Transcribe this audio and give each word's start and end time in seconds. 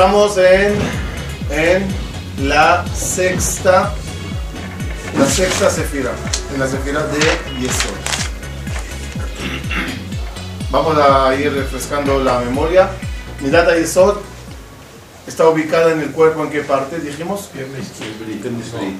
Estamos 0.00 0.38
en, 0.38 0.74
en 1.50 2.48
la 2.48 2.86
sexta, 2.86 3.92
la 5.18 5.26
sexta 5.26 5.68
sefira, 5.68 6.10
en 6.54 6.58
la 6.58 6.66
sefira 6.66 7.06
de 7.08 7.18
Yesod. 7.60 7.90
Vamos 10.70 10.96
a 10.96 11.34
ir 11.34 11.52
refrescando 11.52 12.18
la 12.24 12.38
memoria. 12.38 12.88
Midata 13.42 13.76
Yesod 13.76 14.16
está 15.26 15.46
ubicada 15.50 15.92
en 15.92 16.00
el 16.00 16.12
cuerpo, 16.12 16.44
¿en 16.44 16.50
qué 16.50 16.62
parte 16.62 16.98
dijimos? 16.98 17.50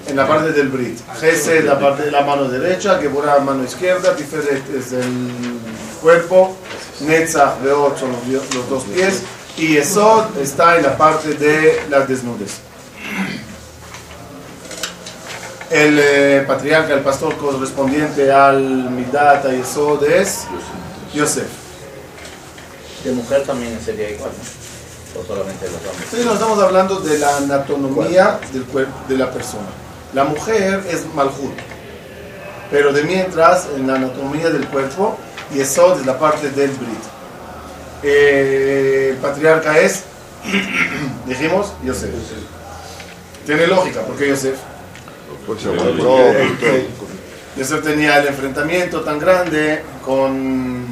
En 0.06 0.16
la 0.16 0.28
parte 0.28 0.52
del 0.52 0.68
Brit. 0.68 0.98
Gese 1.18 1.60
es 1.60 1.64
la 1.64 1.80
parte 1.80 2.02
de 2.02 2.10
la 2.10 2.26
mano 2.26 2.44
derecha, 2.44 2.98
Geburah 2.98 3.38
mano 3.38 3.64
izquierda, 3.64 4.14
Tiferet 4.14 4.68
es 4.76 4.92
el 4.92 5.32
cuerpo, 6.02 6.58
Netzach, 7.00 7.58
Beot 7.62 7.98
son 7.98 8.12
los, 8.12 8.54
los 8.54 8.68
dos 8.68 8.84
pies, 8.84 9.22
y 9.60 9.76
Esod 9.76 10.38
está 10.40 10.78
en 10.78 10.84
la 10.84 10.96
parte 10.96 11.34
de 11.34 11.82
las 11.90 12.08
desnudes. 12.08 12.60
El 15.70 15.98
eh, 16.00 16.44
patriarca, 16.48 16.94
el 16.94 17.00
pastor 17.00 17.36
correspondiente 17.36 18.32
al 18.32 18.90
Midat 18.90 19.44
y 19.52 19.60
Esod 19.60 20.02
es 20.04 20.46
Yosef. 21.14 21.46
De 23.04 23.12
mujer 23.12 23.42
también 23.44 23.78
sería 23.84 24.10
igual, 24.10 24.30
¿no? 24.32 25.20
O 25.20 25.24
solamente 25.26 25.66
de 25.66 25.72
los 25.72 25.80
hombres. 25.80 26.04
Entonces 26.04 26.24
nos 26.24 26.34
estamos 26.34 26.58
hablando 26.58 26.98
de 27.00 27.18
la 27.18 27.36
anatomía 27.36 28.40
del 28.54 28.64
cuerpo 28.64 28.94
de 29.08 29.18
la 29.18 29.30
persona. 29.30 29.68
La 30.14 30.24
mujer 30.24 30.82
es 30.88 31.04
Malhut, 31.14 31.52
pero 32.70 32.94
de 32.94 33.02
mientras 33.02 33.66
en 33.76 33.86
la 33.86 33.96
anatomía 33.96 34.48
del 34.48 34.66
cuerpo, 34.68 35.18
Yesod 35.52 36.00
es 36.00 36.06
la 36.06 36.18
parte 36.18 36.50
del 36.50 36.70
Brit. 36.70 37.19
Eh, 38.02 39.10
el 39.12 39.16
patriarca 39.16 39.78
es, 39.78 40.04
dijimos, 41.26 41.72
Yosef. 41.84 42.10
Tiene 43.44 43.66
lógica, 43.66 44.02
porque 44.02 44.28
Yosef. 44.28 44.58
Pues. 45.46 45.62
Yosef 47.56 47.82
tenía 47.82 48.18
el 48.18 48.28
enfrentamiento 48.28 49.02
tan 49.02 49.18
grande 49.18 49.82
con, 50.04 50.86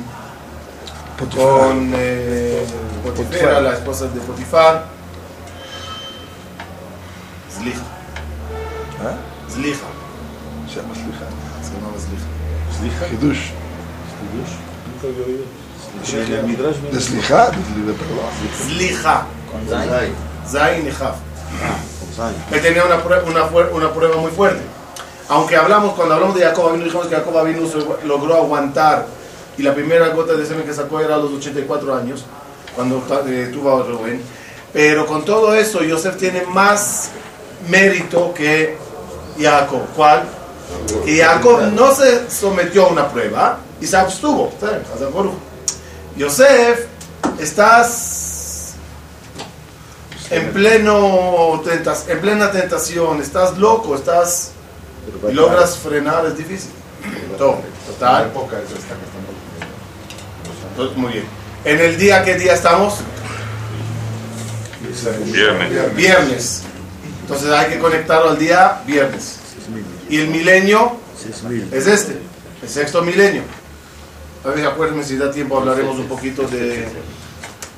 con 1.35 1.93
eh, 1.95 2.65
Potifera, 3.05 3.61
la 3.61 3.75
esposa 3.75 4.09
de 4.09 4.21
Potifar. 4.21 4.87
Zlicha. 7.51 7.79
¿Ah? 9.03 9.17
Zlicha. 9.51 9.79
Se 10.69 10.81
llama 10.81 10.95
Slicha. 10.95 11.27
Se 11.63 11.75
llamaba 11.75 11.99
Zlicha. 11.99 13.07
Hidush. 13.13 13.53
De 16.93 17.01
Slicha, 17.01 17.51
de 17.51 17.93
perdón. 17.93 18.19
Con 19.51 19.67
Zayn. 19.69 20.15
Zain 20.47 20.87
y 20.87 20.91
Jaf. 20.91 21.17
Él 22.53 22.63
tenía 22.63 22.85
una 22.85 23.03
prueba, 23.03 23.23
una, 23.25 23.45
una 23.45 23.93
prueba 23.93 24.17
muy 24.17 24.31
fuerte. 24.31 24.61
Aunque 25.29 25.57
hablamos, 25.57 25.95
cuando 25.95 26.15
hablamos 26.15 26.37
de 26.37 26.45
Jacob 26.45 26.69
Avinu, 26.69 26.85
dijimos 26.85 27.07
que 27.07 27.15
Jacob 27.15 27.37
Avinu 27.37 27.69
logró 28.05 28.35
aguantar 28.37 29.07
y 29.59 29.63
la 29.63 29.75
primera 29.75 30.09
gota 30.09 30.35
de 30.35 30.47
semen 30.47 30.65
que 30.65 30.73
sacó 30.73 31.01
era 31.01 31.17
a 31.17 31.19
los 31.19 31.33
84 31.33 31.95
años, 31.95 32.25
cuando 32.75 33.05
eh, 33.27 33.51
tuvo 33.53 33.81
a 33.81 33.83
Rubén. 33.83 34.23
Pero 34.73 35.07
con 35.07 35.25
todo 35.25 35.55
eso, 35.55 35.83
Yosef 35.83 36.17
tiene 36.17 36.45
más 36.47 37.11
mérito 37.69 38.33
que 38.33 38.77
Jacob. 39.39 39.83
¿Cuál? 39.95 40.25
Que 41.05 41.23
Jacob 41.23 41.61
no 41.75 41.95
se 41.95 42.31
sometió 42.31 42.87
a 42.87 42.89
una 42.89 43.09
prueba 43.09 43.59
y 43.81 43.87
se 43.87 43.97
abstuvo. 43.97 44.53
¿saben? 44.61 44.83
Yosef, 46.19 46.87
estás 47.39 48.75
en, 50.31 50.53
pleno 50.53 51.63
tentas, 51.65 52.09
en 52.09 52.21
plena 52.21 52.51
tentación, 52.51 53.23
estás 53.23 53.57
loco, 53.57 53.95
estás 53.95 54.51
y 55.31 55.33
logras 55.33 55.79
frenar, 55.79 56.27
es 56.27 56.37
difícil. 56.37 56.71
Todo, 57.39 57.61
total. 57.87 58.33
Entonces, 60.71 60.97
muy 60.97 61.13
bien. 61.13 61.25
En 61.65 61.81
el 61.81 61.97
día, 61.97 62.25
¿qué 62.25 62.35
día 62.35 62.55
estamos? 62.55 62.95
Viernes. 65.25 65.95
Viernes. 65.95 66.63
Entonces 67.23 67.51
hay 67.51 67.71
que 67.71 67.79
conectarlo 67.79 68.31
al 68.31 68.39
día 68.39 68.83
viernes. 68.87 69.39
Y 70.09 70.19
el 70.19 70.29
milenio 70.29 70.97
es 71.71 71.87
este, 71.87 72.19
el 72.63 72.69
sexto 72.69 73.03
milenio. 73.03 73.43
A 74.45 74.49
ver, 74.51 74.67
acuérdenme 74.67 75.03
si 75.03 75.17
da 75.17 75.31
tiempo, 75.31 75.59
hablaremos 75.59 75.99
un 75.99 76.07
poquito 76.07 76.43
de, 76.43 76.87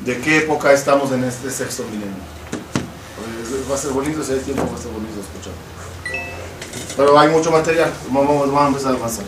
de 0.00 0.20
qué 0.20 0.38
época 0.38 0.72
estamos 0.72 1.10
en 1.12 1.24
este 1.24 1.50
sexto 1.50 1.84
milenio. 1.84 2.14
Pues, 3.16 3.70
Va 3.70 3.74
a 3.74 3.78
ser 3.78 3.92
bonito, 3.92 4.22
si 4.22 4.32
hay 4.32 4.40
tiempo 4.40 4.68
va 4.70 4.78
a 4.78 4.82
ser 4.82 4.92
bonito 4.92 5.20
escuchar. 5.20 5.52
Pero 6.96 7.18
hay 7.18 7.28
mucho 7.28 7.50
material, 7.50 7.92
vamos, 8.10 8.46
vamos 8.46 8.62
a 8.62 8.66
empezar 8.68 8.92
a 8.92 8.96
avanzar. 8.96 9.24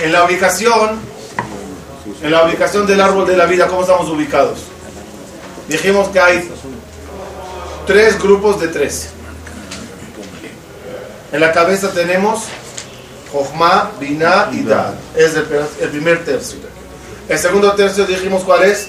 En 0.00 0.12
la 0.12 0.24
ubicación, 0.24 1.00
en 2.22 2.30
la 2.30 2.44
ubicación 2.44 2.86
del 2.86 3.00
árbol 3.00 3.26
de 3.26 3.36
la 3.36 3.46
vida, 3.46 3.66
¿cómo 3.66 3.80
estamos 3.82 4.08
ubicados? 4.08 4.60
Dijimos 5.68 6.08
que 6.08 6.20
hay 6.20 6.50
tres 7.86 8.22
grupos 8.22 8.60
de 8.60 8.68
tres. 8.68 9.08
En 11.32 11.40
la 11.40 11.52
cabeza 11.52 11.90
tenemos 11.92 12.44
Jochma, 13.36 13.90
Binah 14.00 14.50
y 14.52 14.62
Dad. 14.62 14.94
Es 15.14 15.34
el, 15.34 15.46
el 15.80 15.88
primer 15.90 16.24
tercio. 16.24 16.58
El 17.28 17.38
segundo 17.38 17.72
tercio 17.72 18.06
dijimos 18.06 18.42
cuál 18.44 18.64
es. 18.64 18.88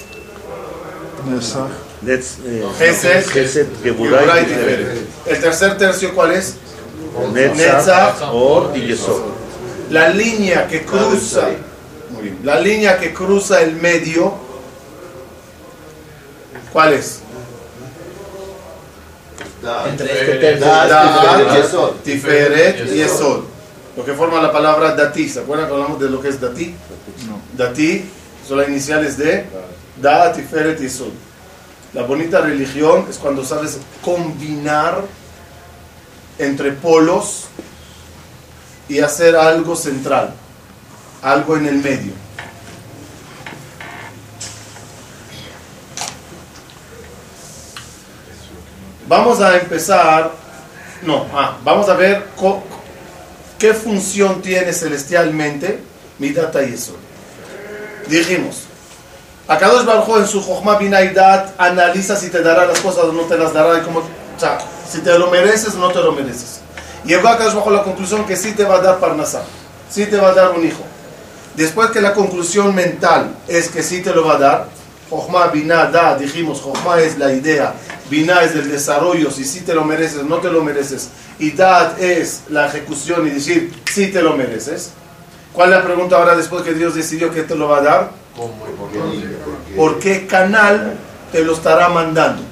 Let's, 2.02 2.38
eh, 2.44 2.64
Geburah 3.82 4.40
y 4.40 4.44
y 4.44 4.46
Tiferet. 4.46 5.06
El 5.26 5.40
tercer 5.40 5.76
tercio 5.76 6.14
cuál 6.14 6.32
es. 6.32 6.54
Netzach, 7.32 8.22
Or 8.32 8.76
y 8.76 8.86
Yesod. 8.86 9.22
La 9.90 10.10
línea 10.10 10.68
que 10.68 10.84
cruza, 10.84 11.48
muy 12.10 12.22
bien, 12.22 12.38
la 12.44 12.60
línea 12.60 12.98
que 12.98 13.12
cruza 13.12 13.60
el 13.62 13.74
medio, 13.76 14.34
¿cuál 16.72 16.92
es? 16.92 17.20
Entre 19.88 20.12
este 20.12 20.34
tercio 20.36 20.66
Dad, 20.66 21.40
y 21.40 21.56
Yesod. 21.56 21.90
Tiferet 22.04 22.86
y 22.94 23.00
Esod. 23.00 23.47
Lo 23.98 24.04
que 24.04 24.12
forma 24.12 24.40
la 24.40 24.52
palabra 24.52 24.94
Dati. 24.94 25.28
¿Se 25.28 25.40
acuerdan 25.40 25.66
que 25.66 25.72
hablamos 25.72 25.98
de 25.98 26.08
lo 26.08 26.20
que 26.20 26.28
es 26.28 26.40
Dati? 26.40 26.72
Dati 27.56 28.08
son 28.46 28.58
las 28.58 28.68
iniciales 28.68 29.18
de 29.18 29.44
Da, 30.00 30.32
Tiferet 30.32 30.80
y. 30.80 31.12
La 31.92 32.04
bonita 32.04 32.40
religión 32.40 33.06
es 33.10 33.18
cuando 33.18 33.44
sabes 33.44 33.80
combinar 34.00 35.02
entre 36.38 36.70
polos 36.70 37.46
y 38.88 39.00
hacer 39.00 39.34
algo 39.34 39.74
central, 39.74 40.32
algo 41.20 41.56
en 41.56 41.66
el 41.66 41.78
medio. 41.78 42.12
Vamos 49.08 49.40
a 49.40 49.58
empezar, 49.58 50.30
no, 51.02 51.26
ah, 51.34 51.56
vamos 51.64 51.88
a 51.88 51.94
ver 51.94 52.26
qué 53.58 53.74
función 53.74 54.40
tiene 54.40 54.72
celestialmente 54.72 55.80
Midata 56.18 56.62
y 56.62 56.74
Esod. 56.74 56.94
Dijimos, 58.08 58.62
Akadosh 59.46 59.84
Baruj 59.84 60.08
Hu 60.08 60.16
en 60.18 60.26
su 60.26 60.42
Jochma 60.42 60.78
Binah 60.78 61.02
y 61.02 61.14
Dat 61.14 61.54
analiza 61.58 62.16
si 62.16 62.28
te 62.30 62.42
dará 62.42 62.66
las 62.66 62.80
cosas 62.80 63.04
o 63.04 63.12
no 63.12 63.22
te 63.22 63.36
las 63.36 63.52
dará, 63.52 63.78
y 63.78 63.82
como, 63.82 64.00
o 64.00 64.40
sea, 64.40 64.58
si 64.90 65.00
te 65.00 65.18
lo 65.18 65.30
mereces 65.30 65.74
o 65.74 65.78
no 65.78 65.90
te 65.90 66.00
lo 66.00 66.12
mereces. 66.12 66.60
Llegó 67.04 67.28
Akadosh 67.28 67.56
a 67.66 67.70
la 67.70 67.82
conclusión 67.82 68.24
que 68.26 68.36
sí 68.36 68.52
te 68.52 68.64
va 68.64 68.76
a 68.76 68.80
dar 68.80 68.98
Parnasá, 68.98 69.42
sí 69.90 70.06
te 70.06 70.16
va 70.16 70.28
a 70.28 70.34
dar 70.34 70.50
un 70.50 70.66
hijo. 70.66 70.82
Después 71.54 71.90
que 71.90 72.00
la 72.00 72.14
conclusión 72.14 72.74
mental 72.74 73.34
es 73.48 73.68
que 73.68 73.82
sí 73.82 74.00
te 74.00 74.12
lo 74.12 74.24
va 74.24 74.34
a 74.34 74.38
dar, 74.38 74.68
Jochma 75.10 75.48
Binah 75.48 75.86
Da, 75.86 76.16
dijimos, 76.16 76.60
Jochma 76.60 77.00
es 77.00 77.18
la 77.18 77.32
idea, 77.32 77.74
Binah 78.10 78.44
es 78.44 78.54
el 78.54 78.70
desarrollo, 78.70 79.30
si 79.30 79.44
sí 79.44 79.60
te 79.60 79.74
lo 79.74 79.84
mereces 79.84 80.24
no 80.24 80.38
te 80.38 80.50
lo 80.50 80.62
mereces, 80.62 81.10
y 81.38 81.52
Dad 81.52 82.00
es 82.00 82.42
la 82.48 82.66
ejecución 82.66 83.26
y 83.26 83.30
decir, 83.30 83.72
sí 83.90 84.08
te 84.08 84.22
lo 84.22 84.36
mereces. 84.36 84.92
¿Cuál 85.52 85.72
es 85.72 85.78
la 85.78 85.84
pregunta 85.84 86.16
ahora 86.16 86.36
después 86.36 86.62
que 86.62 86.74
Dios 86.74 86.94
decidió 86.94 87.30
que 87.30 87.42
te 87.42 87.54
lo 87.54 87.68
va 87.68 87.78
a 87.78 87.82
dar? 87.82 88.10
¿Por 89.76 89.98
qué 89.98 90.26
canal 90.26 90.96
te 91.32 91.44
lo 91.44 91.54
estará 91.54 91.88
mandando? 91.88 92.42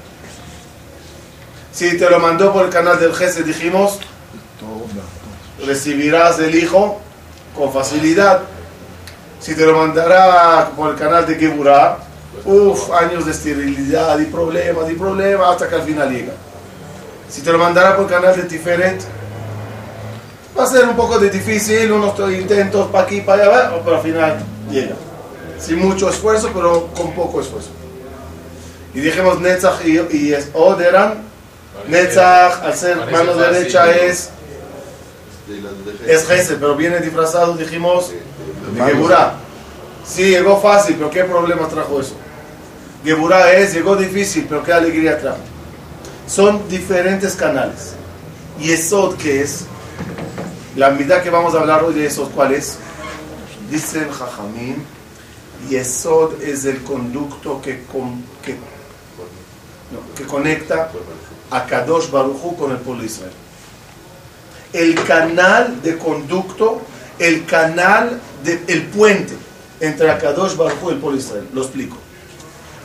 Si 1.72 1.96
te 1.98 2.08
lo 2.10 2.18
mandó 2.18 2.52
por 2.52 2.64
el 2.64 2.70
canal 2.70 2.98
del 2.98 3.14
Gesed, 3.14 3.44
dijimos, 3.44 3.98
recibirás 5.64 6.38
el 6.38 6.54
hijo 6.54 7.00
con 7.54 7.72
facilidad. 7.72 8.42
Si 9.40 9.54
te 9.54 9.66
lo 9.66 9.78
mandará 9.78 10.70
por 10.74 10.90
el 10.90 10.96
canal 10.96 11.26
de 11.26 11.36
Geburah, 11.36 11.98
uff, 12.44 12.90
años 12.92 13.24
de 13.26 13.32
esterilidad 13.32 14.18
y 14.18 14.26
problemas 14.26 14.90
y 14.90 14.94
problemas 14.94 15.50
hasta 15.50 15.68
que 15.68 15.74
al 15.74 15.82
final 15.82 16.10
llega. 16.10 16.32
Si 17.28 17.42
te 17.42 17.50
lo 17.50 17.58
mandará 17.58 17.96
por 17.96 18.04
el 18.04 18.10
canal 18.10 18.36
de 18.36 18.42
Tiferet, 18.44 19.02
va 20.56 20.64
a 20.64 20.66
ser 20.66 20.84
un 20.88 20.96
poco 20.96 21.18
de 21.18 21.30
difícil, 21.30 21.90
unos 21.92 22.18
intentos 22.32 22.88
para 22.90 23.04
aquí, 23.04 23.20
para 23.20 23.42
allá, 23.42 23.80
pero 23.84 23.96
al 23.96 24.02
final 24.02 24.38
llega. 24.70 24.94
Sin 25.58 25.78
mucho 25.78 26.08
esfuerzo, 26.08 26.50
pero 26.54 26.88
con 26.94 27.12
poco 27.12 27.40
esfuerzo. 27.40 27.70
Y 28.94 29.00
dijimos 29.00 29.40
Netzach 29.40 29.84
y, 29.84 30.00
y 30.16 30.32
Esod 30.32 30.80
eran. 30.80 31.24
Netzach, 31.88 32.62
al 32.62 32.74
ser 32.74 32.96
mano 32.96 33.32
fácil, 33.32 33.52
derecha, 33.52 33.84
¿no? 33.84 33.92
es, 33.92 34.30
es 36.06 36.26
Gesed, 36.26 36.58
pero 36.58 36.74
viene 36.74 37.00
disfrazado, 37.00 37.54
dijimos, 37.54 38.10
de 38.74 38.84
Geburah. 38.84 39.34
Sí, 40.06 40.30
llegó 40.30 40.60
fácil, 40.60 40.96
pero 40.96 41.10
¿qué 41.10 41.24
problema 41.24 41.68
trajo 41.68 42.00
eso? 42.00 42.14
Geburah 43.04 43.52
es, 43.52 43.74
llegó 43.74 43.96
difícil, 43.96 44.46
pero 44.48 44.62
¿qué 44.62 44.72
alegría 44.72 45.20
trajo? 45.20 45.38
Son 46.26 46.68
diferentes 46.68 47.34
canales. 47.34 47.94
Y 48.60 48.72
Esod, 48.72 49.16
¿qué 49.16 49.42
es? 49.42 49.64
La 50.74 50.90
mitad 50.90 51.22
que 51.22 51.30
vamos 51.30 51.54
a 51.54 51.60
hablar 51.60 51.84
hoy 51.84 51.94
de 51.94 52.06
Esod, 52.06 52.30
¿cuál 52.30 52.54
es? 52.54 52.78
Dicen 53.70 54.10
Jajamim, 54.10 54.76
Yesod 55.68 56.40
es 56.42 56.64
el 56.64 56.82
conducto 56.82 57.60
que, 57.60 57.82
que, 58.42 58.56
que 60.16 60.24
conecta 60.24 60.90
a 61.50 61.66
Kadosh 61.66 62.10
Baruchu 62.10 62.56
con 62.56 62.70
el 62.70 62.78
pueblo 62.78 63.02
de 63.02 63.08
Israel. 63.08 63.32
El 64.72 64.94
canal 65.04 65.82
de 65.82 65.96
conducto, 65.98 66.82
el 67.18 67.44
canal, 67.46 68.20
de, 68.44 68.62
el 68.68 68.82
puente 68.86 69.34
entre 69.80 70.06
Kadosh 70.18 70.56
Baruchu 70.56 70.90
y 70.90 70.92
el 70.94 70.98
pueblo 70.98 71.18
de 71.18 71.24
Israel. 71.24 71.48
Lo 71.52 71.62
explico. 71.62 71.96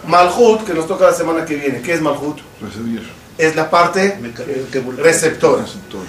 Malhut, 0.08 0.64
que 0.66 0.74
nos 0.74 0.88
toca 0.88 1.06
la 1.06 1.14
semana 1.14 1.46
que 1.46 1.56
viene. 1.56 1.82
¿Qué 1.82 1.94
es 1.94 2.02
Malhut? 2.02 2.40
Recibir. 2.62 3.10
Es 3.38 3.56
la 3.56 3.70
parte 3.70 4.20
receptora. 5.02 5.04
Receptor. 5.04 5.66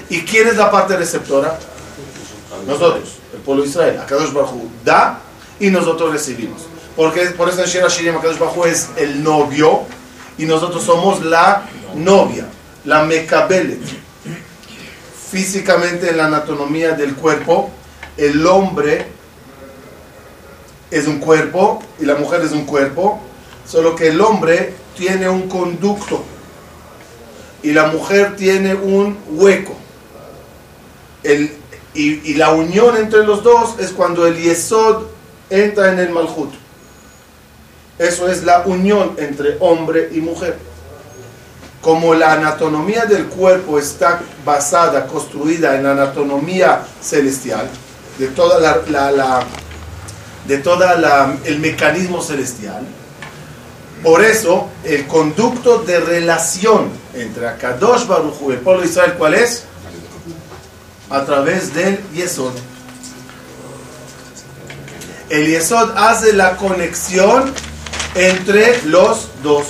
¿Y 0.09 0.23
quién 0.23 0.49
es 0.49 0.57
la 0.57 0.71
parte 0.71 0.97
receptora? 0.97 1.59
Nosotros, 2.67 3.19
el 3.33 3.41
pueblo 3.41 3.63
de 3.63 3.69
Israel. 3.69 4.01
Akadosh 4.01 4.33
Baruj 4.33 4.63
da 4.85 5.21
y 5.59 5.71
nosotros 5.71 6.13
recibimos. 6.13 6.63
Porque 6.95 7.23
por 7.31 7.49
eso 7.49 7.63
en 7.63 7.69
Shira 7.69 7.89
Shirim 7.89 8.17
Akadosh 8.17 8.39
Baruj 8.39 8.67
es 8.67 8.89
el 8.97 9.23
novio 9.23 9.83
y 10.39 10.45
nosotros 10.45 10.83
somos 10.83 11.25
la 11.25 11.65
novia, 11.95 12.47
la 12.85 13.05
Mekabelet. 13.05 13.81
Físicamente 15.31 16.11
en 16.11 16.19
la 16.19 16.27
anatomía 16.27 16.93
del 16.93 17.15
cuerpo, 17.15 17.71
el 18.17 18.47
hombre 18.47 19.07
es 20.91 21.07
un 21.07 21.19
cuerpo 21.19 21.83
y 21.99 22.05
la 22.05 22.17
mujer 22.17 22.43
es 22.43 22.53
un 22.53 22.67
cuerpo, 22.67 23.21
solo 23.67 23.95
que 23.97 24.09
el 24.09 24.21
hombre 24.21 24.75
tiene 24.97 25.29
un 25.29 25.49
conducto 25.49 26.23
y 27.63 27.73
la 27.73 27.87
mujer 27.87 28.37
tiene 28.37 28.75
un 28.75 29.19
hueco. 29.31 29.75
El, 31.23 31.53
y, 31.95 32.35
la 32.35 32.51
unión 32.51 32.97
entre 32.97 33.25
los 33.25 33.43
dos 33.43 33.79
es 33.79 33.91
cuando 33.93 34.27
el 34.27 34.37
Yesod 34.37 35.05
entra 35.51 35.93
en 35.93 35.99
el 35.99 36.11
Malhut. 36.11 36.53
Eso 37.99 38.29
es 38.29 38.43
la 38.43 38.63
unión 38.67 39.15
entre 39.19 39.57
hombre 39.61 40.09
y 40.13 40.21
mujer. 40.21 40.59
Como 41.81 42.15
la 42.15 42.33
anatomía 42.33 43.05
del 43.07 43.27
cuerpo 43.27 43.79
está 43.79 44.21
basada, 44.45 45.07
construida 45.07 45.77
en 45.77 45.85
la 45.85 45.93
anatomía 45.93 46.83
celestial, 47.01 47.69
de 48.19 48.29
toda 48.29 48.59
la, 48.61 49.11
la- 49.13 49.45
de 50.47 50.59
toda 50.59 50.97
la- 50.97 51.37
el 51.45 51.59
mecanismo 51.61 52.23
celestial, 52.23 52.83
por 54.03 54.25
eso, 54.25 54.69
el 54.85 55.07
conducto 55.07 55.79
de 55.85 56.01
relación 56.01 56.91
entre 57.15 57.49
Akadosh 57.49 58.07
Baruj 58.07 58.37
y 58.49 58.53
el 58.53 58.59
pueblo 58.59 58.83
de 58.83 58.89
Israel, 58.89 59.15
¿cuál 59.17 59.35
es? 59.35 59.65
A 61.09 61.25
través 61.25 61.73
del 61.75 61.99
Yesod. 62.13 62.53
El 65.29 65.47
Yesod 65.47 65.97
hace 65.97 66.33
la 66.33 66.57
conexión 66.57 67.53
entre 68.15 68.83
los 68.85 69.29
dos. 69.43 69.67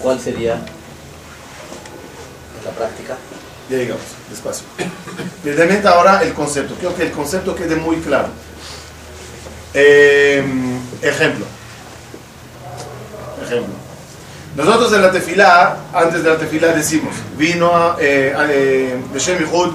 ¿Cuál 0.00 0.20
sería 0.20 0.60
la 2.64 2.70
práctica? 2.72 3.16
Ya 3.70 3.78
llegamos, 3.78 4.04
despacio. 4.28 4.66
Primeramente 5.42 5.88
ahora 5.88 6.22
el 6.22 6.34
concepto. 6.34 6.74
Quiero 6.74 6.94
que 6.94 7.04
el 7.04 7.12
concepto 7.12 7.54
quede 7.54 7.76
muy 7.76 7.96
claro. 7.96 8.28
Eh, 9.72 10.44
ejemplo. 11.00 11.46
Ejemplo. 13.54 13.74
Nosotros 14.56 14.92
en 14.92 15.02
la 15.02 15.10
tefilá, 15.10 15.78
antes 15.92 16.22
de 16.22 16.30
la 16.30 16.38
tefilá 16.38 16.68
decimos, 16.68 17.14
vino 17.36 17.74
a, 17.74 17.96
eh, 18.00 18.34
eh, 18.50 19.02
Leshem 19.12 19.38
Yichud. 19.38 19.70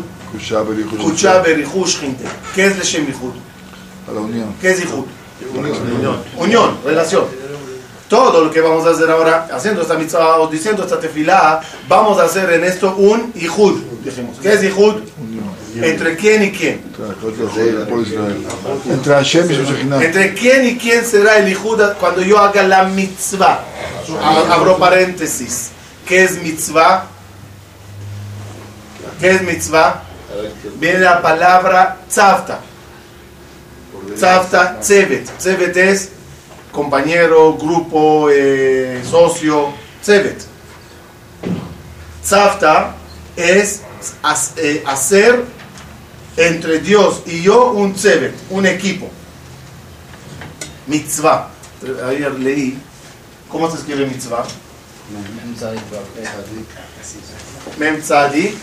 ¿Qué 2.56 2.66
es 2.66 2.78
Leshem 2.78 3.06
Yichud? 3.08 3.34
A 4.10 4.14
la 4.14 4.22
unión. 4.22 4.54
¿Qué 4.62 4.72
es 4.72 4.80
Yichud? 4.80 5.06
Unión, 6.38 6.78
relación. 6.86 7.26
Todo 8.08 8.46
lo 8.46 8.52
que 8.52 8.62
vamos 8.62 8.86
a 8.88 8.92
hacer 8.92 9.10
ahora, 9.12 9.50
haciendo 9.52 9.82
esta 9.82 9.96
mitzvah 9.96 10.40
o 10.40 10.48
diciendo 10.48 10.84
esta 10.84 11.00
tefilá, 11.00 11.60
vamos 11.88 12.18
a 12.20 12.24
hacer 12.24 12.50
en 12.54 12.64
esto 12.64 12.96
un 12.96 13.34
Yichud. 13.34 13.82
Dijimos, 14.04 14.38
¿qué 14.42 14.54
es 14.54 14.62
Yichud? 14.62 14.96
Unión. 15.22 15.49
¿Entre 15.76 16.16
quién 16.16 16.44
y 16.44 16.52
quién? 16.52 16.82
Entre 18.90 19.14
Hashem 19.14 19.52
y 19.52 19.56
su. 19.56 20.02
¿Entre 20.02 20.34
quién 20.34 20.66
y 20.66 20.78
quién 20.78 21.06
será 21.06 21.38
el 21.38 21.48
Yichud 21.48 21.82
cuando 22.00 22.22
yo 22.22 22.40
haga 22.40 22.64
la 22.64 22.86
mitzvah? 22.86 23.64
Abro 24.50 24.78
paréntesis. 24.78 25.70
¿Qué 26.08 26.24
es 26.24 26.42
mitzvah? 26.42 27.06
¿Qué 29.20 29.32
es 29.32 29.42
mitzvah? 29.44 30.04
Viene 30.80 31.00
la 31.00 31.22
palabra 31.22 31.98
tzavta. 32.10 32.60
Tzavta, 34.16 34.80
tzevet. 34.80 35.30
Tzevet 35.38 35.78
es 35.78 36.10
compañero, 36.72 37.54
grupo, 37.58 38.30
eh, 38.32 39.04
socio. 39.08 39.72
Tzevet. 40.02 40.44
Tzavta 42.24 42.96
es 43.36 43.82
eh, 44.58 44.84
hacer 44.86 45.59
entre 46.40 46.80
Dios 46.80 47.22
y 47.26 47.42
yo 47.42 47.72
un 47.72 47.94
tzevet, 47.94 48.34
un 48.50 48.66
equipo. 48.66 49.10
Mitzvah. 50.88 51.50
Ayer 52.08 52.34
leí. 52.40 52.80
¿Cómo 53.50 53.70
se 53.70 53.78
escribe 53.78 54.06
mitzvah? 54.06 54.46
Mem 57.78 58.02
tzadik. 58.02 58.56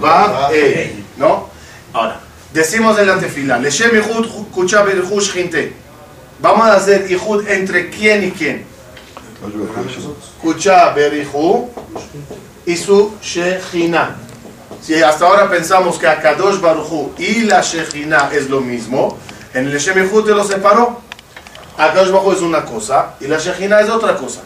Vav, 0.00 0.52
Ei, 0.52 1.04
¿no? 1.16 1.48
Ahora, 1.92 2.20
decimos 2.52 2.98
en 2.98 3.06
la 3.06 3.18
tefila, 3.18 3.58
Leshem 3.58 3.96
Ihud 3.96 4.50
Kucha 4.52 4.82
Berichush 4.82 5.32
Jinte. 5.32 5.72
Vamos 6.40 6.66
a 6.66 6.74
hacer 6.74 7.10
Ihud 7.10 7.48
entre 7.48 7.88
quién 7.90 8.24
y 8.24 8.30
quién. 8.32 8.64
Kucha 10.42 10.90
Berichu 10.90 11.70
y 12.66 12.76
su 12.76 13.14
Shechina. 13.22 14.27
Si 14.80 15.02
hasta 15.02 15.26
ahora 15.26 15.50
pensamos 15.50 15.98
que 15.98 16.06
Akadosh 16.06 16.60
Baruchu 16.60 17.12
y 17.18 17.42
la 17.42 17.60
Shechina 17.60 18.30
es 18.32 18.48
lo 18.48 18.60
mismo, 18.60 19.18
en 19.54 19.66
el 19.68 19.76
Ihud 19.76 20.24
te 20.24 20.30
lo 20.32 20.44
separó. 20.44 21.00
Akadosh 21.76 22.10
Baruchu 22.10 22.32
es 22.32 22.40
una 22.42 22.64
cosa 22.64 23.14
y 23.20 23.26
la 23.26 23.38
Shechina 23.38 23.80
es 23.80 23.90
otra 23.90 24.16
cosa. 24.16 24.40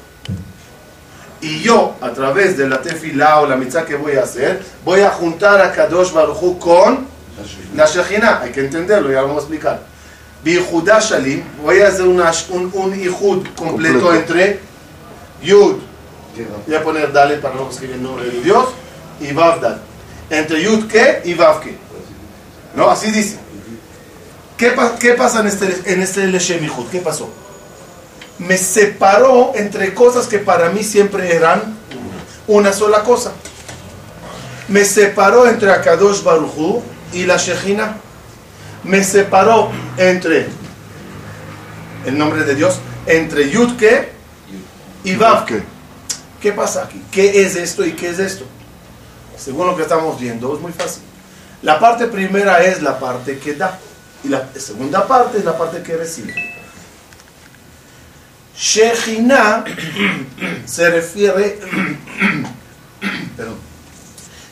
Y 1.41 1.61
yo, 1.61 1.97
a 2.01 2.11
través 2.11 2.57
de 2.57 2.69
la 2.69 2.81
tefilá 2.81 3.41
o 3.41 3.47
la 3.47 3.57
mitzvah 3.57 3.85
que 3.85 3.97
voy 3.97 4.17
a 4.17 4.23
hacer, 4.23 4.63
voy 4.85 5.01
a 5.01 5.11
juntar 5.11 5.61
a 5.61 5.73
Kadosh 5.73 6.13
Baruchu 6.13 6.59
con 6.59 7.07
la 7.77 7.87
Shechina. 7.87 8.41
Hay 8.41 8.53
que 8.53 8.61
entenderlo, 8.61 9.11
ya 9.11 9.21
lo 9.23 9.29
vamos 9.29 9.43
a 9.43 9.47
explicar. 9.47 9.81
Bijudá 10.45 10.99
Shalim, 11.01 11.43
voy 11.63 11.81
a 11.81 11.89
hacer 11.89 12.03
una- 12.07 12.33
un, 12.51 12.71
un 12.75 13.01
Ihud 13.01 13.47
completo, 13.57 14.01
Completo. 14.01 14.15
entre 14.15 14.61
Yud, 15.43 15.77
voy 16.67 16.75
a 16.77 16.83
poner 16.83 17.13
Dale 17.13 17.37
para 17.37 17.55
no 17.55 17.69
escribir 17.71 17.97
el 17.97 18.03
nombre 18.03 18.25
de 18.27 18.41
Dios, 18.41 18.67
y 19.21 19.33
Vav 19.33 19.61
Dal. 19.61 19.81
Entre 20.33 20.63
Yud 20.63 20.89
que 20.89 21.21
y 21.25 21.35
Vav 21.35 21.61
que. 21.61 21.77
¿No? 22.75 22.91
Así 22.91 23.11
dice. 23.13 23.37
¿Qué, 24.57 24.71
pa- 24.71 24.97
qué 24.99 25.13
pasa 25.13 25.41
en 25.41 25.47
este, 25.47 25.93
en 25.93 26.03
este? 26.03 26.31
¿Qué 26.91 26.99
pasó? 26.99 27.31
me 28.39 28.57
separó 28.59 29.53
entre 29.55 29.95
cosas 29.95 30.27
que 30.27 30.39
para 30.39 30.71
mí 30.71 30.83
siempre 30.83 31.37
eran 31.37 31.77
una 32.49 32.73
sola 32.73 33.03
cosa. 33.05 33.33
Me 34.69 34.85
separó 34.85 35.47
entre 35.47 35.71
Akadosh 35.71 36.23
Baruchu 36.23 36.83
y 37.13 37.25
la 37.25 37.37
Shechina. 37.37 37.99
Me 38.85 39.05
separó 39.05 39.71
entre 39.97 40.49
el 42.07 42.19
nombre 42.19 42.43
de 42.45 42.55
Dios, 42.57 42.81
entre 43.07 43.49
Yudke 43.51 44.09
y 45.05 45.15
Vavke. 45.15 45.63
¿Qué 46.41 46.53
pasa 46.53 46.85
aquí? 46.85 47.01
¿Qué 47.13 47.43
es 47.45 47.55
esto 47.55 47.85
y 47.85 47.93
qué 47.93 48.09
es 48.11 48.19
esto? 48.19 48.45
Según 49.37 49.67
lo 49.67 49.77
que 49.77 49.83
estamos 49.83 50.19
viendo, 50.21 50.55
es 50.55 50.61
muy 50.61 50.73
fácil. 50.73 51.03
La 51.63 51.79
parte 51.79 52.07
primera 52.07 52.63
es 52.63 52.83
la 52.83 52.99
parte 52.99 53.39
que 53.39 53.55
da. 53.55 53.79
Y 54.25 54.29
la 54.29 54.49
segunda 54.55 55.07
parte 55.07 55.39
es 55.39 55.45
la 55.45 55.57
parte 55.57 55.83
que 55.83 55.97
recibe. 55.97 56.35
Shechina 58.57 59.65
se 60.67 60.91
refiere. 60.91 61.59
perdón. 63.37 63.57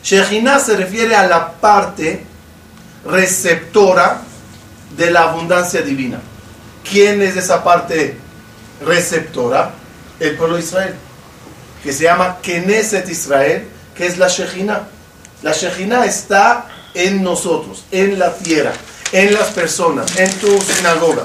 Se 0.01 0.75
refiere 0.75 1.15
a 1.15 1.27
la 1.27 1.53
parte 1.53 2.25
receptora 3.05 4.21
de 4.97 5.11
la 5.11 5.29
abundancia 5.29 5.81
divina. 5.81 6.19
¿Quién 6.89 7.21
es 7.21 7.37
esa 7.37 7.63
parte 7.63 8.17
receptora, 8.83 9.71
el 10.19 10.35
pueblo 10.35 10.55
de 10.55 10.63
Israel, 10.63 10.95
que 11.83 11.93
se 11.93 12.03
llama 12.03 12.37
Knesset 12.41 13.07
Israel, 13.09 13.67
que 13.95 14.07
es 14.07 14.17
la 14.17 14.27
Shejina. 14.27 14.87
La 15.41 15.53
Shejina 15.53 16.05
está 16.05 16.67
en 16.93 17.23
nosotros, 17.23 17.85
en 17.91 18.19
la 18.19 18.33
tierra, 18.33 18.73
en 19.11 19.33
las 19.33 19.49
personas, 19.49 20.17
en 20.17 20.31
tu 20.39 20.61
sinagoga. 20.61 21.23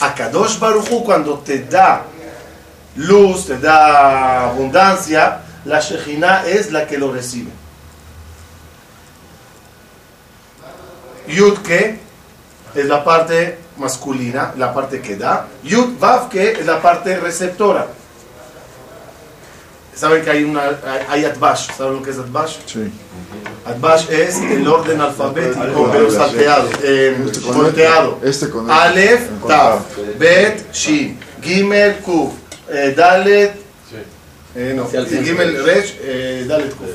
A 0.00 0.14
Kadosh 0.14 0.58
Baruchu 0.58 1.04
cuando 1.04 1.38
te 1.38 1.64
da 1.64 2.04
luz, 2.96 3.46
te 3.46 3.58
da 3.58 4.50
abundancia, 4.50 5.40
la 5.64 5.80
Shejina 5.80 6.46
es 6.46 6.70
la 6.70 6.86
que 6.86 6.98
lo 6.98 7.12
recibe. 7.12 7.50
Yud 11.28 11.58
que 11.58 11.98
es 12.74 12.86
la 12.86 13.04
parte 13.04 13.58
masculina, 13.76 14.54
la 14.56 14.72
parte 14.72 15.00
que 15.00 15.16
da. 15.16 15.46
Yud 15.62 15.98
Vav 15.98 16.28
que 16.28 16.52
es 16.52 16.66
la 16.66 16.80
parte 16.80 17.18
receptora. 17.18 17.86
Saben 19.98 20.22
que 20.22 20.30
hay 20.30 20.44
una 20.44 20.78
hay 21.08 21.24
Atbash, 21.24 21.68
¿saben 21.76 21.94
lo 21.94 22.02
que 22.02 22.10
es 22.10 22.18
Atbash? 22.18 22.56
Sí. 22.66 22.90
Atbash 23.66 24.08
es 24.10 24.36
el 24.36 24.66
orden 24.66 25.00
alfabético, 25.00 25.90
pero 25.92 26.10
salteado, 26.10 26.68
eh, 26.84 27.16
Este 27.26 27.40
con 27.40 27.56
volteado. 27.56 28.14
este, 28.22 28.30
este 28.30 28.50
con 28.50 28.70
este. 28.70 28.80
Aleph, 28.80 29.22
Tav, 29.48 29.80
Bet, 30.18 30.72
Shin, 30.72 31.18
Gimel, 31.42 31.96
Kuf, 31.96 32.32
eh, 32.70 32.94
Dalet, 32.96 33.54
eh, 34.54 34.72
no. 34.76 34.88
Gimel, 34.88 35.64
Resh, 35.64 35.96
eh, 36.00 36.44
Dalet, 36.48 36.74
Kuf. 36.76 36.88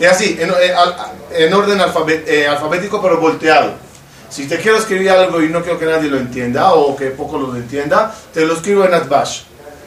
Y 0.00 0.04
así, 0.06 0.36
en, 0.40 0.50
eh, 0.50 0.74
en 1.32 1.54
orden 1.54 1.78
alfabet- 1.78 2.24
eh, 2.26 2.48
alfabético, 2.48 3.00
pero 3.00 3.18
volteado. 3.20 3.74
Si 4.28 4.46
te 4.48 4.56
quiero 4.58 4.76
escribir 4.78 5.10
algo 5.10 5.40
y 5.42 5.48
no 5.48 5.62
quiero 5.62 5.78
que 5.78 5.86
nadie 5.86 6.10
lo 6.10 6.16
entienda 6.16 6.72
o 6.74 6.96
que 6.96 7.06
poco 7.10 7.38
lo 7.38 7.54
entienda, 7.54 8.12
te 8.34 8.44
lo 8.44 8.54
escribo 8.54 8.84
en 8.84 8.94
Atbash. 8.94 9.42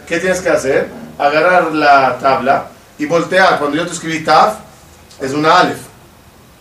¿Qué 0.07 0.19
tienes 0.19 0.39
que 0.41 0.49
hacer? 0.49 1.02
Agarrar 1.17 1.73
la 1.73 2.17
tabla 2.19 2.67
y 2.97 3.05
voltear. 3.05 3.59
Cuando 3.59 3.77
yo 3.77 3.85
te 3.85 3.93
escribí 3.93 4.23
Tav, 4.23 4.57
es 5.19 5.31
una 5.31 5.59
Aleph. 5.59 5.81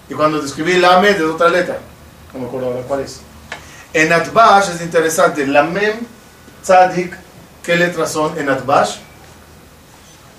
Y 0.09 0.15
cuando 0.15 0.41
te 0.41 0.47
escribí 0.47 0.79
Lamed, 0.79 1.17
es 1.17 1.23
otra 1.23 1.49
letra. 1.49 1.79
No 2.33 2.41
me 2.41 2.47
acuerdo 2.47 2.69
ahora 2.69 2.83
cuál 2.83 3.01
es. 3.01 3.21
En 3.93 4.13
Atbash 4.13 4.71
es 4.75 4.81
interesante. 4.81 5.47
La 5.47 5.63
Mem, 5.63 6.01
Tzadik, 6.63 7.17
¿qué 7.63 7.77
letras 7.77 8.13
son 8.13 8.39
en 8.39 8.49
Atbash? 8.49 8.97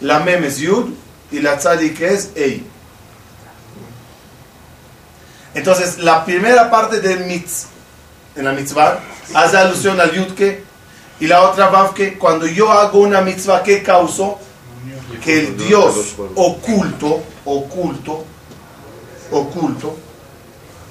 La 0.01 0.19
Mem 0.19 0.43
es 0.43 0.57
Yud 0.57 0.91
y 1.31 1.39
la 1.39 1.57
Tzadik 1.57 2.01
es 2.01 2.31
Ei. 2.35 2.67
Entonces, 5.53 5.99
la 5.99 6.25
primera 6.25 6.69
parte 6.71 6.99
del 6.99 7.25
mitz, 7.25 7.67
en 8.35 8.45
la 8.45 8.53
mitzvah, 8.53 8.99
hace 9.35 9.57
alusión 9.57 9.99
al 10.01 10.11
Yudke 10.11 10.63
y 11.19 11.27
la 11.27 11.41
otra 11.49 11.69
Vavke. 11.69 12.17
Cuando 12.17 12.45
yo 12.47 12.71
hago 12.71 12.99
una 12.99 13.21
mitzvah, 13.21 13.63
¿qué 13.63 13.83
causó? 13.83 14.39
Que 15.23 15.39
el 15.39 15.57
Dios 15.57 16.15
oculto, 16.35 17.21
oculto, 17.45 18.25
oculto, 19.31 19.97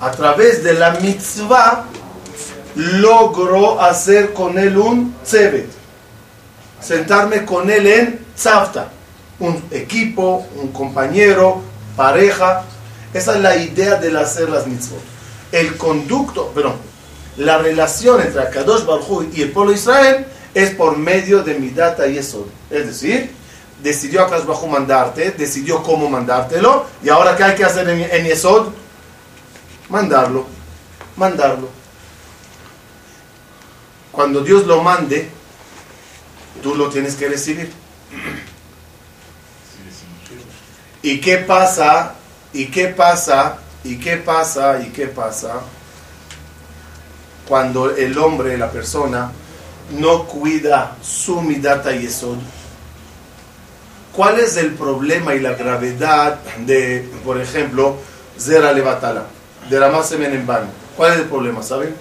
a 0.00 0.10
través 0.10 0.64
de 0.64 0.74
la 0.74 0.92
mitzvah, 0.92 1.84
logró 2.74 3.80
hacer 3.80 4.32
con 4.32 4.58
él 4.58 4.76
un 4.78 5.14
tzevet. 5.24 5.68
Sentarme 6.80 7.44
con 7.44 7.70
él 7.70 7.86
en 7.86 8.26
tzavta. 8.34 8.88
Un 9.38 9.62
equipo, 9.70 10.46
un 10.56 10.72
compañero, 10.72 11.60
pareja. 11.96 12.64
Esa 13.12 13.34
es 13.34 13.40
la 13.40 13.56
idea 13.56 13.96
del 13.96 14.16
hacer 14.16 14.48
las 14.48 14.66
mitzvot. 14.66 15.00
El 15.50 15.76
conducto, 15.76 16.48
perdón, 16.54 16.76
la 17.36 17.58
relación 17.58 18.20
entre 18.20 18.42
Akadosh 18.42 18.84
Baruj 18.84 19.24
y 19.32 19.42
el 19.42 19.52
pueblo 19.52 19.72
de 19.72 19.78
Israel 19.78 20.26
es 20.54 20.70
por 20.70 20.96
medio 20.96 21.42
de 21.42 21.58
Midata 21.58 22.06
y. 22.06 22.18
Es 22.18 22.28
decir, 22.70 23.30
decidió 23.82 24.22
Akadosh 24.22 24.46
Baruj 24.46 24.66
mandarte, 24.66 25.30
decidió 25.32 25.82
cómo 25.82 26.08
mandártelo, 26.08 26.86
y 27.02 27.08
ahora 27.08 27.36
¿qué 27.36 27.44
hay 27.44 27.54
que 27.54 27.64
hacer 27.64 27.88
en, 27.88 28.00
en 28.00 28.24
Yesod? 28.26 28.68
Mandarlo, 29.88 30.46
mandarlo. 31.16 31.68
Cuando 34.10 34.40
Dios 34.40 34.66
lo 34.66 34.82
mande, 34.82 35.28
tú 36.62 36.74
lo 36.74 36.90
tienes 36.90 37.14
que 37.16 37.28
recibir. 37.28 37.72
¿Y 41.02 41.20
qué 41.20 41.38
pasa? 41.38 42.14
¿Y 42.52 42.66
qué 42.66 42.88
pasa? 42.88 43.58
¿Y 43.82 43.98
qué 43.98 44.18
pasa? 44.18 44.80
¿Y 44.80 44.90
qué 44.90 45.06
pasa? 45.06 45.62
Cuando 47.52 47.94
el 47.94 48.16
hombre, 48.16 48.56
la 48.56 48.70
persona, 48.70 49.30
no 49.98 50.26
cuida 50.26 50.96
su 51.02 51.42
midata 51.42 51.94
y 51.94 52.00
yesod. 52.00 52.38
¿Cuál 54.16 54.40
es 54.40 54.56
el 54.56 54.70
problema 54.70 55.34
y 55.34 55.40
la 55.40 55.52
gravedad 55.52 56.40
de, 56.64 57.06
por 57.22 57.38
ejemplo, 57.38 57.96
Zera 58.38 58.72
Levatala, 58.72 59.26
derramar 59.68 60.02
semen 60.02 60.32
en 60.32 60.46
vano? 60.46 60.68
¿Cuál 60.96 61.12
es 61.12 61.18
el 61.18 61.24
problema? 61.26 61.62
¿Saben? 61.62 61.94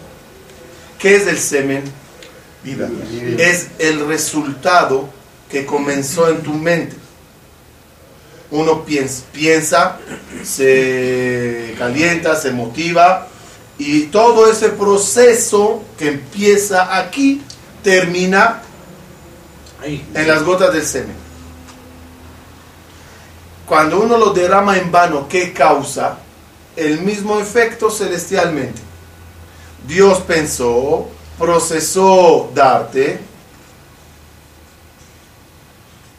¿Qué 0.98 1.18
es 1.18 1.28
el 1.28 1.38
semen? 1.38 1.84
Vida. 2.64 2.88
es 3.38 3.72
el 3.78 4.08
resultado 4.08 5.10
que 5.50 5.66
comenzó 5.66 6.30
en 6.30 6.44
tu 6.44 6.54
mente. 6.54 6.96
Uno 8.52 8.86
piensa, 8.86 9.24
piensa, 9.34 9.98
se 10.46 11.76
calienta, 11.78 12.38
se 12.38 12.52
motiva 12.52 13.28
y 13.78 14.04
todo 14.04 14.52
ese 14.52 14.70
proceso 14.70 15.84
que 15.98 16.10
empieza 16.10 16.98
aquí 16.98 17.42
termina 17.84 18.62
en 19.84 20.28
las 20.28 20.44
gotas 20.44 20.74
del 20.74 20.86
semen. 20.86 21.16
Cuando 23.66 24.02
uno 24.02 24.18
lo 24.18 24.32
derrama 24.32 24.78
en 24.78 24.92
vano, 24.92 25.28
¿qué 25.28 25.54
causa? 25.54 26.18
El 26.76 27.02
mismo 27.02 27.40
efecto 27.40 27.90
celestialmente. 27.90 28.82
Dios 29.88 30.20
pensó, 30.22 31.08
procesó 31.40 32.52
darte, 32.54 33.20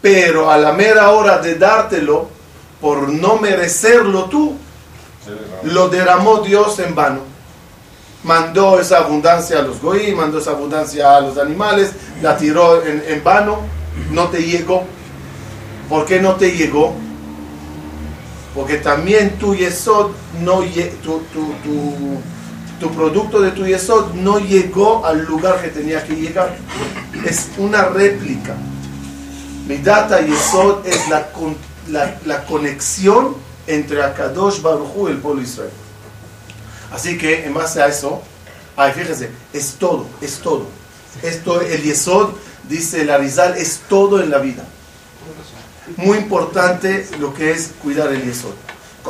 pero 0.00 0.50
a 0.50 0.58
la 0.58 0.72
mera 0.72 1.10
hora 1.10 1.38
de 1.38 1.54
dártelo, 1.54 2.28
por 2.80 3.08
no 3.08 3.36
merecerlo 3.36 4.24
tú, 4.24 4.56
lo 5.62 5.88
derramó 5.88 6.38
Dios 6.40 6.78
en 6.80 6.94
vano. 6.94 7.31
Mandó 8.24 8.78
esa 8.78 8.98
abundancia 8.98 9.58
a 9.58 9.62
los 9.62 9.80
goí, 9.80 10.14
mandó 10.14 10.38
esa 10.38 10.52
abundancia 10.52 11.16
a 11.16 11.20
los 11.20 11.38
animales, 11.38 11.92
la 12.22 12.36
tiró 12.36 12.84
en, 12.84 13.02
en 13.08 13.24
vano, 13.24 13.58
no 14.10 14.28
te 14.28 14.42
llegó. 14.42 14.84
¿Por 15.88 16.06
qué 16.06 16.20
no 16.20 16.36
te 16.36 16.52
llegó? 16.52 16.94
Porque 18.54 18.76
también 18.76 19.38
tu 19.38 19.54
yesod 19.54 20.10
no 20.42 20.60
tu, 21.02 21.22
tu, 21.32 22.20
tu, 22.80 22.90
producto 22.90 23.40
de 23.40 23.50
tu 23.52 23.66
yesod 23.66 24.12
no 24.14 24.38
llegó 24.38 25.04
al 25.06 25.24
lugar 25.24 25.60
que 25.62 25.68
tenía 25.68 26.04
que 26.04 26.14
llegar. 26.14 26.56
Es 27.24 27.50
una 27.58 27.84
réplica. 27.86 28.54
Mi 29.66 29.78
data 29.78 30.20
yesod 30.20 30.86
es 30.86 31.08
la, 31.08 31.28
la, 31.90 32.16
la 32.26 32.44
conexión 32.44 33.36
entre 33.66 34.02
Akadosh 34.02 34.60
Baruj 34.60 35.08
y 35.08 35.12
el 35.12 35.18
pueblo 35.18 35.42
Israel. 35.42 35.70
Así 36.92 37.16
que 37.16 37.44
en 37.46 37.54
base 37.54 37.82
a 37.82 37.88
eso, 37.88 38.22
ay, 38.76 38.92
fíjese, 38.92 39.30
es 39.52 39.74
todo, 39.78 40.06
es 40.20 40.38
todo. 40.38 40.66
Esto, 41.22 41.60
el 41.60 41.82
yesod, 41.82 42.30
dice 42.68 43.02
el 43.02 43.10
Arizal, 43.10 43.56
es 43.56 43.80
todo 43.88 44.22
en 44.22 44.30
la 44.30 44.38
vida. 44.38 44.64
Muy 45.96 46.18
importante 46.18 47.06
lo 47.18 47.34
que 47.34 47.50
es 47.50 47.72
cuidar 47.82 48.12
el 48.12 48.22
yesod. 48.24 48.54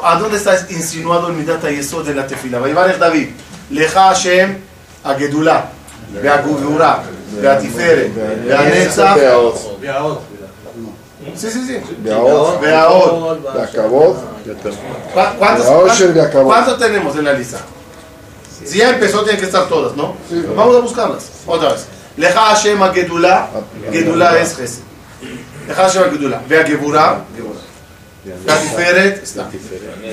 ¿A 0.03 0.17
dónde 0.19 0.39
está 0.39 0.59
insinuado 0.71 1.29
el 1.29 1.35
midata 1.35 1.71
yesod 1.71 2.07
de 2.07 2.15
la 2.15 2.27
tefila? 2.27 2.59
Vayvarech 2.59 2.99
David, 2.99 3.29
Leja 3.71 4.09
Hashem, 4.09 4.59
Agedulá, 5.05 5.71
Beagudurá, 6.23 7.03
Beatifere, 7.41 8.09
Beanetza. 8.45 9.17
Sí, 11.37 11.51
sí, 11.51 11.67
sí. 11.67 11.79
Beaot, 11.99 12.61
Beaot. 12.61 13.55
Beacabot, 13.55 14.17
¿Cu- 14.17 14.79
¿Cuántos, 15.39 15.67
Beaosher, 15.67 15.87
cuántos- 15.87 16.15
Beacabot. 16.15 16.47
cuántos 16.47 16.79
tenemos 16.79 17.17
en 17.17 17.25
la 17.25 17.33
lista? 17.33 17.59
Si 18.65 18.79
ya 18.79 18.91
empezó, 18.91 19.23
tienen 19.23 19.41
que 19.41 19.47
estar 19.47 19.67
todas, 19.69 19.97
¿no? 19.97 20.15
Vamos 20.57 20.77
a 20.77 20.81
buscarlas. 20.81 21.25
Otra 21.47 21.73
vez. 21.73 21.87
Leja 22.17 22.41
Hashem 22.41 22.81
a 22.83 22.93
Gedulá. 22.93 23.49
Gedulá 23.91 24.39
es 24.39 24.57
Gesed. 24.57 24.83
Leja 25.67 25.83
Hashem 25.83 26.03
a 26.03 26.11
Gedulá. 26.11 26.43
Ve 26.49 26.61
a 26.61 26.65
Geburá. 26.65 27.25
Gatiferet 28.47 29.23
está. 29.23 29.49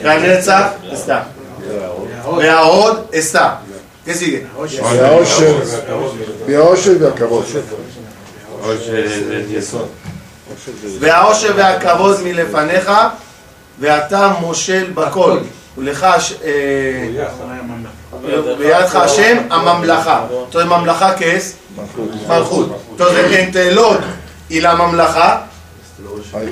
Ganetza 0.04 0.76
está. 0.92 1.28
Beaod 2.38 2.98
está. 3.14 3.62
¿Qué 4.06 4.14
sigue? 4.16 4.48
Beaosher, 4.58 4.82
Beaosher, 6.48 6.96
Beacabot. 6.98 7.46
והעושר 11.00 11.54
והכבוד 11.56 12.18
מלפניך, 12.24 12.92
ואתה 13.80 14.34
מושל 14.40 14.92
בכל. 14.94 15.38
ולך, 15.78 16.08
אה... 16.44 17.24
בידך 18.58 18.96
השם, 18.96 19.38
הממלכה. 19.50 20.26
זאת 20.52 20.56
אומרת, 20.56 20.80
ממלכה 20.80 21.14
כס? 21.18 21.54
מלכות. 22.28 22.82
זאת 22.98 23.08
אומרת, 23.08 23.32
en 23.32 23.54
te 23.54 24.04
היא 24.50 24.62
לממלכה. 24.62 25.38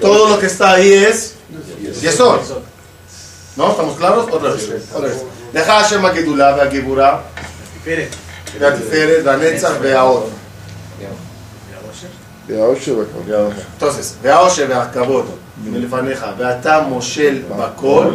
la 0.01 0.07
לא 0.07 0.37
כסתה 0.41 0.71
היא 0.71 1.09
אס, 1.09 1.33
está 1.51 1.55
ahí 1.55 2.03
es 2.03 2.05
יסוד. 2.05 2.39
¿No? 3.57 3.71
¿Estamos 3.71 3.97
claros? 3.97 4.25
Otra 4.29 4.49
vez. 4.49 5.23
לך 5.53 5.69
השם 5.69 6.05
הגדולה 6.05 6.55
והגיבורה, 6.57 7.19
והתפארת, 8.59 9.21
והנצח 9.23 9.71
והעוד. 9.81 10.29
Entonces, 13.78 14.16
והעושר 14.22 14.66
והכבוד 14.68 15.26
מלפניך, 15.64 16.26
ואתה 16.38 16.80
מושל 16.88 17.42
בכל, 17.58 18.06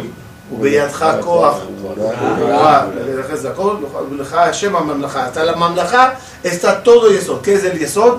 ובידך 0.52 1.06
כוח 1.20 1.56
וגבורה 1.82 2.86
ולכס 2.94 3.44
הכל, 3.44 3.76
ולך 4.10 4.34
השם 4.34 4.76
הממלכה. 4.76 5.28
אתה 5.28 5.44
לממלכה, 5.44 6.10
está 6.44 6.72
todo 6.84 7.10
yesod. 7.10 7.42
¿Qué 7.44 7.54
es 7.54 7.64
el 7.64 7.78
yesod? 7.78 8.18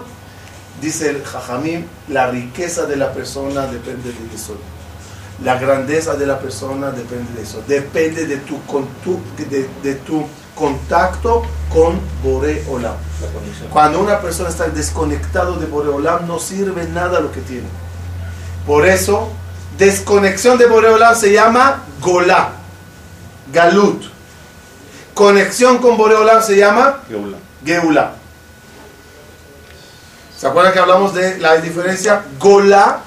Dice 0.82 1.10
el 1.10 1.24
Jajamim, 1.26 1.82
la 2.10 2.32
riqueza 2.32 2.86
de 2.86 2.96
la 2.96 3.12
persona 3.14 3.62
depende 3.68 4.10
del 4.18 4.30
yesod. 4.34 4.60
La 5.44 5.56
grandeza 5.58 6.16
de 6.16 6.26
la 6.26 6.38
persona 6.40 6.92
depende 6.92 7.30
de 7.36 7.42
eso. 7.44 7.58
Depende 7.68 8.26
de 8.26 8.38
tu, 8.48 8.56
con 8.72 8.84
tu- 9.04 9.22
de, 9.38 9.70
de 9.84 9.94
tu 10.08 10.18
contacto 10.55 11.43
con 11.73 12.01
Bore 12.23 12.65
Olam. 12.69 12.95
Cuando 13.71 14.01
una 14.01 14.21
persona 14.21 14.49
está 14.49 14.69
desconectado 14.69 15.57
de 15.57 15.67
Boreolam, 15.67 16.27
no 16.27 16.39
sirve 16.39 16.87
nada 16.87 17.21
lo 17.21 17.33
que 17.33 17.41
tiene. 17.41 17.67
Por 18.67 18.87
eso, 18.87 19.31
desconexión 19.79 20.59
de 20.59 20.67
Boreolam 20.67 21.15
se 21.17 21.33
llama 21.33 21.83
Golá, 22.01 22.53
Galut. 23.53 24.05
Conexión 25.15 25.79
con 25.79 25.97
Boreolam 25.97 26.43
se 26.43 26.57
llama 26.57 27.01
Geulá. 27.65 28.13
¿Se 30.37 30.47
acuerdan 30.47 30.73
que 30.73 30.79
hablamos 30.79 31.15
de 31.15 31.39
la 31.39 31.57
diferencia 31.57 32.25
Golá 32.39 33.01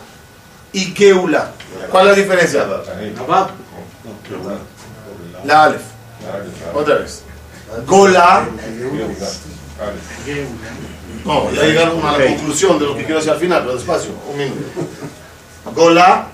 y 0.73 0.85
Geulá? 0.95 1.51
¿Cuál 1.91 2.07
es 2.07 2.17
la 2.17 2.23
diferencia? 2.23 2.65
La 5.45 5.63
Aleph. 5.63 5.81
Otra 6.73 6.95
vez. 6.95 7.23
Golá. 7.85 8.47
No, 11.25 11.51
ya 11.51 11.63
llegaron 11.63 12.05
a 12.05 12.17
la 12.17 12.25
conclusión 12.25 12.79
de 12.79 12.85
lo 12.85 12.95
que 12.95 13.03
quiero 13.03 13.17
decir 13.17 13.31
al 13.31 13.39
final, 13.39 13.61
pero 13.61 13.75
despacio, 13.75 14.11
un 14.31 14.37
minuto. 14.37 14.61
Gola, 15.75 16.29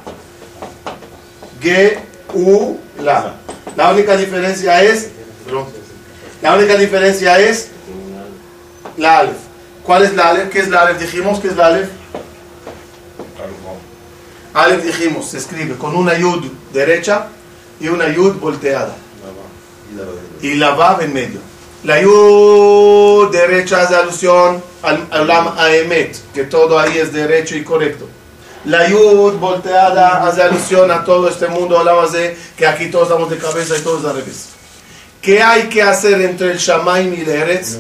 Geula. 1.60 3.34
La 3.76 3.92
única 3.92 4.16
diferencia 4.16 4.84
es, 4.84 5.10
perdón, 5.46 5.66
la 6.42 6.56
única 6.56 6.76
diferencia 6.76 7.40
es 7.40 7.70
la 8.98 9.20
Aleph. 9.20 9.38
¿Cuál 9.84 10.04
es 10.04 10.14
la 10.14 10.30
Aleph? 10.30 10.50
¿Qué 10.52 10.60
es 10.60 10.70
la 10.70 10.82
Aleph? 10.82 11.00
Dijimos 11.00 11.40
que 11.40 11.48
es 11.48 11.56
la 11.56 11.68
Aleph. 11.68 11.90
Aleph 14.54 14.84
dijimos, 14.84 15.30
se 15.30 15.40
escribe 15.40 15.76
con 15.78 15.96
una 15.96 16.16
Yud 16.16 16.46
derecha 16.72 17.30
y 17.80 17.88
una 17.88 18.08
Yud 18.10 18.36
volteada. 18.36 18.96
Y 19.92 19.96
la 19.98 20.04
Vav 20.52 21.02
en 21.02 21.14
medio. 21.14 21.40
La 21.84 22.02
Yud 22.02 23.32
derecha 23.32 23.82
hace 23.82 23.96
alusión 23.96 24.64
al 24.82 25.08
Olam 25.12 25.58
Aemet, 25.58 26.16
que 26.34 26.44
todo 26.44 26.80
ahí 26.80 26.98
es 26.98 27.12
derecho 27.12 27.56
y 27.56 27.64
correcto. 27.64 28.08
La 28.66 28.88
Yud 28.88 29.34
volteada 29.34 30.26
hace 30.26 30.42
alusión 30.42 30.92
a 30.92 31.04
todo 31.04 31.28
este 31.28 31.48
mundo 31.48 31.78
Olam 31.80 32.10
de 32.12 32.38
que 32.58 32.66
aquí 32.66 32.90
todos 32.90 33.10
estamos 33.10 33.30
de 33.30 33.38
cabeza 33.38 33.78
y 33.78 33.82
todos 33.82 34.06
al 34.06 34.16
revés. 34.16 34.50
¿Qué 35.22 35.42
hay 35.42 35.64
que 35.64 35.82
hacer 35.82 36.22
entre 36.22 36.52
el 36.52 36.58
Shamaim 36.58 37.14
y 37.14 37.22
el 37.22 37.30
Eretz? 37.30 37.78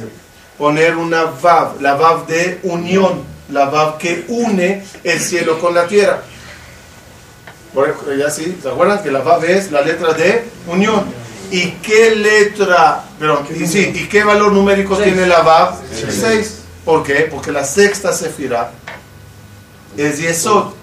Poner 0.57 0.95
una 0.95 1.25
Vav, 1.25 1.81
la 1.81 1.95
Vav 1.95 2.27
de 2.27 2.59
unión, 2.63 3.23
la 3.49 3.65
Vav 3.65 3.97
que 3.97 4.25
une 4.27 4.83
el 5.03 5.19
cielo 5.19 5.59
con 5.59 5.73
la 5.73 5.87
tierra. 5.87 6.21
Ejemplo, 7.75 8.13
ya 8.13 8.29
sí, 8.29 8.57
¿se 8.61 8.69
acuerdan 8.69 9.01
que 9.01 9.11
la 9.11 9.19
Vav 9.19 9.43
es 9.45 9.71
la 9.71 9.81
letra 9.81 10.13
de 10.13 10.45
unión? 10.67 11.22
¿Y 11.53 11.69
qué 11.83 12.15
letra, 12.15 13.03
perdón, 13.19 13.45
y 13.55 13.67
sí, 13.67 13.91
¿y 13.93 14.07
qué 14.07 14.23
valor 14.23 14.51
numérico 14.51 14.97
tiene 14.97 15.27
la 15.27 15.43
Vav? 15.43 15.77
6. 15.93 16.61
¿Por 16.83 17.03
qué? 17.03 17.27
Porque 17.29 17.51
la 17.51 17.63
sexta 17.63 18.11
sefira 18.11 18.71
es 19.95 20.17
Yesod. 20.17 20.73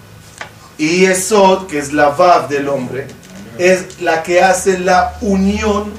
Y 0.78 1.00
Yesod, 1.00 1.66
que 1.66 1.80
es 1.80 1.92
la 1.92 2.10
Vav 2.10 2.48
del 2.48 2.68
hombre, 2.68 3.08
es 3.58 4.00
la 4.00 4.22
que 4.22 4.42
hace 4.42 4.78
la 4.78 5.16
unión 5.22 5.92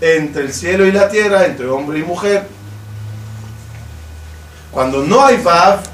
entre 0.00 0.42
el 0.42 0.52
cielo 0.52 0.84
y 0.86 0.90
la 0.90 1.08
tierra, 1.08 1.46
entre 1.46 1.68
hombre 1.68 2.00
y 2.00 2.02
mujer. 2.02 2.48
Cuando 4.72 5.04
no 5.04 5.24
hay 5.24 5.36
Vav, 5.36 5.84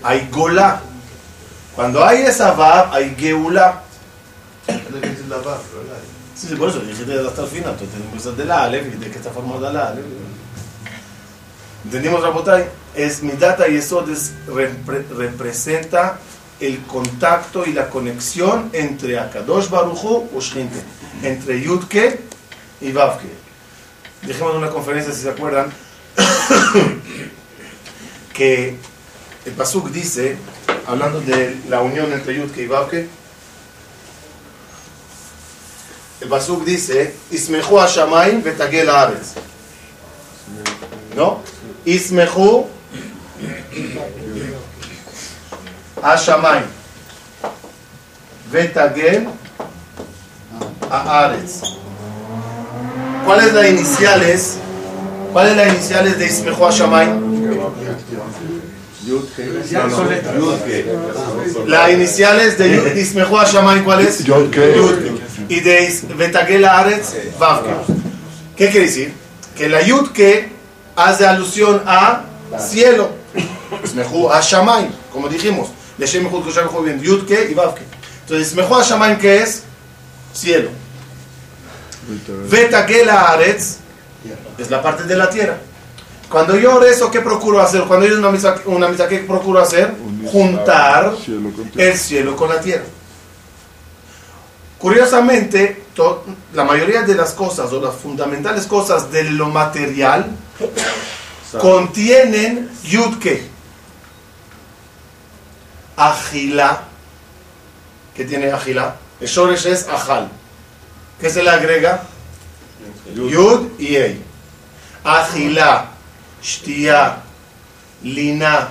hay 0.00 0.28
Golá. 0.30 0.80
Cuando 1.74 2.04
hay 2.04 2.22
esa 2.22 2.52
Vav, 2.52 2.94
hay 2.94 3.16
Geulá. 3.18 3.82
Sí, 6.36 6.48
sí, 6.48 6.54
por 6.56 6.68
eso 6.68 6.80
dije 6.80 7.02
hasta 7.26 7.42
el 7.42 7.48
final. 7.48 7.70
Entonces 7.72 7.88
tenemos 7.90 8.10
que 8.10 8.16
empezar 8.18 8.32
de 8.34 8.44
la 8.44 8.64
Aleph 8.64 8.94
y 8.94 8.98
de 8.98 9.10
que 9.10 9.18
está 9.18 9.30
formada 9.30 9.72
la 9.72 9.88
Aleph. 9.88 10.04
¿Entendimos, 11.84 12.22
Rabotai? 12.22 12.66
Es 12.94 13.22
mi 13.22 13.32
data 13.32 13.68
y 13.68 13.76
eso 13.76 14.04
es- 14.10 14.32
repre- 14.48 15.06
representa 15.16 16.18
el 16.60 16.80
contacto 16.82 17.64
y 17.66 17.72
la 17.72 17.88
conexión 17.88 18.70
entre 18.72 19.18
Akadosh 19.18 19.68
Baruchu 19.68 20.28
o 20.34 20.40
Shinte, 20.40 20.80
entre 21.22 21.60
Yudke 21.60 22.20
y 22.80 22.92
Vavke. 22.92 23.28
Dijimos 24.22 24.52
en 24.52 24.58
una 24.58 24.70
conferencia, 24.70 25.12
si 25.12 25.22
se 25.22 25.30
acuerdan, 25.30 25.70
que 28.34 28.76
el 29.44 29.52
Pasuk 29.52 29.90
dice, 29.90 30.36
hablando 30.86 31.20
de 31.20 31.56
la 31.68 31.82
unión 31.82 32.12
entre 32.12 32.34
Yudke 32.36 32.62
y 32.62 32.66
Vavke, 32.66 33.06
el 36.20 36.28
Pasuk 36.28 36.64
dice, 36.64 37.14
Ismechu 37.30 37.78
Hashamayim 37.78 38.42
vetagel 38.42 38.88
haaretz. 38.88 39.34
¿No? 41.14 41.42
Ismechu 41.84 42.66
Hashamayim 46.02 46.66
vetagel 48.50 49.28
haaretz. 50.90 51.62
¿Cuál 53.24 53.40
es 53.40 53.52
la 53.52 53.68
iniciales? 53.68 54.58
¿Cuál 55.32 55.48
es 55.48 55.56
la 55.56 55.68
iniciales 55.68 56.18
de 56.18 56.26
Ismechu 56.26 56.64
Hashamayim? 56.64 57.36
La 61.66 61.90
iniciales 61.92 62.58
de 62.58 62.76
Yud- 62.76 62.96
Ismechu 62.96 63.36
Hashamayim, 63.36 63.84
¿cuál 63.84 64.00
es? 64.00 64.24
Yud-Ke. 64.24 64.74
Y 65.48 65.60
de 65.60 65.84
Is- 65.84 66.04
Betagel 66.16 66.64
Haaretz, 66.64 67.14
Vavke. 67.38 67.70
¿Qué 68.56 68.70
quiere 68.70 68.86
decir? 68.86 69.12
Que 69.56 69.68
la 69.68 69.82
Yudke 69.82 70.48
hace 70.96 71.26
alusión 71.26 71.82
a 71.86 72.24
cielo. 72.58 73.10
Ismechu 73.84 74.28
Hashamayim, 74.28 74.90
como 75.12 75.28
dijimos. 75.28 75.68
Leshem 75.98 76.24
Mechut 76.24 76.44
Kosher 76.44 76.64
Mechut 76.64 76.84
bien. 76.84 77.00
Yudke 77.00 77.48
y 77.50 77.54
Vavke. 77.54 77.82
Entonces, 78.22 78.48
Ismechu 78.48 78.74
Hashamayim, 78.74 79.18
¿qué 79.18 79.42
es? 79.42 79.62
Cielo. 80.34 80.70
Betagel 82.50 83.08
Haaretz 83.10 83.76
es 84.58 84.70
la 84.70 84.82
parte 84.82 85.04
de 85.04 85.16
la 85.16 85.28
tierra. 85.30 85.58
Cuando 86.30 86.56
yo 86.56 86.78
rezo, 86.80 87.10
¿qué 87.10 87.20
procuro 87.20 87.60
hacer? 87.60 87.82
Cuando 87.84 88.06
yo 88.06 88.18
una 88.18 88.30
misa, 88.30 88.56
una 88.66 88.88
misa 88.88 89.06
¿qué 89.06 89.20
procuro 89.20 89.60
hacer? 89.60 89.94
Juntar 90.30 91.14
Cielo 91.24 91.50
el 91.76 91.96
cielo 91.96 92.36
con 92.36 92.48
la 92.48 92.60
tierra. 92.60 92.84
Curiosamente, 94.78 95.84
la 96.52 96.64
mayoría 96.64 97.02
de 97.02 97.14
las 97.14 97.32
cosas 97.32 97.72
o 97.72 97.80
las 97.80 97.94
fundamentales 97.94 98.66
cosas 98.66 99.10
de 99.10 99.24
lo 99.24 99.48
material 99.48 100.26
contienen 101.60 102.70
yudke. 102.84 103.48
Agila. 105.96 106.82
¿Qué 108.14 108.24
tiene 108.24 108.50
agila? 108.50 108.96
Shoresh 109.20 109.66
es 109.66 109.88
ajal. 109.88 110.28
¿Qué 111.20 111.30
se 111.30 111.42
le 111.42 111.50
agrega? 111.50 112.02
Yud 113.14 113.78
y 113.78 113.96
Ei. 113.96 114.22
Agila, 115.04 115.90
shtia, 116.46 117.22
lina, 118.02 118.68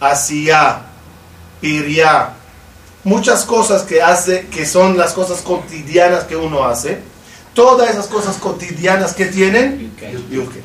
asiyah, 0.00 0.80
pirya, 1.60 2.30
muchas 3.04 3.44
cosas 3.44 3.82
que 3.82 4.00
hace, 4.00 4.46
que 4.46 4.64
son 4.64 4.96
las 4.96 5.12
cosas 5.12 5.42
cotidianas 5.42 6.24
que 6.24 6.36
uno 6.36 6.64
hace, 6.64 7.00
todas 7.52 7.90
esas 7.90 8.06
cosas 8.06 8.36
cotidianas 8.36 9.12
que 9.12 9.26
tienen, 9.26 9.94
Yudke. 10.30 10.62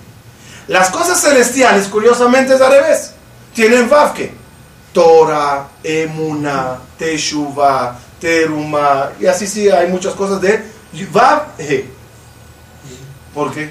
Las 0.68 0.90
cosas 0.90 1.22
celestiales, 1.22 1.88
curiosamente, 1.88 2.56
es 2.56 2.62
al 2.62 2.72
revés. 2.72 3.14
Tienen 3.54 3.90
Vavke. 3.90 4.34
Torah, 4.94 5.68
Emuna, 5.84 6.80
Teshuvah, 6.98 8.00
Teruma, 8.20 9.12
y 9.20 9.28
así 9.28 9.46
sí, 9.46 9.70
hay 9.70 9.90
muchas 9.90 10.16
cosas 10.16 10.42
de 10.42 10.64
Vav, 11.12 11.54
He. 11.60 11.86
¿Por 13.34 13.54
qué? 13.54 13.70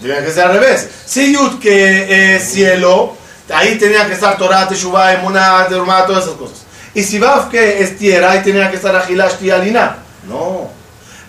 Tenía 0.00 0.24
que 0.24 0.32
ser 0.32 0.44
al 0.44 0.52
revés. 0.54 0.88
Si 1.06 1.32
Yud 1.32 1.58
que 1.58 2.36
es 2.36 2.52
cielo, 2.52 3.14
ahí 3.52 3.76
tenía 3.78 4.06
que 4.06 4.14
estar 4.14 4.36
Torah, 4.36 4.68
Teshuvah, 4.68 5.14
Emunah, 5.14 5.68
Derumah, 5.68 6.06
todas 6.06 6.24
esas 6.24 6.36
cosas. 6.36 6.58
Y 6.94 7.02
si 7.02 7.18
Vav 7.18 7.50
que 7.50 7.82
es 7.82 7.98
tierra, 7.98 8.32
ahí 8.32 8.42
tenía 8.42 8.70
que 8.70 8.76
estar 8.76 8.94
Ajilash, 8.96 9.36
Tialina. 9.36 9.98
No. 10.28 10.70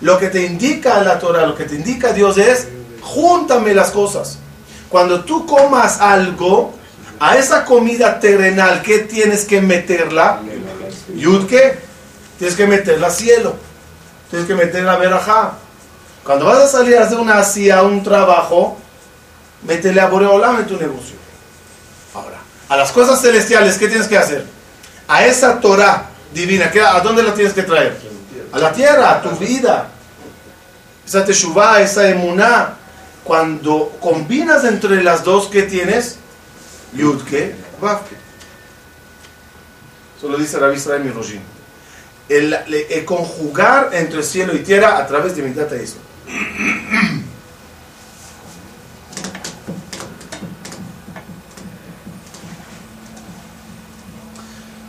Lo 0.01 0.17
que 0.17 0.27
te 0.27 0.43
indica 0.43 1.01
la 1.01 1.19
Torah, 1.19 1.45
lo 1.45 1.55
que 1.55 1.65
te 1.65 1.75
indica 1.75 2.13
Dios 2.13 2.37
es, 2.37 2.67
júntame 3.01 3.73
las 3.73 3.91
cosas. 3.91 4.39
Cuando 4.89 5.23
tú 5.23 5.45
comas 5.45 6.01
algo, 6.01 6.73
a 7.19 7.37
esa 7.37 7.65
comida 7.65 8.19
terrenal, 8.19 8.81
¿qué 8.81 8.99
tienes 8.99 9.45
que 9.45 9.61
meterla? 9.61 10.41
Yud 11.15 11.47
que 11.47 11.77
tienes 12.39 12.57
que 12.57 12.65
meterla 12.65 13.11
cielo. 13.11 13.55
Tienes 14.31 14.47
que 14.47 14.55
meterla 14.55 14.95
verajá. 14.95 15.53
Cuando 16.23 16.45
vas 16.45 16.59
a 16.59 16.67
salir 16.67 16.97
a 16.97 17.03
hacer 17.03 17.17
una 17.17 17.39
hacia 17.39 17.81
un 17.83 18.03
trabajo, 18.03 18.77
métele 19.63 19.99
a 20.01 20.07
Boreolam 20.07 20.59
en 20.59 20.67
tu 20.67 20.77
negocio. 20.77 21.15
Ahora, 22.13 22.37
a 22.69 22.77
las 22.77 22.91
cosas 22.91 23.21
celestiales, 23.21 23.77
¿qué 23.77 23.87
tienes 23.87 24.07
que 24.07 24.17
hacer? 24.17 24.45
A 25.07 25.25
esa 25.25 25.59
Torah 25.59 26.09
divina, 26.33 26.69
¿qué- 26.71 26.81
¿a 26.81 26.99
dónde 26.99 27.23
la 27.23 27.33
tienes 27.33 27.53
que 27.53 27.63
traer? 27.63 27.99
A 28.53 28.59
la 28.59 28.71
tierra, 28.71 29.11
a 29.11 29.21
tu 29.21 29.29
vida. 29.31 29.87
Esa 31.05 31.25
teshuvah, 31.25 31.81
esa 31.81 32.07
emuná. 32.09 32.75
Cuando 33.23 33.89
combinas 33.99 34.63
entre 34.63 35.03
las 35.03 35.23
dos, 35.23 35.47
¿qué 35.47 35.63
tienes? 35.63 36.17
Yudke, 36.93 37.55
Vavke. 37.79 38.15
Eso 40.17 40.27
lo 40.29 40.37
dice 40.37 40.59
Rabbi 40.59 40.75
Israel 40.75 41.03
Mirojim. 41.03 41.41
El, 42.29 42.53
el- 42.53 42.73
el 42.89 43.05
conjugar 43.05 43.89
entre 43.93 44.23
cielo 44.23 44.55
y 44.55 44.59
tierra 44.59 44.97
a 44.97 45.07
través 45.07 45.35
de 45.35 45.41
Midat 45.43 45.71
eso. 45.73 45.97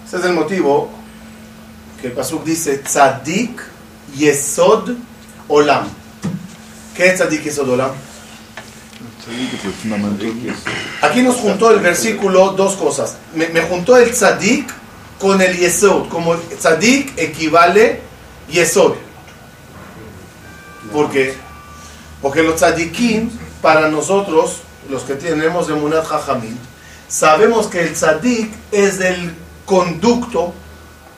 Ese 0.06 0.16
es 0.16 0.24
el 0.24 0.34
motivo 0.34 0.90
que 2.00 2.08
el 2.08 2.12
Pasuk 2.12 2.44
dice 2.44 2.78
Tzadik 2.78 3.62
Yesod 4.16 4.90
Olam. 5.48 5.88
¿Qué 6.94 7.06
es 7.06 7.14
Tzadik 7.14 7.44
Yesod 7.44 7.70
Olam? 7.70 7.92
Aquí 11.00 11.22
nos 11.22 11.36
juntó 11.36 11.70
el 11.70 11.80
versículo 11.80 12.52
dos 12.52 12.74
cosas. 12.74 13.16
Me, 13.34 13.48
me 13.48 13.62
juntó 13.62 13.96
el 13.96 14.10
tzadik 14.10 14.68
con 15.20 15.40
el 15.40 15.56
yesod. 15.56 16.08
Como 16.08 16.34
tzadik 16.36 17.12
equivale 17.16 18.00
yesod. 18.50 18.94
¿Por 20.92 21.10
qué? 21.10 21.34
Porque 22.20 22.42
los 22.42 22.56
tzadikim, 22.56 23.30
para 23.60 23.88
nosotros, 23.88 24.58
los 24.88 25.02
que 25.02 25.14
tenemos 25.14 25.66
de 25.66 25.74
Munat 25.74 26.04
Jajamim, 26.06 26.56
sabemos 27.08 27.66
que 27.66 27.80
el 27.82 27.92
tzadik 27.94 28.52
es 28.70 29.00
el 29.00 29.34
conducto, 29.64 30.52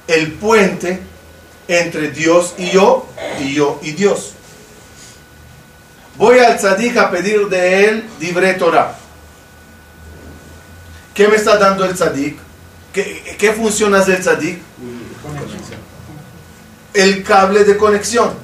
el 0.06 0.32
puente 0.32 1.00
entre 1.68 2.10
Dios 2.10 2.54
y 2.58 2.70
yo, 2.70 3.06
y 3.40 3.54
yo 3.54 3.80
y 3.82 3.92
Dios. 3.92 4.32
Voy 6.16 6.38
al 6.38 6.56
tzadik 6.56 6.96
a 6.96 7.10
pedir 7.10 7.48
de 7.48 7.88
él 7.88 8.10
libre 8.20 8.54
Torah. 8.54 8.96
¿Qué 11.14 11.28
me 11.28 11.36
está 11.36 11.56
dando 11.56 11.84
el 11.84 11.94
tzadik? 11.94 12.38
¿Qué, 12.92 13.36
qué 13.38 13.52
función 13.52 13.94
hace 13.94 14.16
el 14.16 14.20
tzadik? 14.20 14.58
El 16.92 17.24
cable 17.24 17.64
de 17.64 17.76
conexión. 17.76 18.34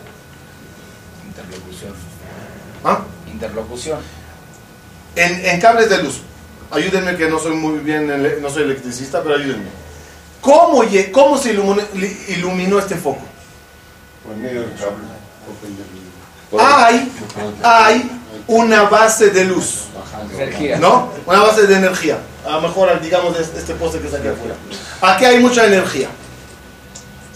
Interlocución. 1.27 1.93
¿Ah? 2.85 3.01
Interlocución. 3.61 3.99
En, 5.16 5.44
en 5.46 5.61
cables 5.61 5.90
de 5.90 6.03
luz. 6.03 6.20
Ayúdenme 6.70 7.16
que 7.16 7.29
no 7.29 7.38
soy 7.38 7.57
muy 7.57 7.79
bien, 7.81 8.40
no 8.40 8.51
soy 8.51 8.62
electricista, 8.62 9.23
pero 9.23 9.35
ayúdenme. 9.37 9.68
¿Cómo, 10.40 10.83
cómo 11.12 11.37
se 11.37 11.51
iluminó, 11.51 11.83
iluminó 12.29 12.79
este 12.79 12.94
foco? 12.94 13.23
Por 14.25 14.37
medio 14.37 14.62
del 14.62 14.75
cable. 14.75 15.05
Hay, 16.59 17.12
hay 17.62 18.11
una 18.46 18.83
base 18.85 19.31
de 19.31 19.44
luz. 19.44 19.85
Energía. 20.33 20.79
¿No? 20.79 21.12
Una 21.27 21.40
base 21.40 21.66
de 21.66 21.75
energía. 21.77 22.18
A 22.46 22.53
lo 22.53 22.62
mejor, 22.62 23.01
digamos, 23.01 23.38
este 23.38 23.75
poste 23.75 23.99
que 23.99 24.07
está 24.07 24.18
aquí 24.18 24.29
afuera. 24.29 24.55
Aquí 25.01 25.25
hay 25.25 25.40
mucha 25.40 25.66
energía. 25.66 26.09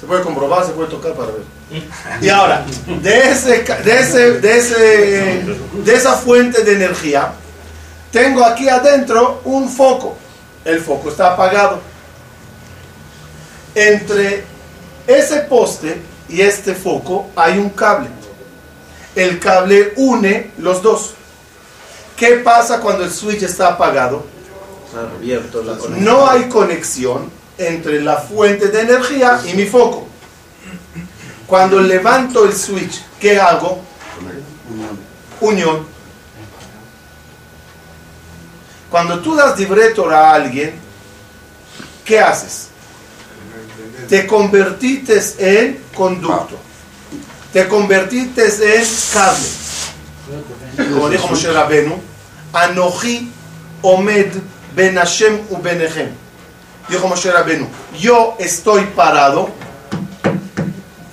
Se 0.00 0.06
puede 0.06 0.22
comprobar, 0.22 0.64
se 0.64 0.72
puede 0.72 0.88
tocar 0.88 1.12
para 1.14 1.32
ver. 1.32 1.42
Y 2.20 2.28
ahora, 2.28 2.64
de, 2.86 3.30
ese, 3.30 3.62
de, 3.62 4.00
ese, 4.00 4.40
de, 4.40 4.58
ese, 4.58 4.76
de 5.84 5.94
esa 5.94 6.14
fuente 6.14 6.62
de 6.62 6.74
energía, 6.74 7.32
tengo 8.12 8.44
aquí 8.44 8.68
adentro 8.68 9.40
un 9.44 9.68
foco. 9.68 10.16
El 10.64 10.80
foco 10.80 11.10
está 11.10 11.32
apagado. 11.32 11.80
Entre 13.74 14.44
ese 15.06 15.40
poste 15.40 16.00
y 16.28 16.40
este 16.40 16.74
foco 16.74 17.30
hay 17.36 17.58
un 17.58 17.70
cable. 17.70 18.08
El 19.14 19.38
cable 19.38 19.92
une 19.96 20.52
los 20.58 20.82
dos. 20.82 21.14
¿Qué 22.16 22.36
pasa 22.36 22.80
cuando 22.80 23.04
el 23.04 23.10
switch 23.10 23.42
está 23.42 23.68
apagado? 23.68 24.24
Está 24.86 25.00
abierto 25.16 25.62
la 25.62 25.76
conexión. 25.76 26.04
No 26.04 26.28
hay 26.28 26.44
conexión 26.44 27.30
entre 27.58 28.00
la 28.00 28.16
fuente 28.16 28.68
de 28.68 28.80
energía 28.80 29.40
y 29.44 29.54
mi 29.54 29.66
foco. 29.66 30.06
Cuando 31.46 31.80
levanto 31.80 32.44
el 32.44 32.54
switch, 32.54 33.02
¿qué 33.20 33.38
hago? 33.38 33.82
Unión. 35.40 35.86
Cuando 38.90 39.20
tú 39.20 39.34
das 39.34 39.58
libreto 39.58 40.08
a 40.08 40.34
alguien, 40.34 40.74
¿qué 42.04 42.20
haces? 42.20 42.68
Te 44.08 44.26
convertiste 44.26 45.20
en 45.38 45.80
conducto. 45.94 46.58
Te 47.52 47.66
convertiste 47.68 48.44
en 48.44 48.86
cable. 49.12 49.48
Como 50.92 51.08
dijo 51.08 51.28
Moshe 51.28 51.52
Rabenu, 51.52 52.00
Anoji 52.52 53.30
Omed 53.82 54.32
Ben 54.74 54.96
Hashem 54.96 55.40
u. 55.50 55.58
Dijo 56.88 57.08
Moshe 57.08 57.30
Rabenu, 57.30 57.66
yo 57.98 58.36
estoy 58.38 58.84
parado, 58.86 59.50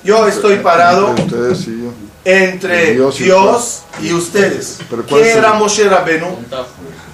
yo 0.04 0.28
estoy 0.28 0.58
parado 0.58 1.10
Entre 1.10 1.24
ustedes 1.26 1.68
y 1.68 1.84
yo. 1.84 1.92
entre 2.26 2.94
Dios 2.94 3.20
y 3.20 3.24
Dios 3.24 3.82
y 4.02 4.14
ustedes. 4.14 4.78
Pero 4.90 5.04
¿cuál 5.06 5.22
¿Qué 5.22 5.30
es 5.30 5.36
el- 5.38 5.44
era 5.44 5.54
Moshe 5.54 5.88
Rabenu? 5.90 6.38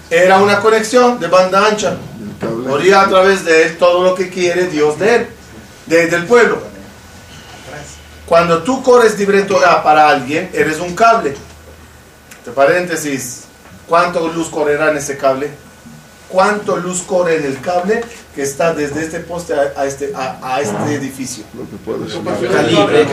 Era 0.09 0.37
una 0.39 0.59
conexión 0.59 1.19
de 1.19 1.27
banda 1.27 1.67
ancha. 1.67 1.97
El. 2.41 2.47
Moría 2.69 3.01
a 3.01 3.09
través 3.09 3.43
de 3.45 3.63
él 3.63 3.77
todo 3.77 4.03
lo 4.03 4.15
que 4.15 4.29
quiere 4.29 4.67
Dios 4.67 4.97
de 4.99 5.15
él, 5.15 5.27
de- 5.85 6.07
del 6.07 6.25
pueblo. 6.25 6.59
Cuando 8.25 8.61
tú 8.63 8.83
corres 8.83 9.17
libre 9.17 9.43
Torah 9.43 9.81
para 9.83 10.09
alguien, 10.09 10.49
eres 10.53 10.79
un 10.79 10.93
cable. 10.95 11.33
Entre 12.39 12.53
paréntesis, 12.53 13.43
¿cuánto 13.87 14.27
luz 14.29 14.49
correrá 14.49 14.91
en 14.91 14.97
ese 14.97 15.17
cable? 15.17 15.49
¿Cuánto 16.29 16.75
luz 16.77 17.03
corre 17.03 17.37
en 17.37 17.45
el 17.45 17.61
cable 17.61 18.03
que 18.35 18.43
está 18.43 18.73
desde 18.73 19.03
este 19.03 19.19
poste 19.21 19.53
a, 19.53 19.73
a 19.77 19.85
este, 19.85 20.13
a, 20.13 20.39
a 20.55 20.61
este 20.61 20.95
edificio? 20.95 21.45
Lo 21.53 21.63
que 21.69 21.77
puede 21.77 22.09
ser. 22.09 22.51
Calibre. 22.51 23.07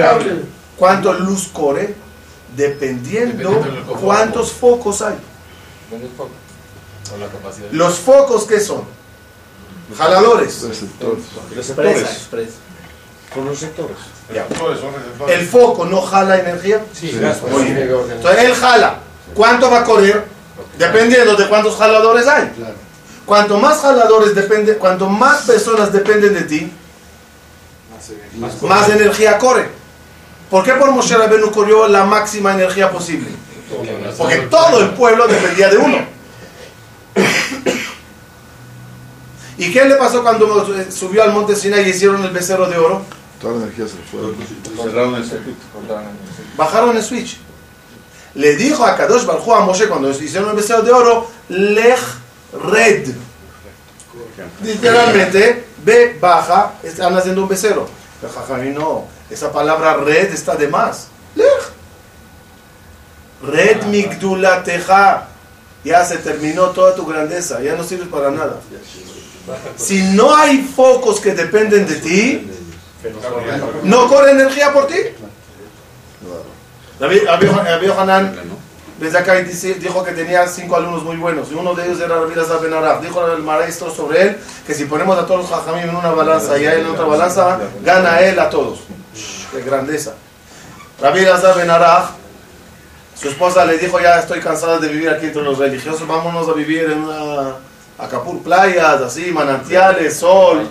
Cable. 0.00 0.42
¿Cuánto 0.76 1.12
luz 1.14 1.48
corre? 1.52 1.94
Dependiendo 2.56 3.60
cuántos 4.00 4.52
focos 4.52 5.02
hay. 5.02 5.16
Los 7.72 7.98
focos, 7.98 8.44
¿qué 8.44 8.60
son? 8.60 8.84
Jaladores. 9.96 10.62
Receptores. 10.62 11.24
Receptores. 11.54 12.00
Expresa. 12.02 12.52
Con 13.34 13.44
los 13.46 13.58
sectores. 13.58 13.96
Receptores, 14.28 14.80
son 14.80 14.94
receptores. 14.94 15.38
¿El 15.38 15.46
foco 15.46 15.84
no 15.84 16.00
jala 16.00 16.38
energía? 16.38 16.84
Sí, 16.92 17.18
Muy 17.50 17.64
bien. 17.64 17.90
Entonces 18.10 18.44
él 18.44 18.54
jala. 18.54 19.00
¿Cuánto 19.34 19.70
va 19.70 19.80
a 19.80 19.84
correr? 19.84 20.35
Dependiendo 20.78 21.36
de 21.36 21.48
cuántos 21.48 21.76
jaladores 21.76 22.26
hay. 22.26 22.50
Cuanto 23.24 23.58
más 23.58 23.80
jaladores 23.80 24.34
depende, 24.34 24.76
cuanto 24.76 25.08
más 25.08 25.42
personas 25.42 25.92
dependen 25.92 26.34
de 26.34 26.42
ti, 26.42 26.72
más 28.62 28.88
energía 28.88 29.36
corre. 29.38 29.68
¿Por 30.50 30.62
qué 30.62 30.74
por 30.74 30.92
Moshe 30.92 31.16
Rabbeinu 31.16 31.50
corrió 31.50 31.88
la 31.88 32.04
máxima 32.04 32.54
energía 32.54 32.90
posible? 32.90 33.28
Porque 34.16 34.36
todo 34.42 34.80
el 34.80 34.90
pueblo 34.90 35.26
dependía 35.26 35.68
de 35.68 35.76
uno. 35.76 35.98
¿Y 39.58 39.72
qué 39.72 39.86
le 39.86 39.96
pasó 39.96 40.22
cuando 40.22 40.66
subió 40.90 41.22
al 41.22 41.32
monte 41.32 41.56
Sinai 41.56 41.86
y 41.86 41.90
hicieron 41.90 42.22
el 42.22 42.30
becerro 42.30 42.68
de 42.68 42.76
oro? 42.76 43.02
Toda 43.40 43.54
la 43.54 43.64
energía 43.64 43.86
se 43.86 43.96
fue. 44.10 44.20
Cerraron 44.84 45.14
el 45.16 45.24
circuito. 45.24 45.58
Bajaron 46.56 46.96
el 46.96 47.02
switch. 47.02 47.38
Le 48.36 48.54
dijo 48.54 48.84
a 48.84 48.96
Kadosh 48.96 49.24
Baruj 49.24 49.46
Hu 49.46 49.54
a 49.54 49.60
Moshe 49.60 49.88
cuando 49.88 50.10
hicieron 50.10 50.50
el 50.50 50.56
becerro 50.56 50.82
de 50.82 50.92
oro, 50.92 51.30
Lech 51.48 51.98
Red. 52.52 53.08
Literalmente, 54.62 55.64
ve, 55.82 56.18
baja, 56.20 56.74
están 56.82 57.16
haciendo 57.16 57.42
un 57.42 57.48
becerro. 57.48 57.88
Pero 58.20 58.32
Jajamín 58.32 58.74
no, 58.74 59.06
esa 59.30 59.50
palabra 59.50 59.94
red 59.94 60.32
está 60.32 60.54
de 60.54 60.68
más. 60.68 61.08
Lech. 61.34 61.48
Red 63.42 63.84
Migdulateja. 63.84 65.28
Ya 65.84 66.04
se 66.04 66.18
terminó 66.18 66.70
toda 66.70 66.96
tu 66.96 67.06
grandeza, 67.06 67.62
ya 67.62 67.76
no 67.76 67.84
sirves 67.84 68.08
para 68.08 68.30
nada. 68.30 68.58
Si 69.76 70.02
no 70.02 70.34
hay 70.34 70.62
focos 70.62 71.20
que 71.20 71.32
dependen 71.32 71.86
de 71.86 71.94
ti, 71.96 72.50
no 73.84 74.08
corre 74.08 74.32
energía 74.32 74.72
por 74.72 74.88
ti. 74.88 74.96
David 76.98 77.22
Rabbi 77.26 77.88
Hanan 77.90 78.34
Zakkai 79.10 79.44
dice- 79.44 79.74
dijo 79.74 80.02
que 80.02 80.12
tenía 80.12 80.48
cinco 80.48 80.76
alumnos 80.76 81.02
muy 81.02 81.16
buenos 81.16 81.50
y 81.50 81.54
uno 81.54 81.74
de 81.74 81.84
ellos 81.86 82.00
era 82.00 82.16
Rabbi 82.16 82.34
Lazar 82.34 82.60
Ben 82.60 82.72
Araf. 82.72 83.02
Dijo 83.02 83.26
el 83.26 83.42
maestro 83.42 83.90
sobre 83.90 84.22
él 84.22 84.38
que 84.66 84.72
si 84.74 84.86
ponemos 84.86 85.18
a 85.18 85.26
todos 85.26 85.42
los 85.42 85.50
jajamim 85.50 85.90
en 85.90 85.96
una 85.96 86.10
balanza 86.12 86.56
y 86.58 86.64
a 86.66 86.72
él 86.74 86.80
en 86.80 86.86
otra 86.86 87.04
balanza, 87.04 87.58
gana 87.84 88.20
él 88.20 88.38
a 88.38 88.48
todos. 88.48 88.80
¡Qué 89.52 89.60
grandeza! 89.60 90.14
Rabbi 91.00 91.20
Lazar 91.26 91.54
Ben 91.56 91.68
Araf, 91.68 92.10
su 93.20 93.28
esposa 93.28 93.66
le 93.66 93.76
dijo, 93.76 94.00
ya 94.00 94.18
estoy 94.18 94.40
cansada 94.40 94.78
de 94.78 94.88
vivir 94.88 95.10
aquí 95.10 95.26
entre 95.26 95.42
los 95.42 95.58
religiosos, 95.58 96.06
vámonos 96.06 96.48
a 96.48 96.52
vivir 96.54 96.84
en 96.90 97.04
una 97.04 97.56
Acapur, 97.98 98.42
playas, 98.42 99.00
así, 99.02 99.30
manantiales, 99.32 100.16
sol, 100.18 100.68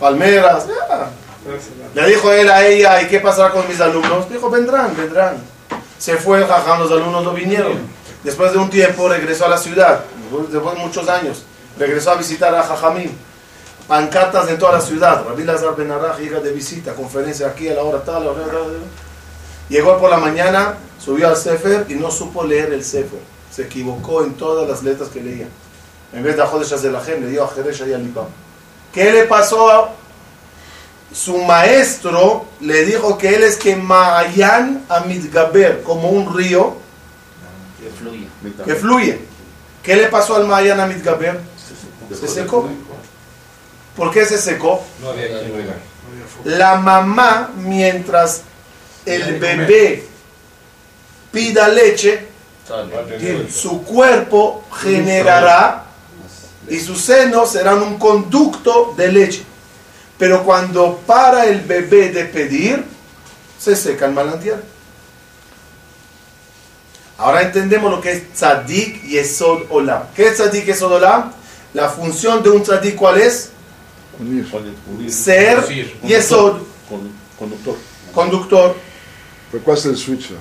palmeras. 0.00 0.66
ya. 0.66 1.08
Le 1.94 2.08
dijo 2.08 2.32
él 2.32 2.50
a 2.50 2.66
ella, 2.66 3.02
¿y 3.02 3.08
qué 3.08 3.20
pasará 3.20 3.50
con 3.50 3.68
mis 3.68 3.80
alumnos? 3.80 4.28
Dijo, 4.30 4.48
vendrán, 4.48 4.96
vendrán. 4.96 5.36
Se 5.98 6.16
fue 6.16 6.38
el 6.38 6.46
jajam, 6.46 6.80
los 6.80 6.90
alumnos 6.90 7.22
no 7.22 7.32
vinieron. 7.32 7.78
Después 8.22 8.52
de 8.52 8.58
un 8.58 8.70
tiempo 8.70 9.08
regresó 9.08 9.44
a 9.44 9.48
la 9.48 9.58
ciudad, 9.58 10.00
después 10.50 10.74
de 10.74 10.80
muchos 10.80 11.08
años, 11.08 11.44
regresó 11.78 12.12
a 12.12 12.14
visitar 12.14 12.54
a 12.54 12.62
Jajamim. 12.62 13.10
Pancartas 13.86 14.48
en 14.48 14.58
toda 14.58 14.72
la 14.72 14.80
ciudad. 14.80 15.24
Rabbi 15.28 15.44
Lazar 15.44 15.76
Ben 15.76 15.90
Araj 15.90 16.18
llega 16.18 16.40
de 16.40 16.50
visita, 16.52 16.94
conferencia 16.94 17.48
aquí 17.48 17.68
a 17.68 17.74
la 17.74 17.82
hora 17.82 18.02
tal, 18.02 18.22
a 18.22 18.24
la 18.24 18.30
hora 18.30 18.46
tal. 18.46 18.78
Llegó 19.68 19.98
por 19.98 20.08
la 20.10 20.16
mañana, 20.16 20.76
subió 20.98 21.28
al 21.28 21.36
Sefer 21.36 21.84
y 21.90 21.94
no 21.94 22.10
supo 22.10 22.44
leer 22.44 22.72
el 22.72 22.82
Sefer. 22.82 23.20
Se 23.50 23.64
equivocó 23.64 24.24
en 24.24 24.34
todas 24.34 24.66
las 24.66 24.82
letras 24.82 25.10
que 25.10 25.20
leía. 25.20 25.48
En 26.14 26.22
vez 26.22 26.36
de 26.36 26.42
Jodesh 26.42 26.72
Azelahem, 26.72 27.22
le 27.22 27.30
dio 27.30 27.44
a 27.44 27.48
Jeresh 27.48 27.86
y 27.86 27.92
Alipam. 27.92 28.26
¿Qué 28.92 29.12
le 29.12 29.24
pasó? 29.24 29.90
Su 31.14 31.38
maestro 31.38 32.44
le 32.60 32.84
dijo 32.84 33.16
que 33.16 33.36
él 33.36 33.44
es 33.44 33.56
que 33.56 33.76
Ma'ayan 33.76 34.84
Amidgaber, 34.88 35.82
como 35.82 36.10
un 36.10 36.36
río 36.36 36.76
Que 37.80 37.88
fluye. 37.90 38.26
que 38.64 38.74
fluye. 38.74 39.20
¿Qué 39.82 39.94
le 39.96 40.08
pasó 40.08 40.34
al 40.34 40.46
Ma'ayan 40.46 40.80
Amidgaber? 40.80 41.40
Se 42.18 42.26
secó. 42.26 42.68
¿Por 43.96 44.10
qué 44.10 44.26
se 44.26 44.38
secó? 44.38 44.82
No 45.00 45.10
había. 45.10 45.28
La 46.44 46.76
mamá, 46.76 47.50
mientras 47.56 48.42
el 49.06 49.38
bebé 49.38 50.06
pida 51.30 51.68
leche, 51.68 52.26
su 53.52 53.82
cuerpo 53.84 54.64
generará 54.82 55.84
y 56.68 56.80
sus 56.80 57.00
senos 57.02 57.52
serán 57.52 57.82
un 57.82 57.98
conducto 57.98 58.94
de 58.96 59.12
leche. 59.12 59.44
Pero 60.18 60.44
cuando 60.44 60.98
para 61.06 61.46
el 61.46 61.60
bebé 61.62 62.10
de 62.10 62.24
pedir, 62.24 62.84
se 63.58 63.74
seca 63.74 64.06
el 64.06 64.12
manantial. 64.12 64.62
Ahora 67.18 67.42
entendemos 67.42 67.90
lo 67.90 68.00
que 68.00 68.12
es 68.12 68.32
tzadik 68.32 69.04
y 69.04 69.18
esod 69.18 69.62
olam. 69.70 70.02
¿Qué 70.14 70.26
es 70.28 70.34
tzadik 70.36 70.66
y 70.66 70.70
esod 70.72 70.92
olam? 70.92 71.32
La 71.72 71.88
función 71.88 72.42
de 72.42 72.50
un 72.50 72.62
tzadik, 72.62 72.96
¿cuál 72.96 73.20
es? 73.20 73.50
Unir. 74.20 74.46
Ser 75.12 75.64
y 76.02 76.12
esod, 76.12 76.58
Conductor. 77.38 77.76
conductor. 78.14 78.76
Pero 79.50 79.64
¿cuál 79.64 79.76
es 79.78 79.84
el 79.86 79.96
switch? 79.96 80.30
eh? 80.30 80.34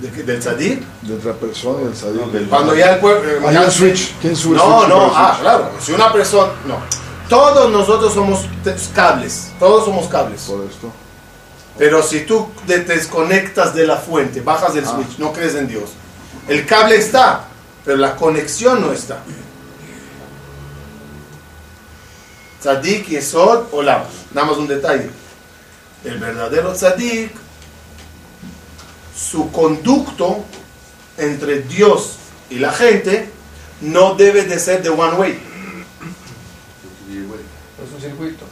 ¿De 0.00 0.10
qué? 0.10 0.22
¿Del 0.22 0.40
tzadik? 0.40 0.82
De 1.02 1.14
otra 1.14 1.32
persona 1.34 1.82
y 1.82 1.86
el 1.86 1.96
sadik. 1.96 2.48
Cuando 2.48 2.74
ya 2.74 2.94
el 2.94 3.00
pueblo... 3.00 3.46
Hay 3.48 3.56
un 3.56 3.70
switch. 3.70 4.14
¿Quién 4.20 4.36
sube 4.36 4.52
el 4.52 4.58
No, 4.58 4.78
switch? 4.80 4.88
no, 4.88 5.04
el 5.06 5.12
ah, 5.14 5.38
claro. 5.40 5.70
Si 5.80 5.92
una 5.92 6.12
persona... 6.12 6.52
No. 6.66 6.78
Todos 7.28 7.70
nosotros 7.70 8.14
somos 8.14 8.46
cables. 8.94 9.52
Todos 9.58 9.84
somos 9.84 10.06
cables. 10.08 10.42
Por 10.42 10.64
esto. 10.64 10.92
Pero 11.78 12.02
si 12.02 12.20
tú 12.20 12.48
te 12.66 12.78
desconectas 12.80 13.74
de 13.74 13.86
la 13.86 13.96
fuente, 13.96 14.40
bajas 14.40 14.74
del 14.74 14.84
Ah. 14.84 14.92
switch, 14.94 15.18
no 15.18 15.32
crees 15.32 15.54
en 15.54 15.68
Dios. 15.68 15.90
El 16.48 16.64
cable 16.64 16.96
está, 16.96 17.44
pero 17.84 17.96
la 17.98 18.16
conexión 18.16 18.80
no 18.80 18.92
está. 18.92 19.18
Tzadik, 22.60 23.08
Yesod, 23.08 23.66
Olam. 23.72 24.02
Nada 24.32 24.46
más 24.46 24.56
un 24.56 24.66
detalle. 24.68 25.10
El 26.04 26.18
verdadero 26.18 26.72
tzadik, 26.72 27.32
su 29.16 29.50
conducto 29.50 30.44
entre 31.16 31.62
Dios 31.62 32.16
y 32.50 32.58
la 32.58 32.70
gente 32.72 33.30
no 33.80 34.14
debe 34.14 34.42
de 34.44 34.58
ser 34.58 34.82
de 34.82 34.88
one 34.90 35.14
way. 35.16 35.45
Es 38.06 38.12
un 38.12 38.18
circuito. 38.18 38.44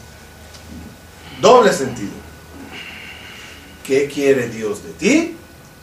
Doble 1.41 1.73
sentido. 1.73 2.13
¿Qué 3.85 4.09
quiere 4.13 4.49
Dios 4.49 4.83
de 4.83 4.91
ti? 4.93 5.37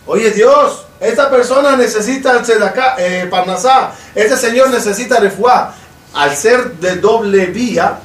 Oye 0.07 0.31
Dios, 0.31 0.85
esta 0.99 1.29
persona 1.29 1.75
necesita 1.75 2.35
el 2.37 2.41
tzedakah, 2.43 2.95
eh, 2.97 3.27
parnasá, 3.29 3.91
este 4.15 4.35
señor 4.37 4.69
necesita 4.71 5.19
refuá. 5.19 5.75
Al 6.13 6.35
ser 6.35 6.73
de 6.73 6.95
doble 6.97 7.45
vía, 7.47 7.99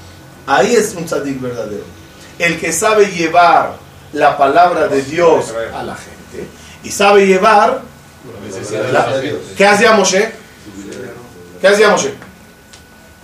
ahí 0.47 0.77
es 0.77 0.95
un 0.95 1.07
tzadik 1.07 1.41
verdadero. 1.41 1.85
El 2.39 2.61
que 2.61 2.73
sabe 2.73 3.07
llevar 3.07 3.77
la 4.13 4.37
palabra 4.37 4.87
de 4.89 5.03
Dios 5.03 5.47
a 5.75 5.83
la 5.83 5.97
gente 5.97 6.47
y 6.85 6.91
sabe 6.91 7.27
llevar... 7.27 7.81
la- 8.93 9.07
¿Qué 9.57 9.67
hacía 9.67 9.93
Moshe? 9.93 10.31
¿Qué 11.61 11.69
hacía 11.69 11.89
Moshe? 11.91 12.13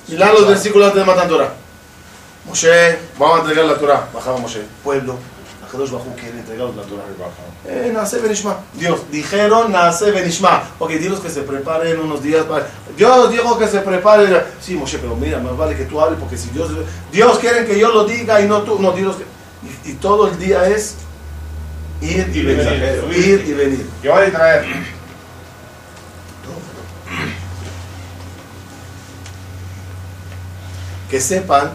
Mirá 0.08 0.32
los 0.32 0.48
versículos 0.48 0.94
de 0.94 1.04
Matan 1.04 1.28
Torah. 1.28 1.52
Moshe, 2.44 2.98
vamos 3.18 3.38
a 3.38 3.40
entregar 3.40 3.64
la 3.66 3.78
Torah. 3.78 4.08
Bajaba 4.12 4.38
Moshe. 4.38 4.62
Pueblo, 4.82 5.16
Akadosh 5.66 5.90
Bajú 5.90 6.14
quiere 6.16 6.38
entregar 6.38 6.68
la 6.70 6.82
Torah. 6.82 7.04
Eh, 7.66 7.90
nace 7.92 8.18
Benishma. 8.18 8.58
Dios, 8.74 9.00
dijeron 9.10 9.70
nace 9.70 10.10
Benishma. 10.10 10.64
Ok, 10.78 10.90
dilos 10.92 11.20
que 11.20 11.30
se 11.30 11.42
preparen 11.42 12.00
unos 12.00 12.22
días 12.22 12.44
para. 12.44 12.66
Dios 12.96 13.30
dijo 13.30 13.58
que 13.58 13.68
se 13.68 13.80
preparen. 13.80 14.42
Sí, 14.60 14.74
Moshe, 14.74 14.98
pero 14.98 15.14
mira, 15.16 15.38
más 15.38 15.56
vale 15.56 15.76
que 15.76 15.84
tú 15.84 16.00
hables 16.00 16.18
porque 16.18 16.36
si 16.36 16.50
Dios. 16.50 16.70
Dios 17.12 17.38
quiere 17.38 17.64
que 17.64 17.78
yo 17.78 17.90
lo 17.92 18.04
diga 18.04 18.40
y 18.40 18.48
no 18.48 18.62
tú. 18.62 18.78
No, 18.80 18.92
dilos 18.92 19.16
que. 19.16 19.24
Y, 19.88 19.92
y 19.92 19.94
todo 19.94 20.26
el 20.26 20.38
día 20.38 20.66
es 20.66 20.96
ir 22.00 22.28
y 22.34 22.42
venir. 22.42 23.04
Ir 23.14 23.44
y 23.46 23.52
venir. 23.52 23.86
Llevar 24.02 24.28
y 24.28 24.30
traer. 24.32 24.64
que 31.12 31.20
sepan 31.20 31.72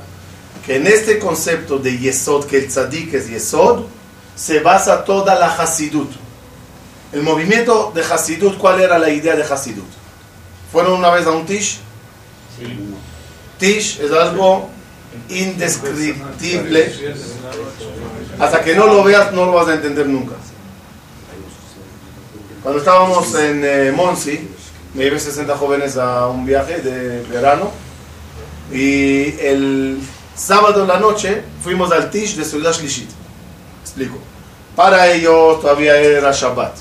que 0.68 0.76
en 0.76 0.86
este 0.86 1.18
concepto 1.18 1.80
de 1.80 1.98
Yesod, 1.98 2.46
que 2.46 2.58
el 2.58 2.68
tzadik 2.68 3.14
es 3.14 3.30
Yesod, 3.30 3.86
se 4.36 4.60
basa 4.60 5.06
toda 5.06 5.34
la 5.36 5.48
Hasidut. 5.48 6.12
El 7.14 7.24
movimiento 7.24 7.94
de 7.96 8.02
Hasidut, 8.02 8.58
¿cuál 8.58 8.82
era 8.82 9.00
la 9.00 9.10
idea 9.10 9.38
de 9.38 9.44
Hasidut? 9.44 9.88
¿Fueron 10.70 11.00
una 11.00 11.10
vez 11.10 11.26
a 11.26 11.32
un 11.32 11.46
Tish? 11.46 11.80
Tish 13.58 14.02
es 14.02 14.12
algo 14.12 14.70
indescriptible. 15.30 16.94
Hasta 18.38 18.62
que 18.62 18.76
no 18.76 18.88
lo 18.88 19.06
veas, 19.06 19.32
no 19.32 19.46
lo 19.46 19.54
vas 19.54 19.70
a 19.70 19.76
entender 19.76 20.06
nunca. 20.06 20.36
Cuando 22.62 22.80
estábamos 22.80 23.34
en 23.36 23.64
eh, 23.64 23.94
Monsi, 23.96 24.50
me 24.94 25.06
llevé 25.06 25.18
60 25.18 25.56
jóvenes 25.56 25.96
a 25.96 26.28
un 26.28 26.46
viaje 26.46 26.82
de 26.82 27.22
verano. 27.24 27.72
Y 28.70 29.40
el 29.40 29.98
sábado 30.38 30.84
en 30.84 30.88
la 30.88 31.00
noche 31.00 31.44
fuimos 31.64 31.92
al 31.92 32.10
Tish 32.10 32.36
de 32.36 32.46
Ciudad 32.46 32.72
Shlishit. 32.72 33.10
Explico. 33.82 34.18
Para 34.76 35.08
ellos 35.12 35.60
todavía 35.60 35.98
era 35.98 36.32
Shabbat. 36.32 36.76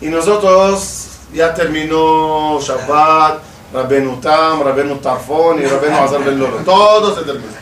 Y 0.00 0.08
nosotros 0.08 1.08
ya 1.32 1.54
terminó 1.54 2.60
Shabbat, 2.60 3.40
Rabenu 3.72 4.20
Tam, 4.20 4.62
Rabenu 4.62 4.96
Tarfon 4.96 5.60
y 5.60 5.64
Rabenu 5.64 5.96
Azar 5.96 6.22
Ben 6.22 6.38
Loro. 6.38 6.58
Todo 6.58 7.14
se 7.14 7.22
terminó. 7.22 7.52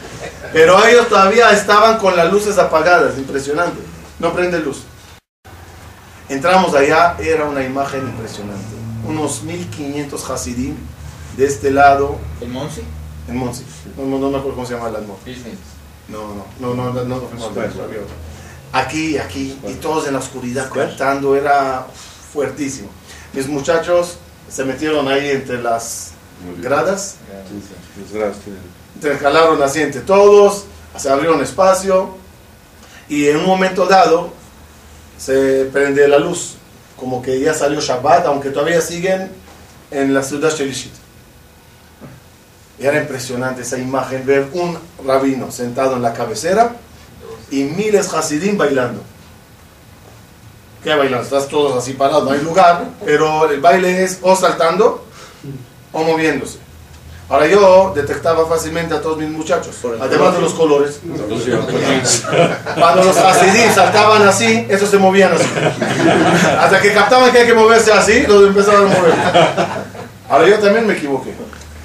Pero 0.53 0.85
ellos 0.85 1.09
todavía 1.09 1.51
estaban 1.53 1.99
con 1.99 2.17
las 2.17 2.33
luces 2.33 2.59
apagadas, 2.59 3.17
impresionante. 3.19 3.81
No 4.19 4.33
prende 4.33 4.59
luz. 4.59 4.83
Entramos 6.29 6.75
allá, 6.75 7.17
era 7.19 7.45
una 7.45 7.63
imagen 7.63 8.03
impresionante. 8.03 8.65
Unos 9.07 9.43
1500 9.43 10.31
Hasidim 10.31 10.77
de 11.37 11.47
este 11.47 11.71
lado, 11.71 12.19
¿El 12.41 12.49
Monsi? 12.49 12.83
En 13.31 13.37
Monsi. 13.37 13.65
No, 13.97 14.05
no, 14.05 14.19
no 14.19 14.31
me 14.31 14.39
acuerdo 14.39 14.57
cómo 14.57 14.67
se 14.67 14.75
llama 14.75 14.89
el. 14.89 15.07
Disney. 15.25 15.57
No, 16.09 16.35
no, 16.61 16.75
no, 16.75 16.93
no, 16.93 17.05
no, 17.05 17.05
no. 17.05 17.29
Aquí, 18.73 19.19
aquí, 19.19 19.59
y 19.67 19.75
todos 19.75 20.07
en 20.07 20.13
la 20.13 20.19
oscuridad 20.21 20.71
cantando, 20.71 21.35
era 21.37 21.87
fuertísimo. 22.33 22.89
Mis 23.33 23.49
muchachos 23.49 24.19
se 24.49 24.65
metieron 24.65 25.09
ahí 25.09 25.31
entre 25.31 25.61
las 25.61 26.13
gradas, 26.61 27.17
intercalaron 28.95 29.63
así 29.63 29.81
entre 29.81 30.01
todos, 30.03 30.65
se 30.97 31.09
abrieron 31.09 31.41
espacio, 31.43 32.17
y 33.09 33.27
en 33.27 33.39
un 33.39 33.47
momento 33.47 33.87
dado, 33.87 34.33
se 35.19 35.65
prende 35.73 36.07
la 36.07 36.19
luz, 36.19 36.55
como 36.97 37.21
que 37.23 37.41
ya 37.41 37.55
salió 37.55 37.81
Shabbat, 37.81 38.27
aunque 38.27 38.51
todavía 38.51 38.81
siguen 38.81 39.33
en 39.91 40.15
la 40.15 40.23
ciudad 40.23 40.51
Shelishit. 40.55 40.93
Y 42.81 42.87
era 42.87 42.99
impresionante 42.99 43.61
esa 43.61 43.77
imagen, 43.77 44.25
ver 44.25 44.49
un 44.55 44.79
rabino 45.07 45.51
sentado 45.51 45.97
en 45.97 46.03
la 46.03 46.15
cabecera 46.15 46.77
y 47.51 47.65
miles 47.65 48.13
hasidim 48.15 48.57
bailando. 48.57 49.03
¿Qué 50.83 50.95
bailando? 50.95 51.25
Estás 51.25 51.47
todos 51.49 51.77
así 51.77 51.93
parados, 51.93 52.25
no 52.25 52.31
hay 52.31 52.41
lugar, 52.41 52.87
pero 53.05 53.51
el 53.51 53.61
baile 53.61 54.03
es 54.03 54.19
o 54.23 54.35
saltando 54.35 55.05
o 55.93 56.05
moviéndose. 56.05 56.59
Ahora 57.29 57.47
yo 57.47 57.93
detectaba 57.95 58.47
fácilmente 58.49 58.95
a 58.95 59.03
todos 59.03 59.19
mis 59.19 59.29
muchachos, 59.29 59.77
además 60.01 60.35
de 60.35 60.41
los 60.41 60.55
colores. 60.55 61.01
Cuando 62.75 63.05
los 63.05 63.17
hasidim 63.17 63.73
saltaban 63.73 64.27
así, 64.27 64.67
esos 64.71 64.89
se 64.89 64.97
movían 64.97 65.33
así. 65.35 65.45
Hasta 66.59 66.81
que 66.81 66.95
captaban 66.95 67.31
que 67.31 67.39
hay 67.41 67.47
que 67.47 67.55
moverse 67.55 67.93
así, 67.93 68.23
los 68.27 68.49
empezaban 68.49 68.87
a 68.87 68.87
mover. 68.87 69.13
Ahora 70.31 70.49
yo 70.49 70.59
también 70.59 70.87
me 70.87 70.95
equivoqué. 70.95 71.35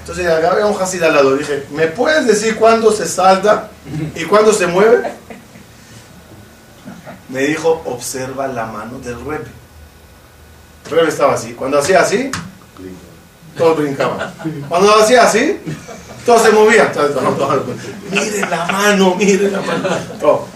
Entonces 0.06 0.28
agarré 0.28 0.62
a 0.62 0.68
un 0.68 0.80
hasid 0.80 1.02
al 1.02 1.16
lado, 1.16 1.36
dije, 1.36 1.66
¿me 1.72 1.88
puedes 1.88 2.28
decir 2.28 2.58
cuándo 2.58 2.92
se 2.92 3.08
salta 3.08 3.72
y 4.14 4.24
cuándo 4.26 4.54
se 4.54 4.68
mueve? 4.68 5.12
Me 7.28 7.40
dijo, 7.42 7.82
observa 7.86 8.46
la 8.48 8.68
mano 8.68 9.00
del 9.00 9.16
rebe. 9.26 9.46
El 10.92 11.08
estaba 11.08 11.34
así. 11.34 11.54
Cuando 11.54 11.80
hacía 11.80 12.02
así, 12.02 12.30
todos 13.58 13.78
brincaban. 13.78 14.32
Cuando 14.70 14.96
hacía 14.96 15.24
así, 15.24 15.60
todos 16.24 16.44
se 16.44 16.52
movían. 16.52 16.92
Mire 18.12 18.42
la 18.42 18.66
mano, 18.66 19.16
mire 19.16 19.50
la 19.50 19.62
mano. 19.62 19.90
Todo. 20.22 20.48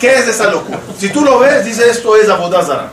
¿Qué 0.00 0.12
es 0.12 0.26
esa 0.26 0.50
locura? 0.50 0.80
Si 0.98 1.10
tú 1.10 1.24
lo 1.24 1.38
ves, 1.38 1.64
dice 1.64 1.88
esto 1.88 2.16
es 2.16 2.28
Abodazara. 2.28 2.90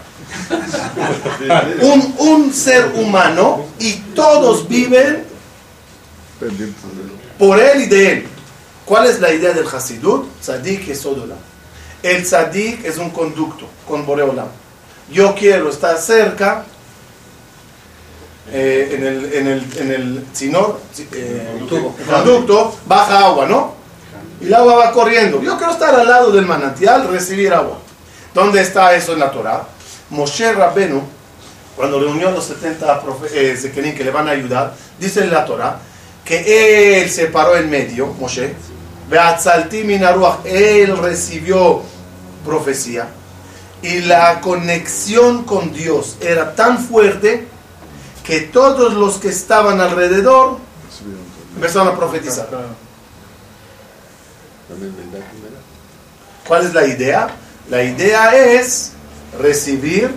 Un, 1.81 2.15
un 2.19 2.53
ser 2.53 2.91
humano 2.93 3.65
y 3.79 3.93
todos 4.13 4.67
viven 4.67 5.32
Pendientes 6.47 6.81
por 7.39 7.59
él 7.59 7.81
y 7.81 7.85
de 7.87 8.11
él. 8.11 8.27
¿Cuál 8.85 9.05
es 9.07 9.19
la 9.19 9.31
idea 9.31 9.53
del 9.53 9.67
Hasidut? 9.67 10.27
Tzadik 10.41 10.89
es 10.89 11.05
Odolam. 11.05 11.37
El 12.01 12.23
Tzadik 12.23 12.83
es 12.85 12.97
un 12.97 13.09
conducto 13.11 13.67
con 13.87 14.05
Boreolam. 14.05 14.47
Yo 15.11 15.33
quiero 15.35 15.69
estar 15.69 15.97
cerca 15.97 16.65
eh, 18.51 18.95
en 18.97 19.05
el, 19.05 19.33
en 19.33 19.47
el, 19.47 19.77
en 19.77 19.91
el 19.91 20.25
sinor, 20.33 20.79
eh, 21.13 21.57
el 21.59 21.67
conducto, 22.23 22.75
baja 22.85 23.19
agua, 23.25 23.45
¿no? 23.47 23.73
Y 24.41 24.47
el 24.47 24.53
agua 24.53 24.75
va 24.75 24.91
corriendo. 24.91 25.41
Yo 25.41 25.57
quiero 25.57 25.71
estar 25.71 25.95
al 25.95 26.07
lado 26.07 26.31
del 26.31 26.45
manantial, 26.45 27.07
recibir 27.07 27.53
agua. 27.53 27.79
¿Dónde 28.33 28.61
está 28.61 28.93
eso 28.95 29.13
en 29.13 29.19
la 29.19 29.31
Torah? 29.31 29.65
Moshe 30.09 30.51
Rabbenu, 30.51 31.01
cuando 31.75 31.99
reunió 31.99 32.27
a 32.27 32.31
los 32.31 32.43
70 32.45 33.01
profe- 33.01 33.29
eh, 33.31 33.93
que 33.95 34.03
le 34.03 34.11
van 34.11 34.27
a 34.27 34.31
ayudar, 34.31 34.73
dice 34.99 35.21
en 35.21 35.31
la 35.31 35.45
Torah 35.45 35.79
que 36.25 37.01
él 37.01 37.09
se 37.09 37.27
paró 37.27 37.55
en 37.57 37.69
medio, 37.69 38.07
Moshe, 38.19 38.53
él 40.45 40.97
recibió 40.97 41.81
profecía 42.45 43.07
y 43.81 43.99
la 44.01 44.39
conexión 44.41 45.43
con 45.43 45.73
Dios 45.73 46.17
era 46.21 46.55
tan 46.55 46.79
fuerte 46.79 47.47
que 48.23 48.39
todos 48.41 48.93
los 48.93 49.17
que 49.17 49.27
estaban 49.29 49.81
alrededor 49.81 50.57
empezaron 51.55 51.89
a 51.89 51.97
profetizar. 51.97 52.47
¿Cuál 56.47 56.65
es 56.65 56.73
la 56.73 56.85
idea? 56.87 57.27
La 57.69 57.83
idea 57.83 58.35
es 58.35 58.91
recibir 59.39 60.11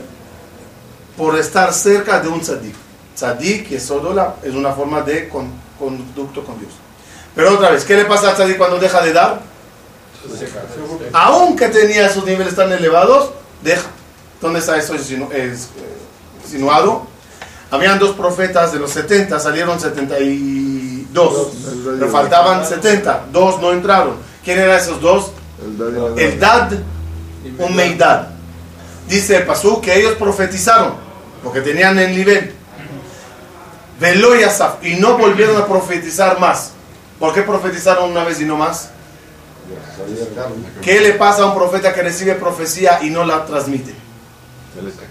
por 1.16 1.38
estar 1.38 1.72
cerca 1.72 2.20
de 2.20 2.28
un 2.28 2.40
tzadik. 2.40 2.74
Tzadik, 3.14 3.72
es 3.72 3.90
una 4.54 4.72
forma 4.72 5.02
de 5.02 5.28
con- 5.28 5.65
conducto 5.78 6.44
con 6.44 6.58
Dios. 6.58 6.72
Pero 7.34 7.54
otra 7.54 7.70
vez, 7.70 7.84
¿qué 7.84 7.96
le 7.96 8.04
pasa 8.04 8.30
al 8.30 8.34
tzadik 8.36 8.56
cuando 8.56 8.78
deja 8.78 9.02
de 9.02 9.12
dar? 9.12 9.40
Aunque 11.12 11.68
tenía 11.68 12.06
esos 12.06 12.24
niveles 12.24 12.54
tan 12.54 12.72
elevados, 12.72 13.30
deja. 13.62 13.86
¿Dónde 14.40 14.58
está 14.60 14.76
eso 14.76 14.94
eh, 14.94 15.56
insinuado? 16.42 17.06
Habían 17.70 17.98
dos 17.98 18.14
profetas 18.14 18.72
de 18.72 18.78
los 18.78 18.90
70, 18.90 19.40
salieron 19.40 19.80
72. 19.80 21.48
Le 21.98 22.06
faltaban 22.06 22.66
70, 22.66 23.26
dos 23.32 23.60
no 23.60 23.72
entraron. 23.72 24.16
¿Quién 24.44 24.58
eran 24.58 24.78
esos 24.78 25.00
dos? 25.00 25.32
El 26.16 26.38
Dad, 26.38 26.72
un 27.58 27.74
Meidad. 27.74 28.28
Dice 29.08 29.36
el 29.36 29.44
Pasú 29.44 29.80
que 29.80 29.98
ellos 29.98 30.14
profetizaron, 30.14 30.94
porque 31.42 31.60
tenían 31.60 31.98
el 31.98 32.14
nivel. 32.16 32.52
Velo 34.00 34.38
y 34.38 34.42
Asaf, 34.42 34.84
y 34.84 34.94
no 34.94 35.16
volvieron 35.16 35.56
a 35.56 35.66
profetizar 35.66 36.38
más. 36.38 36.72
¿Por 37.18 37.32
qué 37.32 37.42
profetizaron 37.42 38.10
una 38.10 38.24
vez 38.24 38.40
y 38.40 38.44
no 38.44 38.56
más? 38.56 38.90
¿Qué 40.82 41.00
le 41.00 41.12
pasa 41.12 41.42
a 41.42 41.46
un 41.46 41.54
profeta 41.54 41.92
que 41.94 42.02
recibe 42.02 42.34
profecía 42.34 43.02
y 43.02 43.10
no 43.10 43.24
la 43.24 43.46
transmite? 43.46 43.94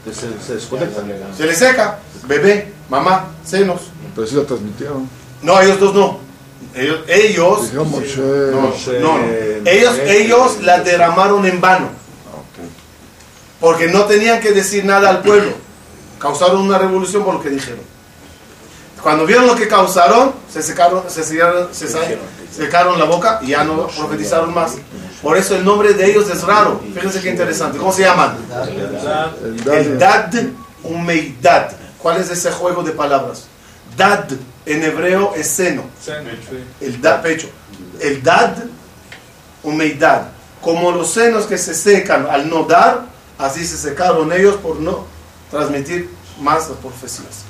Se, 0.06 0.46
se 0.46 0.54
desconecta. 0.54 1.02
Se 1.36 1.46
le 1.46 1.56
seca, 1.56 2.00
bebé, 2.28 2.72
mamá, 2.90 3.32
senos. 3.44 3.82
Pero 4.14 4.28
sí 4.28 4.36
la 4.36 4.44
transmitieron. 4.44 5.10
No, 5.42 5.60
ellos 5.60 5.80
dos 5.80 5.96
no. 5.96 6.20
Ellos, 6.74 7.00
ellos, 7.08 7.74
no, 7.74 7.86
Moshe, 7.86 8.18
no, 8.18 8.62
no. 8.62 8.62
Moshe, 8.70 9.62
ellos, 9.66 9.98
ellos 10.06 10.62
la 10.62 10.82
derramaron 10.82 11.46
en 11.46 11.60
vano. 11.60 11.90
Porque 13.60 13.88
no 13.88 14.06
tenían 14.06 14.40
que 14.42 14.52
decir 14.52 14.86
nada 14.86 15.10
al 15.10 15.22
pueblo. 15.22 15.54
Causaron 16.20 16.62
una 16.62 16.78
revolución 16.78 17.24
por 17.24 17.36
lo 17.36 17.42
que 17.42 17.50
dijeron. 17.50 17.95
Cuando 19.06 19.28
vieron 19.28 19.46
lo 19.46 19.56
que 19.56 19.68
causaron, 19.68 20.34
se 20.52 20.64
secaron, 20.64 21.04
se 21.08 21.24
secaron, 21.24 21.68
se 21.72 21.88
secaron 22.52 22.98
la 22.98 23.06
boca 23.06 23.40
y 23.44 23.50
ya 23.50 23.64
no 23.64 23.86
profetizaron 23.86 24.52
más. 24.52 24.78
Por 25.22 25.38
eso 25.38 25.56
el 25.56 25.64
nombre 25.64 25.94
de 25.94 26.10
ellos 26.10 26.28
es 26.28 26.42
raro. 26.42 26.82
Fíjense 26.92 27.22
qué 27.22 27.30
interesante. 27.30 27.78
¿Cómo 27.78 27.94
se 27.94 28.02
llaman? 28.02 28.36
El 29.72 30.00
dad, 30.00 30.34
un 30.82 31.06
meidad. 31.06 31.72
¿Cuál 32.00 32.20
es 32.20 32.32
ese 32.32 32.50
juego 32.50 32.82
de 32.82 32.94
palabras? 32.94 33.46
Dad 33.96 34.26
en 34.66 34.82
hebreo 34.82 35.36
es 35.36 35.52
seno. 35.52 35.84
El 36.82 37.00
dad, 37.00 37.22
pecho. 37.22 37.48
El 38.00 38.24
dad, 38.24 38.56
un 39.62 39.78
meidad. 39.78 40.30
Como 40.62 40.92
los 40.92 41.12
senos 41.12 41.46
que 41.46 41.60
se 41.60 41.76
secan 41.76 42.26
al 42.26 42.50
no 42.50 42.64
dar, 42.64 43.06
así 43.38 43.68
se 43.68 43.78
secaron 43.78 44.34
ellos 44.34 44.56
por 44.56 44.80
no 44.80 45.06
transmitir 45.52 46.10
más 46.42 46.70
las 46.70 46.80
profecías. 46.80 47.46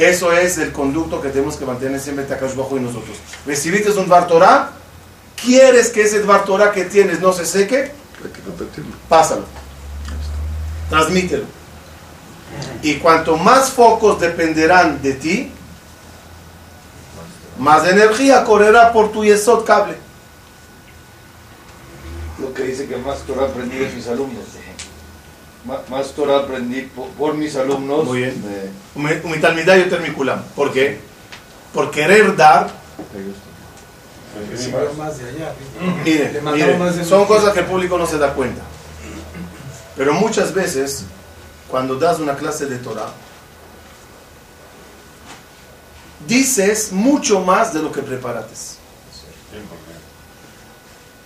Eso 0.00 0.32
es 0.32 0.56
el 0.56 0.72
conducto 0.72 1.20
que 1.20 1.28
tenemos 1.28 1.56
que 1.56 1.66
mantener 1.66 2.00
siempre 2.00 2.24
Takash 2.24 2.54
bajo 2.54 2.74
y 2.78 2.80
nosotros. 2.80 3.18
Recibiste 3.44 3.90
un 3.90 4.06
Dvar 4.06 4.26
Torah, 4.26 4.70
quieres 5.36 5.90
que 5.90 6.00
ese 6.00 6.20
Dvar 6.20 6.46
Torah 6.46 6.72
que 6.72 6.84
tienes 6.86 7.20
no 7.20 7.34
se 7.34 7.44
seque, 7.44 7.92
Hay 8.24 8.30
que 8.30 8.40
repetirlo. 8.46 8.92
pásalo. 9.10 9.44
Transmítelo. 10.88 11.44
Y 12.82 12.94
cuanto 12.94 13.36
más 13.36 13.70
focos 13.72 14.18
dependerán 14.18 15.02
de 15.02 15.12
ti, 15.12 15.52
más 17.58 17.86
energía 17.86 18.42
correrá 18.44 18.94
por 18.94 19.12
tu 19.12 19.22
yesod 19.22 19.66
cable. 19.66 19.96
Lo 22.38 22.54
que 22.54 22.62
dice 22.62 22.86
que 22.86 22.96
más 22.96 23.18
Torah 23.26 23.44
aprendí 23.44 23.76
de 23.76 23.90
mis 23.90 24.08
alumnos. 24.08 24.44
Más 25.90 26.12
Torah 26.12 26.38
aprendí 26.38 26.82
por, 26.82 27.08
por 27.10 27.34
mis 27.34 27.54
alumnos. 27.56 28.04
Muy 28.06 28.18
bien. 28.22 28.42
de- 28.42 29.20
Umitalmidad 29.24 29.76
y 29.76 29.88
termiculam. 29.90 30.42
¿Por 30.56 30.72
qué? 30.72 30.98
Por 31.74 31.90
querer 31.90 32.34
dar. 32.36 32.70
Miren, 36.52 37.04
son 37.04 37.26
cosas 37.26 37.52
que 37.52 37.60
el 37.60 37.66
público 37.66 37.98
no 37.98 38.06
se 38.06 38.16
da 38.18 38.32
cuenta. 38.32 38.62
Pero 39.96 40.14
muchas 40.14 40.54
veces, 40.54 41.04
cuando 41.68 41.96
das 41.96 42.18
una 42.20 42.36
clase 42.36 42.66
de 42.66 42.78
Torah, 42.78 43.08
dices 46.26 46.92
mucho 46.92 47.40
más 47.40 47.72
de 47.74 47.82
lo 47.82 47.90
que 47.92 48.02
preparates. 48.02 48.78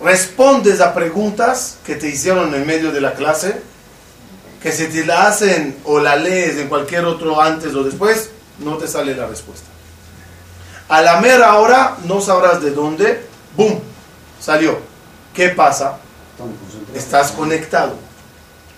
Respondes 0.01 0.81
a 0.81 0.93
preguntas 0.93 1.77
que 1.85 1.95
te 1.95 2.09
hicieron 2.09 2.53
en 2.53 2.65
medio 2.65 2.91
de 2.91 3.01
la 3.01 3.13
clase, 3.13 3.61
que 4.65 4.71
si 4.71 4.87
te 4.87 5.05
la 5.05 5.27
hacen 5.27 5.77
o 5.83 5.99
la 5.99 6.15
lees 6.15 6.57
en 6.57 6.67
cualquier 6.67 7.05
otro 7.05 7.39
antes 7.39 7.75
o 7.75 7.83
después, 7.83 8.31
no 8.57 8.77
te 8.77 8.87
sale 8.87 9.15
la 9.15 9.27
respuesta. 9.27 9.67
A 10.89 11.03
la 11.03 11.21
mera 11.21 11.59
hora 11.59 11.97
no 12.05 12.19
sabrás 12.19 12.63
de 12.63 12.71
dónde, 12.71 13.27
¡boom! 13.55 13.79
Salió. 14.41 14.79
¿Qué 15.35 15.49
pasa? 15.49 15.99
Estás 16.95 17.31
conectado 17.33 17.93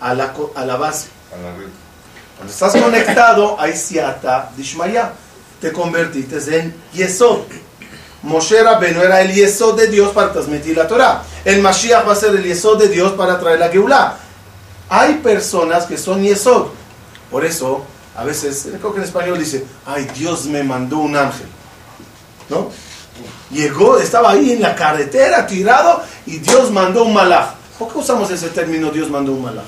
a 0.01 0.13
la, 0.13 0.33
a 0.55 0.65
la 0.65 0.75
base. 0.75 1.07
Cuando 2.35 2.53
estás 2.53 2.75
conectado, 2.75 3.55
hay 3.57 3.73
siata 3.73 4.51
dishmaya. 4.57 5.13
Te 5.61 5.71
convertiste 5.71 6.59
en 6.59 6.75
Yesod. 6.91 7.43
Moshe 8.23 8.61
Rabbeinu 8.61 9.01
era 9.03 9.21
el 9.21 9.33
Yesod 9.33 9.77
de 9.77 9.87
Dios 9.87 10.11
para 10.11 10.33
transmitir 10.33 10.75
la 10.75 10.85
Torah. 10.85 11.23
El 11.45 11.61
Mashiach 11.61 12.05
va 12.05 12.11
a 12.11 12.15
ser 12.15 12.35
el 12.35 12.43
Yesod 12.43 12.77
de 12.77 12.89
Dios 12.89 13.13
para 13.13 13.39
traer 13.39 13.59
la 13.59 13.69
Geulah. 13.69 14.26
Hay 14.89 15.15
personas 15.15 15.85
que 15.85 15.97
son 15.97 16.23
Yesod. 16.23 16.67
Por 17.29 17.45
eso, 17.45 17.83
a 18.15 18.23
veces, 18.23 18.67
creo 18.79 18.93
que 18.93 18.99
en 18.99 19.05
español 19.05 19.37
dice, 19.37 19.65
ay, 19.85 20.09
Dios 20.15 20.45
me 20.45 20.63
mandó 20.63 20.97
un 20.99 21.15
ángel. 21.15 21.47
¿No? 22.49 22.69
Llegó, 23.51 23.97
estaba 23.97 24.31
ahí 24.31 24.51
en 24.51 24.61
la 24.61 24.75
carretera 24.75 25.45
tirado 25.47 26.01
y 26.25 26.37
Dios 26.37 26.71
mandó 26.71 27.03
un 27.03 27.13
malaj. 27.13 27.55
¿Por 27.77 27.91
qué 27.91 27.99
usamos 27.99 28.29
ese 28.31 28.49
término 28.49 28.89
Dios 28.91 29.09
mandó 29.09 29.33
un 29.33 29.43
malaj? 29.43 29.65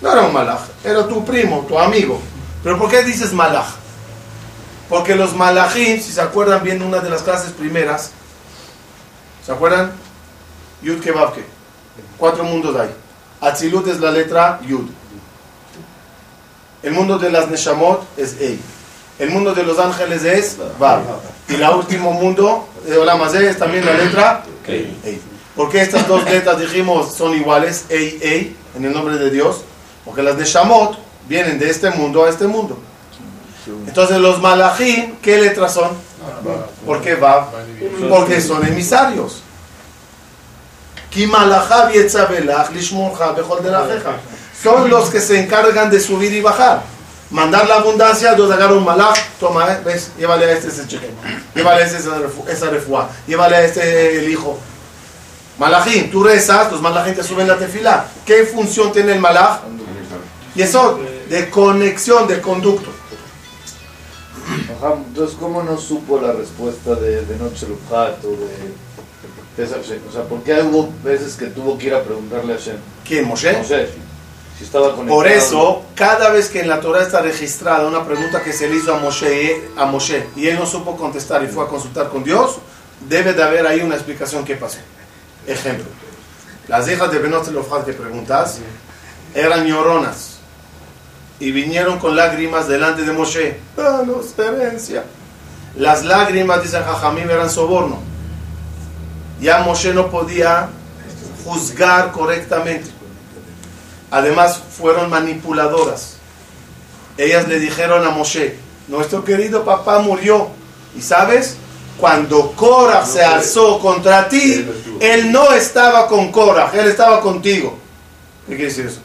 No 0.00 0.12
era 0.12 0.22
un 0.22 0.32
malaj, 0.32 0.60
era 0.84 1.06
tu 1.06 1.24
primo, 1.24 1.64
tu 1.68 1.78
amigo. 1.78 2.20
Pero 2.62 2.78
¿por 2.78 2.90
qué 2.90 3.02
dices 3.02 3.32
malaj? 3.32 3.66
Porque 4.88 5.14
los 5.14 5.34
malajim, 5.34 6.00
si 6.00 6.12
se 6.12 6.20
acuerdan 6.20 6.62
bien, 6.62 6.82
una 6.82 6.98
de 6.98 7.08
las 7.08 7.22
clases 7.22 7.52
primeras, 7.52 8.10
¿se 9.44 9.52
acuerdan? 9.52 9.92
Yud 10.82 11.00
Kebabke. 11.00 11.44
Cuatro 12.18 12.44
mundos 12.44 12.76
hay. 12.78 12.90
Atzilut 13.42 13.88
es 13.88 13.98
la 13.98 14.12
letra 14.12 14.60
Yud. 14.66 14.88
El 16.82 16.92
mundo 16.92 17.18
de 17.18 17.30
las 17.30 17.48
Neshamot 17.48 18.04
es 18.16 18.40
Ei. 18.40 18.58
El 19.18 19.30
mundo 19.30 19.52
de 19.52 19.64
los 19.64 19.78
ángeles 19.80 20.24
es 20.24 20.56
Vav. 20.78 21.00
Y 21.48 21.54
el 21.54 21.62
último 21.70 22.12
mundo 22.12 22.68
de 22.86 22.96
Olam 22.96 23.20
Hazeh 23.20 23.50
es 23.50 23.58
también 23.58 23.84
la 23.84 23.94
letra 23.94 24.44
Ei. 24.66 25.20
¿Por 25.56 25.70
qué 25.70 25.82
estas 25.82 26.06
dos 26.06 26.24
letras 26.24 26.58
dijimos 26.60 27.14
son 27.14 27.34
iguales? 27.34 27.86
Ei, 27.88 28.18
Ei, 28.22 28.56
en 28.76 28.84
el 28.84 28.92
nombre 28.92 29.18
de 29.18 29.30
Dios. 29.30 29.62
Porque 30.04 30.22
las 30.22 30.36
Neshamot 30.36 30.96
vienen 31.28 31.58
de 31.58 31.68
este 31.68 31.90
mundo 31.90 32.24
a 32.24 32.30
este 32.30 32.46
mundo. 32.46 32.78
Entonces 33.86 34.18
los 34.18 34.40
malachim, 34.40 35.16
¿qué 35.20 35.38
letras 35.38 35.74
son? 35.74 35.90
¿Por 36.86 37.00
qué 37.00 37.16
Vav? 37.16 37.46
Porque 38.08 38.40
son 38.40 38.64
emisarios. 38.66 39.42
Son 44.62 44.88
los 44.88 45.10
que 45.10 45.20
se 45.20 45.40
encargan 45.40 45.90
de 45.90 46.00
subir 46.00 46.32
y 46.32 46.40
bajar. 46.40 46.82
Mandar 47.30 47.66
la 47.66 47.76
abundancia, 47.76 48.34
Dios 48.34 48.50
agarra 48.50 48.74
un 48.74 48.84
malach, 48.84 49.18
toma, 49.40 49.66
ves, 49.84 50.10
llévale 50.18 50.44
a 50.46 50.52
este 50.52 50.68
ese 50.68 50.86
cheque, 50.86 51.10
llévale 51.54 51.82
a 51.82 51.86
este 51.86 51.98
esa 51.98 52.18
refu- 52.18 52.46
esa 52.48 52.68
refuá, 52.70 53.08
llévale 53.26 53.56
a 53.56 53.64
este 53.64 54.18
el 54.18 54.30
hijo. 54.30 54.58
Malachim, 55.58 56.10
tú 56.10 56.22
rezas, 56.22 56.70
los 56.70 56.80
malachim 56.82 57.14
te 57.14 57.22
suben 57.22 57.48
la 57.48 57.56
tefila. 57.56 58.04
¿Qué 58.26 58.44
función 58.44 58.92
tiene 58.92 59.12
el 59.12 59.20
malach? 59.20 59.60
Y 60.54 60.62
eso, 60.62 60.98
de 61.30 61.48
conexión, 61.50 62.26
de 62.28 62.40
conducto. 62.42 62.90
Entonces, 65.08 65.36
¿cómo 65.38 65.62
no 65.62 65.78
supo 65.78 66.20
la 66.20 66.32
respuesta 66.32 66.94
de, 66.96 67.22
de 67.24 67.36
Noche 67.36 67.66
o 67.66 68.30
de 68.30 68.72
Pesach 69.56 69.82
Hashem? 69.82 70.00
O 70.08 70.12
sea, 70.12 70.22
¿por 70.22 70.42
qué 70.42 70.62
hubo 70.62 70.92
veces 71.02 71.36
que 71.36 71.46
tuvo 71.46 71.76
que 71.76 71.86
ir 71.88 71.94
a 71.94 72.02
preguntarle 72.02 72.54
a 72.54 72.56
Hashem? 72.56 72.76
¿Quién, 73.04 73.26
Moshe? 73.26 73.52
No 73.52 73.64
sé, 73.64 73.88
si 74.58 74.64
estaba 74.64 74.94
conectado. 74.94 75.16
Por 75.16 75.28
eso, 75.28 75.82
cada 75.94 76.30
vez 76.30 76.48
que 76.48 76.60
en 76.60 76.68
la 76.68 76.80
Torah 76.80 77.02
está 77.02 77.20
registrada 77.20 77.86
una 77.86 78.04
pregunta 78.04 78.42
que 78.42 78.52
se 78.52 78.68
le 78.68 78.76
hizo 78.76 78.94
a 78.94 78.98
Moshe, 78.98 79.68
a 79.76 79.86
Moshe 79.86 80.26
y 80.36 80.48
él 80.48 80.58
no 80.58 80.66
supo 80.66 80.96
contestar 80.96 81.42
y 81.44 81.48
fue 81.48 81.64
a 81.64 81.68
consultar 81.68 82.08
con 82.08 82.24
Dios, 82.24 82.58
debe 83.08 83.32
de 83.32 83.42
haber 83.42 83.66
ahí 83.66 83.80
una 83.80 83.94
explicación 83.94 84.44
qué 84.44 84.56
pasó. 84.56 84.78
Ejemplo, 85.46 85.86
las 86.68 86.88
hijas 86.88 87.10
de 87.10 87.18
Benot 87.18 87.44
Zelofar 87.44 87.84
que 87.84 87.92
preguntas 87.92 88.60
eran 89.34 89.66
lloronas 89.66 90.38
y 91.40 91.50
vinieron 91.50 91.98
con 91.98 92.14
lágrimas 92.14 92.68
delante 92.68 93.02
de 93.02 93.12
Moshe. 93.12 93.58
Danos 93.76 94.38
herencia. 94.38 95.04
Las 95.76 96.04
lágrimas, 96.04 96.62
dicen 96.62 96.84
Jajamim, 96.84 97.28
eran 97.28 97.50
soborno. 97.50 98.11
Ya 99.42 99.58
Moshe 99.64 99.92
no 99.92 100.08
podía 100.08 100.68
juzgar 101.44 102.12
correctamente. 102.12 102.88
Además, 104.10 104.58
fueron 104.78 105.10
manipuladoras. 105.10 106.16
Ellas 107.18 107.48
le 107.48 107.58
dijeron 107.58 108.06
a 108.06 108.10
Moshe, 108.10 108.56
nuestro 108.86 109.24
querido 109.24 109.64
papá 109.64 109.98
murió. 109.98 110.48
¿Y 110.96 111.02
sabes? 111.02 111.56
Cuando 111.98 112.52
Korah 112.52 113.04
se 113.04 113.22
alzó 113.24 113.78
contra 113.80 114.28
ti, 114.28 114.64
él 115.00 115.32
no 115.32 115.52
estaba 115.52 116.06
con 116.06 116.30
Korah, 116.30 116.70
él 116.72 116.86
estaba 116.86 117.20
contigo. 117.20 117.78
¿Qué 118.46 118.54
quiere 118.54 118.70
decir 118.70 118.86
eso? 118.86 119.00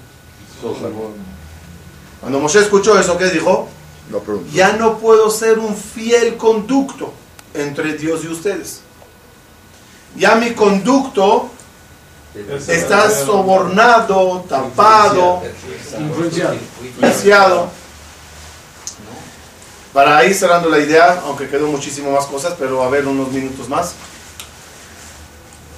Cuando 2.22 2.40
Moshe 2.40 2.60
escuchó 2.60 3.00
eso, 3.00 3.18
¿qué 3.18 3.26
dijo? 3.30 3.70
Ya 4.54 4.74
no 4.74 5.00
puedo 5.00 5.30
ser 5.30 5.60
un 5.60 5.76
fiel 5.76 6.38
conducto 6.38 7.14
entre 7.54 7.94
Dios 7.94 8.24
y 8.24 8.28
ustedes. 8.28 8.82
Ya 10.18 10.36
mi 10.36 10.54
conducto 10.54 11.52
está 12.68 13.10
sobornado, 13.12 14.46
tapado, 14.50 15.44
viciado. 17.00 17.70
Para 19.94 20.24
ir 20.26 20.36
cerrando 20.36 20.70
la 20.70 20.80
idea, 20.80 21.22
aunque 21.26 21.48
quedó 21.48 21.68
muchísimo 21.68 22.12
más 22.12 22.26
cosas, 22.26 22.56
pero 22.58 22.84
a 22.84 22.90
ver 22.90 23.08
unos 23.08 23.32
minutos 23.32 23.70
más. 23.70 23.94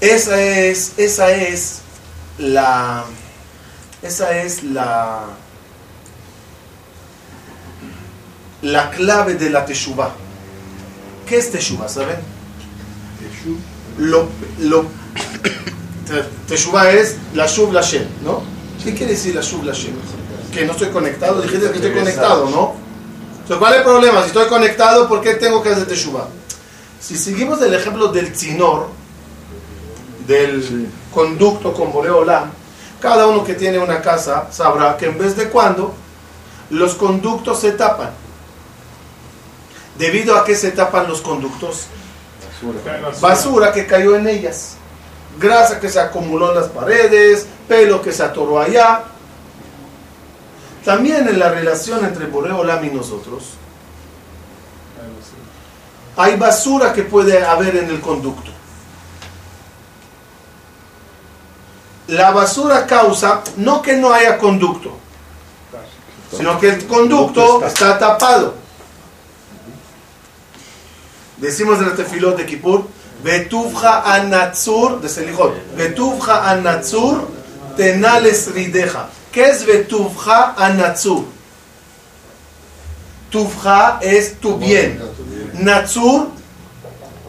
Esa 0.02 0.42
es, 0.42 0.94
esa 0.98 1.32
es 1.32 1.80
la, 2.38 3.04
esa 4.02 4.38
es 4.38 4.64
la, 4.64 5.26
la 8.62 8.90
clave 8.92 9.36
de 9.36 9.50
la 9.50 9.66
teshuva. 9.66 10.12
¿Qué 11.28 11.38
es 11.38 11.52
teshuva, 11.52 11.90
saben? 11.90 12.18
Lo, 14.00 14.28
lo, 14.60 14.86
te- 16.08 16.24
teshuva 16.47 16.89
es 16.91 17.18
la 17.34 17.45
shuv 17.47 17.74
la 17.74 17.82
shem, 17.82 18.06
¿no? 18.24 18.41
¿Qué 18.84 18.93
quiere 18.93 19.14
decir 19.14 19.36
la 19.36 19.41
shuv 19.41 19.64
la 19.64 19.74
shem? 19.74 19.93
Que 20.54 20.66
no 20.66 20.72
estoy 20.72 20.89
conectado, 20.89 21.41
dijiste 21.41 21.70
que 21.70 21.76
estoy 21.76 21.91
conectado, 21.91 22.50
¿no? 22.50 22.74
Entonces, 23.41 23.58
¿cuál 23.58 23.74
es 23.74 23.80
el 23.80 23.84
problema? 23.86 24.22
Si 24.22 24.28
estoy 24.28 24.47
conectado, 24.47 25.08
¿por 25.08 25.22
qué 25.22 25.36
tengo 25.36 25.62
que 25.62 25.70
hacer 25.70 25.86
teshuva? 25.88 26.28
Si 27.02 27.18
seguimos 27.18 27.62
el 27.62 27.74
ejemplo 27.74 28.08
del 28.10 28.32
tzinor, 28.32 28.88
del 30.28 30.88
conducto 31.14 31.74
con 31.74 31.91
Boreolam, 31.91 32.52
cada 33.02 33.28
uno 33.28 33.43
que 33.43 33.54
tiene 33.56 33.80
una 33.80 34.02
casa 34.02 34.47
sabrá 34.52 34.95
que 34.97 35.08
en 35.08 35.18
vez 35.18 35.36
de 35.36 35.50
cuando 35.50 35.93
los 36.70 36.95
conductos 36.95 37.60
se 37.60 37.72
tapan. 37.72 38.12
¿Debido 39.97 40.36
a 40.38 40.45
qué 40.45 40.56
se 40.56 40.72
tapan 40.72 41.08
los 41.08 41.22
conductos? 41.22 41.86
Basura 43.22 43.72
que 43.72 43.86
cayó 43.86 44.16
en 44.16 44.28
ellas, 44.28 44.76
grasa 45.39 45.80
que 45.80 45.89
se 45.89 45.99
acumuló 45.99 46.49
en 46.49 46.60
las 46.60 46.70
paredes, 46.70 47.47
pelo 47.68 48.01
que 48.01 48.12
se 48.12 48.24
atoró 48.24 48.60
allá. 48.60 49.03
También 50.84 51.28
en 51.28 51.39
la 51.39 51.49
relación 51.49 52.03
entre 52.05 52.26
Boreolam 52.26 52.84
y 52.86 52.89
nosotros, 52.89 53.43
hay 56.18 56.36
basura 56.36 56.91
que 56.91 57.03
puede 57.03 57.45
haber 57.45 57.78
en 57.78 57.89
el 57.89 58.01
conducto. 58.01 58.51
La 62.07 62.32
basura 62.32 62.88
causa 62.88 63.41
no 63.57 63.82
que 63.82 63.95
no 63.95 64.12
haya 64.12 64.38
conducto, 64.38 64.97
sino 66.36 66.60
que 66.60 66.70
el 66.70 66.88
conducto 66.88 67.64
está 67.66 67.97
tapado. 67.99 68.55
Decimos 71.40 71.80
en 71.80 71.86
el 71.86 71.96
tefilot 71.96 72.38
de 72.38 72.46
Kippur, 72.46 72.86
Betuvja 73.24 74.14
anatzur, 74.14 75.02
de 75.02 75.10
Selijot, 75.10 75.54
Betuvja 75.76 76.50
anatzur, 76.50 77.28
tenales 77.76 78.52
rideja. 78.54 79.10
¿Qué 79.32 79.50
es 79.50 79.66
Betuvja 79.66 80.56
anatzur? 80.58 81.26
Tuvja 83.30 84.00
es 84.02 84.40
tu 84.40 84.58
bien. 84.58 85.00
Natsur, 85.54 86.30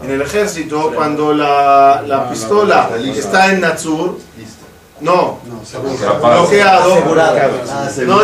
en 0.03 0.11
el 0.11 0.23
ejército, 0.23 0.93
cuando 0.95 1.35
la, 1.35 2.03
la 2.07 2.31
pistola 2.31 2.91
está 3.15 3.53
en 3.53 3.61
Natsur, 3.61 4.19
no, 5.01 5.41
bloqueado, 6.23 7.05
no, 8.07 8.21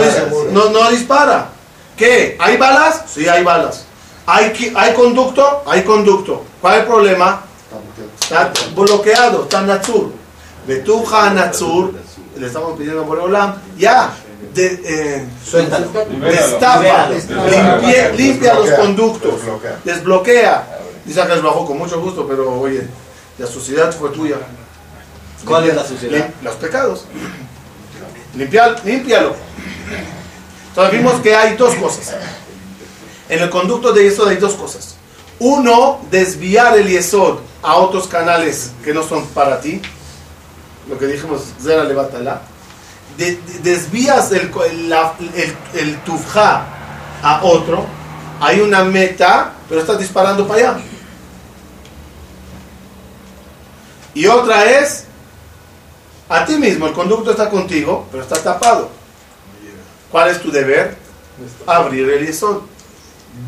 no, 0.53 0.70
no 0.70 0.91
dispara. 0.91 1.49
¿Qué? 1.97 2.37
¿Hay 2.39 2.57
balas? 2.57 3.05
Sí, 3.09 3.26
hay 3.28 3.43
balas. 3.43 3.86
¿Hay, 4.27 4.72
¿Hay 4.74 4.93
conducto? 4.95 5.62
Hay 5.66 5.83
conducto. 5.83 6.45
¿Cuál 6.61 6.74
es 6.74 6.81
el 6.81 6.87
problema? 6.87 7.43
Está 8.20 8.53
bloqueado, 8.74 9.45
está 9.45 9.62
Natsur. 9.62 10.11
Betuja 10.66 11.31
Natsur, 11.31 11.93
le 12.37 12.47
estamos 12.47 12.77
pidiendo 12.77 13.03
a 13.03 13.05
Boreolam, 13.05 13.55
ya, 13.79 14.11
de, 14.53 14.81
eh, 14.85 15.29
Suéltalo. 15.45 15.87
destapa, 16.20 17.09
limpie- 17.11 18.12
limpia 18.16 18.55
los 18.55 18.70
conductos, 18.70 19.35
Desbloquea. 19.85 20.66
Dice 21.05 21.22
que 21.24 21.41
bajó 21.41 21.64
con 21.66 21.79
mucho 21.79 22.01
gusto, 22.01 22.27
pero 22.27 22.61
oye, 22.61 22.85
la 23.39 23.47
suciedad 23.47 23.93
fue 23.95 24.11
tuya. 24.11 24.37
¿Cuál 25.45 25.68
es 25.68 25.77
la 25.77 25.85
suciedad? 25.85 26.29
Los 26.43 26.55
pecados. 26.57 27.05
Limpiar, 28.35 28.81
límpialo. 28.85 29.37
Entonces 30.70 30.99
vimos 30.99 31.20
que 31.20 31.35
hay 31.37 31.57
dos 31.57 31.74
cosas. 31.77 32.16
En 33.29 33.43
el 33.43 33.51
conducto 33.51 33.93
de 33.93 34.05
Yesod 34.05 34.29
hay 34.29 34.37
dos 34.37 34.55
cosas. 34.55 34.97
Uno, 35.39 36.01
desviar 36.11 36.77
el 36.79 36.89
Yesod 36.89 37.39
a 37.62 37.77
otros 37.77 38.07
canales 38.07 38.72
que 38.85 38.95
no 38.95 39.03
son 39.03 39.27
para 39.29 39.61
ti. 39.61 39.81
Lo 40.89 40.99
que 40.99 41.07
dijimos, 41.07 41.43
Zera 41.61 41.85
Levatala. 41.85 42.43
de- 43.16 43.37
de- 43.37 43.59
desvías 43.70 44.31
el 44.31 44.51
tufja 46.05 46.66
a 47.22 47.41
otro, 47.45 47.87
hay 48.41 48.61
una 48.61 48.85
meta, 48.85 49.55
pero 49.70 49.81
estás 49.81 49.99
disparando 49.99 50.47
para 50.47 50.61
allá. 50.72 50.81
Y 54.12 54.27
otra 54.27 54.64
es 54.70 55.05
a 56.29 56.45
ti 56.45 56.57
mismo, 56.57 56.87
el 56.87 56.93
conducto 56.93 57.31
está 57.31 57.49
contigo, 57.49 58.07
pero 58.11 58.22
está 58.22 58.43
tapado. 58.43 58.91
¿Cuál 60.11 60.29
es 60.31 60.41
tu 60.43 60.51
deber? 60.51 60.97
Abrir 61.66 62.09
el 62.11 62.27
yesod, 62.27 62.62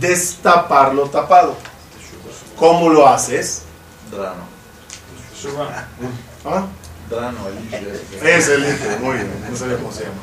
destapar 0.01 0.95
lo 0.95 1.09
tapado. 1.09 1.57
¿Cómo 2.57 2.89
lo 2.89 3.07
haces? 3.07 3.63
Drano. 4.11 4.47
¿Ah? 6.45 6.67
Drano, 7.09 7.49
el 7.49 7.55
líquido 7.57 7.93
ese. 7.93 8.37
Es 8.39 8.49
el 8.49 8.63
líquido, 8.63 8.99
muy 9.01 9.15
bien, 9.15 9.31
no 9.49 9.57
sabía 9.57 9.77
cómo 9.77 9.93
se 9.93 10.03
llama. 10.03 10.17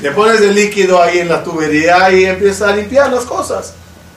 Le 0.00 0.10
pones 0.12 0.40
el 0.40 0.54
líquido 0.54 1.02
ahí 1.02 1.18
en 1.18 1.28
la 1.28 1.42
tubería 1.42 2.10
y 2.10 2.24
empieza 2.24 2.68
a 2.68 2.76
limpiar 2.76 3.12
las 3.12 3.24
cosas. 3.24 3.74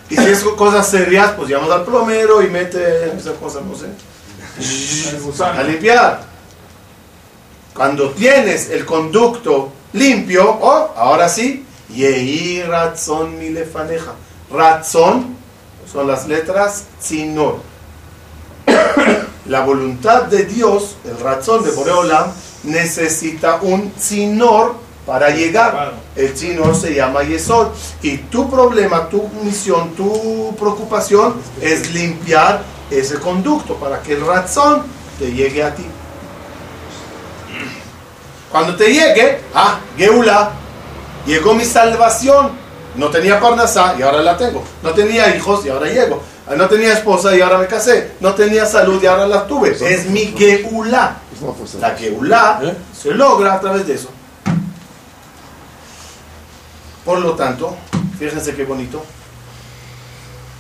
Y 0.09 0.15
si 0.15 0.25
es 0.25 0.43
cosas 0.43 0.89
serias, 0.89 1.31
pues 1.33 1.49
llamas 1.49 1.69
al 1.69 1.85
plomero 1.85 2.41
y 2.41 2.49
mete 2.49 3.15
esa 3.15 3.33
cosa, 3.33 3.59
no 3.61 3.75
sé, 3.75 3.85
a 5.43 5.63
limpiar. 5.63 6.23
Cuando 7.73 8.09
tienes 8.09 8.69
el 8.71 8.85
conducto 8.85 9.71
limpio, 9.93 10.49
oh, 10.49 10.93
ahora 10.97 11.29
sí, 11.29 11.65
Yehi 11.89 12.63
Ratzon 12.63 13.37
Milefaneja. 13.37 14.13
Ratzon 14.51 15.35
son 15.91 16.07
las 16.07 16.27
letras 16.27 16.85
Tzinor. 16.99 17.59
La 19.47 19.61
voluntad 19.61 20.23
de 20.23 20.45
Dios, 20.45 20.97
el 21.05 21.19
razón 21.19 21.63
de 21.63 21.71
Boreolam, 21.71 22.31
necesita 22.63 23.59
un 23.61 23.91
Tzinor 23.93 24.75
para 25.05 25.31
llegar. 25.31 25.93
El 26.15 26.33
Tzinor 26.33 26.75
se 26.75 26.93
llama 26.93 27.23
Yesod. 27.23 27.69
Y 28.03 28.17
tu 28.17 28.49
problema, 28.49 29.09
tu 29.09 29.27
misión, 29.43 29.95
tu 29.95 30.55
preocupación 30.59 31.35
es 31.61 31.91
limpiar 31.93 32.61
ese 32.91 33.19
conducto 33.19 33.75
para 33.75 34.01
que 34.03 34.13
el 34.13 34.25
razón 34.25 34.83
te 35.17 35.31
llegue 35.31 35.63
a 35.63 35.73
ti. 35.73 35.85
Cuando 38.51 38.75
te 38.75 38.87
llegue, 38.93 39.41
ah, 39.53 39.79
Geula, 39.97 40.51
llegó 41.25 41.53
mi 41.53 41.65
salvación. 41.65 42.51
No 42.95 43.09
tenía 43.09 43.39
parnasá 43.39 43.95
y 43.97 44.01
ahora 44.01 44.21
la 44.21 44.37
tengo. 44.37 44.63
No 44.83 44.91
tenía 44.91 45.35
hijos 45.35 45.65
y 45.65 45.69
ahora 45.69 45.87
llego. 45.87 46.21
No 46.55 46.67
tenía 46.67 46.93
esposa 46.93 47.35
y 47.35 47.41
ahora 47.41 47.59
me 47.59 47.67
casé. 47.67 48.13
No 48.19 48.33
tenía 48.33 48.65
salud 48.65 49.01
y 49.01 49.05
ahora 49.05 49.27
la 49.27 49.45
tuve. 49.45 49.71
Es 49.71 50.05
mi 50.07 50.27
fuerza. 50.27 51.79
La 51.79 51.95
Geula 51.95 52.59
¿Eh? 52.63 52.75
se 52.97 53.11
logra 53.11 53.53
a 53.53 53.59
través 53.59 53.87
de 53.87 53.93
eso. 53.93 54.09
Por 57.05 57.19
lo 57.19 57.33
tanto, 57.33 57.75
fíjense 58.17 58.55
qué 58.55 58.65
bonito. 58.65 59.03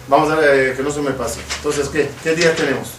Vamos 0.07 0.31
a 0.31 0.35
ver 0.35 0.71
eh, 0.71 0.73
que 0.75 0.83
no 0.83 0.91
se 0.91 1.01
me 1.01 1.11
pase. 1.11 1.39
Entonces, 1.57 1.89
¿qué, 1.89 2.09
¿Qué 2.23 2.35
día 2.35 2.55
tenemos? 2.55 2.89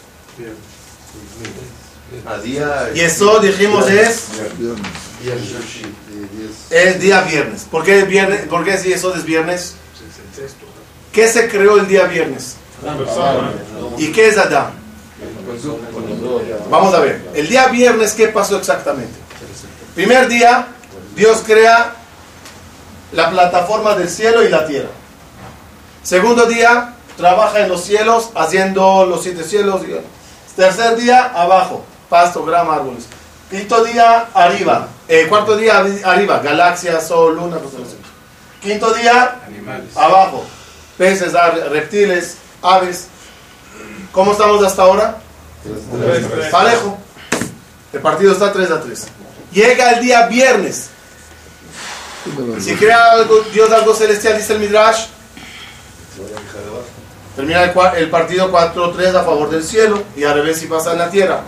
A 2.27 2.39
día. 2.39 2.91
Y 2.95 3.01
eso 3.01 3.41
dijimos 3.41 3.89
es 3.89 4.29
el 6.71 7.01
día 7.01 7.23
viernes. 7.23 7.67
¿Por 7.71 7.85
qué, 7.85 8.05
viernes? 8.05 8.47
¿Por 8.47 8.65
qué 8.65 8.79
si 8.79 8.93
eso 8.93 9.15
es 9.15 9.25
viernes? 9.25 9.75
¿Qué 11.13 11.29
se 11.29 11.49
creó 11.49 11.77
el 11.77 11.89
día 11.89 12.05
viernes? 12.05 12.57
¿Y 13.99 14.13
qué 14.13 14.29
es 14.29 14.39
Adán? 14.39 14.73
Vamos 16.71 16.95
a 16.95 17.01
ver. 17.01 17.29
El 17.35 17.49
día 17.49 17.67
viernes, 17.69 18.13
¿qué 18.13 18.29
pasó 18.29 18.57
exactamente? 18.57 19.19
Primer 19.95 20.29
día, 20.29 20.69
Dios 21.17 21.43
crea 21.45 21.95
la 23.13 23.31
plataforma 23.31 23.97
del 23.97 24.09
cielo 24.09 24.45
y 24.45 24.49
la 24.49 24.67
tierra. 24.67 24.91
Segundo 26.03 26.47
día, 26.47 26.95
trabaja 27.17 27.61
en 27.61 27.69
los 27.69 27.83
cielos, 27.83 28.31
haciendo 28.35 29.05
los 29.05 29.23
siete 29.23 29.43
cielos. 29.43 29.83
Tercer 30.57 30.97
día, 30.97 31.25
abajo, 31.35 31.85
pasto, 32.09 32.45
grama, 32.45 32.77
árboles. 32.77 33.07
Quinto 33.51 33.85
día, 33.85 34.29
arriba. 34.33 34.89
Eh, 35.13 35.27
cuarto 35.29 35.57
día, 35.57 35.83
arri- 35.83 36.05
arriba, 36.05 36.39
galaxias, 36.39 37.09
sol, 37.09 37.35
luna, 37.35 37.57
así. 37.57 37.97
Quinto 38.63 38.93
día, 38.95 39.41
abajo, 39.97 40.45
peces, 40.97 41.33
reptiles, 41.71 42.37
aves. 42.63 43.09
¿Cómo 44.13 44.33
estamos 44.33 44.65
hasta 44.65 44.83
ahora? 44.83 45.19
Parejo. 46.53 46.99
El 47.93 48.01
partido 48.01 48.33
está 48.33 48.53
3 48.53 48.71
a 48.71 48.81
3. 48.81 49.07
Llega 49.53 49.91
el 49.95 50.01
día 50.01 50.27
viernes. 50.29 50.91
Si 52.61 52.75
crea 52.77 53.11
algo, 53.13 53.41
Dios 53.53 53.71
algo 53.73 53.95
celestial, 53.95 54.37
dice 54.37 54.53
el 54.53 54.61
Midrash. 54.61 55.07
Termina 57.35 57.65
el, 57.65 57.97
el 58.03 58.11
partido 58.11 58.53
4-3 58.53 59.09
a 59.17 59.25
favor 59.25 59.51
del 59.51 59.65
cielo 59.65 60.03
y 60.17 60.23
al 60.25 60.35
revés 60.35 60.59
si 60.59 60.67
pasa 60.67 60.93
en 60.93 60.99
la 60.99 61.11
tierra. 61.11 61.41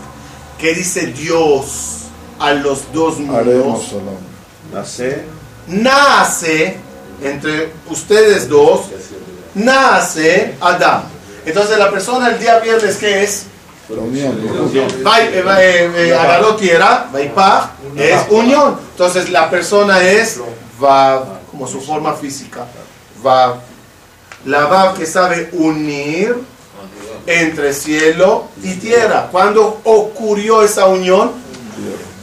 ¿Qué 0.58 0.74
dice 0.74 1.06
Dios 1.06 2.01
a 2.42 2.52
los 2.54 2.92
dos 2.92 3.18
mundos? 3.20 3.92
Nace. 4.72 5.22
Nace 5.68 6.76
entre 7.22 7.72
ustedes 7.88 8.48
dos, 8.48 8.86
nace 9.54 10.56
Adán. 10.60 11.04
Entonces 11.46 11.78
la 11.78 11.88
persona 11.90 12.30
el 12.30 12.40
día 12.40 12.58
viernes, 12.58 12.96
¿qué 12.96 13.22
es? 13.22 13.44
La 13.88 14.00
unión. 14.00 14.36
Va, 15.06 15.20
eh, 15.20 15.30
eh, 15.34 15.92
eh, 15.94 16.14
agarró 16.14 16.56
tierra, 16.56 17.08
es 17.96 18.20
unión. 18.30 18.76
Entonces 18.90 19.30
la 19.30 19.48
persona 19.48 20.02
es 20.02 20.40
va 20.82 21.40
como 21.50 21.68
su 21.68 21.80
forma 21.80 22.14
física. 22.14 22.66
Va. 23.24 23.60
La 24.46 24.66
va 24.66 24.94
que 24.94 25.06
sabe 25.06 25.50
unir 25.52 26.36
entre 27.26 27.72
cielo 27.72 28.48
y 28.62 28.74
tierra. 28.74 29.28
¿Cuándo 29.30 29.80
ocurrió 29.84 30.62
esa 30.62 30.86
unión? 30.86 31.30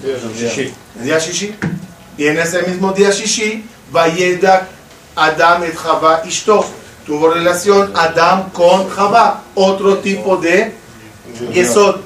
El 0.04 1.04
día 1.04 1.20
Shishi. 1.20 1.56
Y 2.18 2.28
en 2.28 2.40
ese 2.40 2.64
mismo 2.64 2.92
día 2.94 3.12
Shishi, 3.12 3.66
Vayeda 3.92 4.68
Adam 5.16 5.64
et 5.64 5.76
Java 5.76 6.22
Ishto. 6.26 6.66
Tuvo 7.06 7.30
relación 7.30 7.92
Adam 7.96 8.52
con 8.52 8.90
Java. 8.90 9.44
Otro 9.56 9.98
tipo 10.00 10.38
de 10.38 10.74
Yesod. 11.54 12.02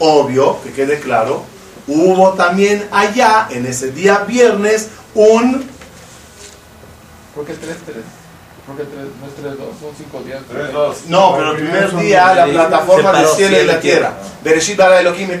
Obvio, 0.00 0.62
que 0.62 0.72
quede 0.72 1.00
claro, 1.00 1.44
hubo 1.88 2.34
también 2.34 2.86
allá, 2.92 3.48
en 3.50 3.66
ese 3.66 3.90
día 3.90 4.18
viernes, 4.18 4.90
un... 5.14 5.68
¿Por 7.34 7.44
qué 7.44 7.54
3, 7.54 7.76
3? 8.68 8.68
¿Por 8.68 8.76
qué 8.76 8.84
3? 8.84 8.96
No 9.20 9.26
es 9.26 9.34
3, 9.34 9.58
2, 9.58 9.68
son 9.80 9.90
5 9.96 10.20
días. 10.24 10.40
3, 10.50 10.72
2. 10.72 10.96
No, 11.08 11.34
pero 11.36 11.50
el 11.52 11.56
primer 11.56 11.96
día 11.96 12.34
la 12.34 12.46
plataforma 12.46 13.12
del 13.12 13.28
cielo 13.28 13.60
y 13.60 13.64
la 13.64 13.80
tierra. 13.80 14.12
Bereshit 14.42 14.76
bara 14.76 15.00
Elohim. 15.00 15.30
El 15.30 15.40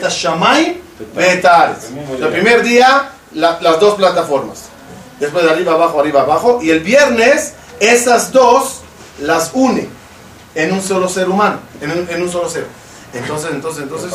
primer 2.30 2.62
día, 2.62 3.10
la- 3.34 3.58
las 3.60 3.80
dos 3.80 3.94
plataformas. 3.94 4.64
Después 5.20 5.44
de 5.44 5.50
arriba, 5.50 5.72
abajo, 5.72 6.00
arriba, 6.00 6.22
abajo. 6.22 6.60
Y 6.62 6.70
el 6.70 6.80
viernes, 6.80 7.54
esas 7.80 8.32
dos 8.32 8.80
las 9.20 9.50
une 9.52 9.88
en 10.54 10.72
un 10.72 10.82
solo 10.82 11.08
ser 11.08 11.28
humano, 11.28 11.58
en 11.80 11.90
un, 11.90 12.08
en 12.10 12.22
un 12.22 12.30
solo 12.30 12.48
ser. 12.48 12.66
Entonces, 13.12 13.50
entonces, 13.52 13.82
entonces... 13.82 14.12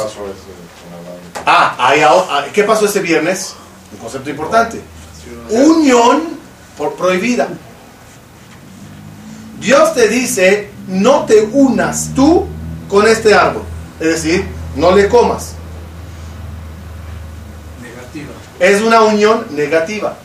Ah, 1.45 1.75
ahí 1.77 2.01
ah, 2.01 2.45
¿qué 2.53 2.63
pasó 2.63 2.85
ese 2.85 3.01
viernes? 3.01 3.53
Un 3.91 3.97
concepto 3.99 4.29
importante. 4.29 4.81
Unión 5.49 6.39
por 6.77 6.95
prohibida. 6.95 7.49
Dios 9.59 9.93
te 9.93 10.07
dice, 10.07 10.69
no 10.87 11.25
te 11.25 11.41
unas 11.41 12.09
tú 12.15 12.47
con 12.89 13.07
este 13.07 13.33
árbol. 13.33 13.63
Es 13.99 14.07
decir, 14.07 14.45
no 14.75 14.91
le 14.91 15.07
comas. 15.07 15.53
Es 18.59 18.81
una 18.81 19.01
unión 19.01 19.45
negativa. 19.51 20.15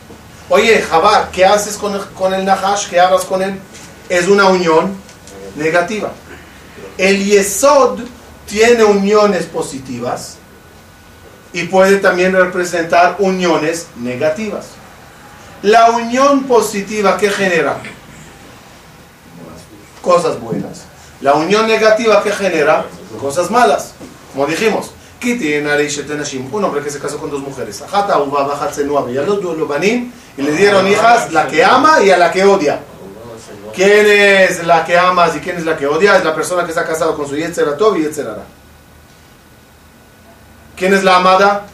Oye, 0.49 0.81
Jabá, 0.81 1.29
¿qué 1.31 1.45
haces 1.45 1.77
con 1.77 1.93
el, 1.93 2.01
con 2.17 2.33
el 2.33 2.45
Nahash? 2.45 2.87
¿Qué 2.89 2.99
hagas 2.99 3.25
con 3.25 3.41
él? 3.41 3.59
Es 4.07 4.27
una 4.27 4.45
unión 4.45 4.95
negativa. 5.55 6.11
El 6.97 7.23
Yesod 7.23 7.99
tiene 8.47 8.83
uniones 8.83 9.45
positivas 9.45 10.37
y 11.53 11.63
puede 11.63 11.97
también 11.97 12.33
representar 12.33 13.15
uniones 13.19 13.87
negativas. 13.97 14.67
La 15.61 15.91
unión 15.91 16.43
positiva 16.43 17.17
que 17.17 17.29
genera 17.29 17.77
cosas 20.01 20.39
buenas. 20.39 20.83
La 21.21 21.33
unión 21.33 21.67
negativa 21.67 22.23
que 22.23 22.31
genera 22.31 22.85
cosas 23.19 23.51
malas. 23.51 23.93
Como 24.31 24.45
dijimos, 24.45 24.91
un 26.51 26.63
hombre 26.63 26.81
que 26.81 26.89
se 26.89 26.99
casó 26.99 27.17
con 27.17 27.29
dos 27.29 27.41
mujeres. 27.41 27.83
Y 30.37 30.41
le 30.41 30.51
dieron 30.53 30.87
hijas, 30.87 31.33
la 31.33 31.47
que 31.47 31.63
ama 31.63 32.01
y 32.01 32.09
a 32.09 32.17
la 32.17 32.31
que 32.31 32.43
odia. 32.45 32.79
¿Quién 33.73 34.05
es 34.07 34.65
la 34.65 34.85
que 34.85 34.97
amas 34.97 35.35
y 35.35 35.39
quién 35.39 35.57
es 35.57 35.65
la 35.65 35.77
que 35.77 35.87
odia? 35.87 36.17
Es 36.17 36.23
la 36.23 36.33
persona 36.33 36.63
que 36.63 36.69
está 36.69 36.85
casado 36.85 37.15
con 37.15 37.27
su 37.27 37.35
Yetzeratov 37.35 37.97
y 37.97 38.03
Yetzerara. 38.03 38.43
¿Quién 40.75 40.93
es 40.93 41.03
la 41.03 41.17
amada? 41.17 41.67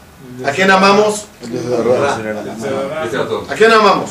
¿A 0.44 0.50
quién 0.50 0.70
amamos? 0.70 1.26
¿A 3.48 3.54
quién 3.54 3.72
amamos? 3.72 4.10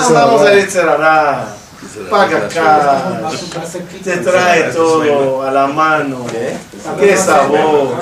Amamos 0.00 0.42
a 0.42 0.54
Yetzerará. 0.54 1.54
Paga 2.10 2.38
acá. 2.38 3.30
Te 4.04 4.16
trae 4.18 4.64
todo 4.72 5.42
a 5.42 5.50
la 5.50 5.66
mano. 5.66 6.26
Qué 6.98 7.16
sabor. 7.16 7.96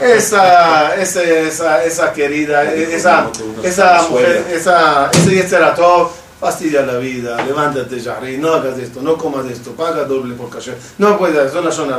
Esa, 0.00 0.96
esa, 0.96 1.22
esa, 1.22 1.84
esa 1.84 2.12
querida, 2.12 2.64
esa, 2.64 3.30
esa 3.62 4.02
mujer, 4.10 4.44
esa, 4.50 5.08
ese 5.12 5.30
Yetzeratov 5.30 6.10
fastidia 6.44 6.82
la 6.82 6.98
vida, 6.98 7.42
levántate, 7.42 7.98
Yahri, 7.98 8.36
no 8.36 8.52
hagas 8.52 8.78
esto, 8.78 9.00
no 9.00 9.16
comas 9.16 9.46
esto, 9.46 9.70
paga 9.70 10.04
doble 10.04 10.34
por 10.34 10.50
caché, 10.50 10.74
no 10.98 11.16
puedes, 11.16 11.50
son 11.50 11.64
las 11.64 11.74
zonas, 11.74 11.98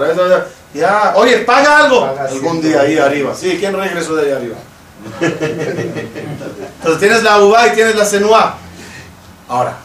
ya, 0.72 1.14
oye, 1.16 1.40
paga 1.40 1.80
algo, 1.80 2.06
algún 2.06 2.62
día 2.62 2.82
ahí 2.82 2.96
arriba, 2.96 3.34
sí, 3.34 3.58
¿quién 3.60 3.74
regresó 3.74 4.16
de 4.16 4.28
ahí 4.28 4.32
arriba? 4.34 4.58
Entonces 5.20 7.00
tienes 7.00 7.24
la 7.24 7.40
uva 7.40 7.68
y 7.68 7.72
tienes 7.72 7.96
la 7.96 8.06
senua. 8.06 8.58
Ahora, 9.50 9.78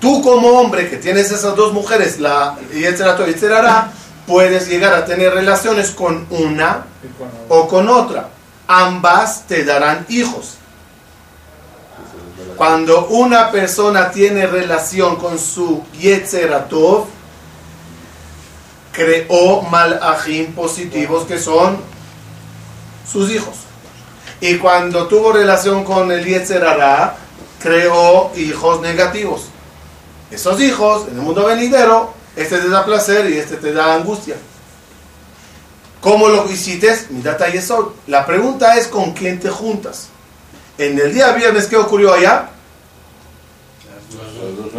tú 0.00 0.20
como 0.20 0.48
hombre 0.48 0.90
que 0.90 0.96
tienes 0.96 1.30
esas 1.30 1.54
dos 1.54 1.72
mujeres, 1.72 2.18
la 2.18 2.56
y 2.74 2.80
Yetzerará, 2.80 3.92
puedes 4.26 4.68
llegar 4.68 4.94
a 4.94 5.04
tener 5.04 5.32
relaciones 5.32 5.92
con 5.92 6.26
una 6.30 6.86
o 7.48 7.68
con 7.68 7.88
otra. 7.88 8.30
Ambas 8.66 9.46
te 9.46 9.64
darán 9.64 10.06
hijos. 10.08 10.56
Cuando 12.56 13.06
una 13.06 13.50
persona 13.50 14.10
tiene 14.10 14.46
relación 14.46 15.16
con 15.16 15.38
su 15.38 15.82
Yetzeratov, 15.98 17.06
creó 18.92 19.62
malajim 19.62 20.52
positivos 20.54 21.26
que 21.26 21.38
son 21.38 21.78
sus 23.10 23.30
hijos. 23.30 23.56
Y 24.40 24.56
cuando 24.58 25.06
tuvo 25.06 25.32
relación 25.32 25.84
con 25.84 26.10
el 26.10 26.24
Yetzerará, 26.24 27.16
creó 27.62 28.32
hijos 28.36 28.80
negativos. 28.80 29.42
Esos 30.30 30.60
hijos, 30.60 31.08
en 31.08 31.14
el 31.14 31.22
mundo 31.22 31.46
venidero, 31.46 32.12
este 32.34 32.58
te 32.58 32.68
da 32.68 32.84
placer 32.84 33.30
y 33.30 33.38
este 33.38 33.56
te 33.56 33.72
da 33.72 33.94
angustia. 33.94 34.36
¿Cómo 36.00 36.28
lo 36.28 36.50
hiciste? 36.50 37.06
Midata 37.10 37.48
Yesod. 37.48 37.92
La 38.08 38.26
pregunta 38.26 38.76
es 38.76 38.88
con 38.88 39.12
quién 39.12 39.38
te 39.38 39.48
juntas. 39.48 40.08
En 40.78 40.98
el 40.98 41.12
día 41.12 41.32
viernes, 41.32 41.66
¿qué 41.66 41.76
ocurrió 41.76 42.12
allá? 42.14 42.48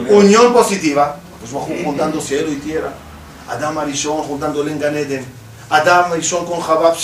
Unión 0.10 0.54
positiva. 0.54 1.18
Pues 1.40 1.52
juntando 1.84 2.22
cielo 2.22 2.52
y 2.52 2.56
tierra. 2.56 2.92
Adam 3.50 3.78
Arishon 3.78 4.18
juntando 4.24 4.64
Lenganeden. 4.64 5.26
Adam 5.70 6.12
Arishon 6.14 6.46
con 6.46 6.60
Jabab. 6.62 6.96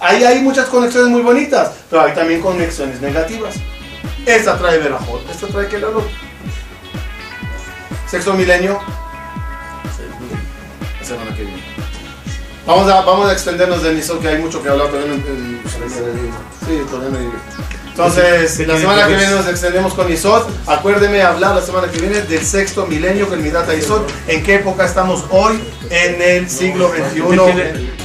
Ahí 0.00 0.24
hay 0.24 0.40
muchas 0.42 0.66
conexiones 0.68 1.10
muy 1.10 1.22
bonitas, 1.22 1.70
pero 1.90 2.02
hay 2.02 2.12
también 2.14 2.40
conexiones 2.40 3.00
negativas. 3.00 3.54
Esta 4.26 4.56
trae 4.58 4.78
Berajot, 4.78 5.28
esta 5.30 5.46
trae 5.48 5.68
Kelalot. 5.68 6.04
Sexto 8.08 8.32
milenio, 8.34 8.78
la 11.00 11.06
semana 11.06 11.34
que 11.36 11.42
viene. 11.42 11.62
Vamos 12.66 12.90
a, 12.90 13.00
vamos 13.02 13.28
a 13.28 13.32
extendernos 13.32 13.82
de 13.82 13.92
Nisot, 13.94 14.20
que 14.22 14.28
hay 14.28 14.38
mucho 14.38 14.62
que 14.62 14.68
hablar 14.68 14.88
todavía. 14.88 15.14
en- 15.14 15.20
en- 15.20 15.60
Sí, 16.66 16.80
todavía 16.90 17.18
no. 17.18 17.63
Entonces, 17.96 18.66
la 18.66 18.76
semana 18.76 19.06
que 19.06 19.14
viene 19.14 19.30
nos 19.30 19.46
extendemos 19.46 19.94
con 19.94 20.12
Isot. 20.12 20.50
Acuérdeme 20.66 21.22
hablar 21.22 21.54
la 21.54 21.62
semana 21.62 21.88
que 21.88 22.00
viene 22.00 22.22
del 22.22 22.44
sexto 22.44 22.86
milenio 22.86 23.28
con 23.28 23.40
Midata 23.40 23.72
Isot. 23.72 24.10
¿En 24.26 24.42
qué 24.42 24.56
época 24.56 24.84
estamos 24.84 25.24
hoy? 25.30 25.60
En 25.90 26.20
el 26.20 26.50
siglo 26.50 26.90
XXI. 26.90 28.03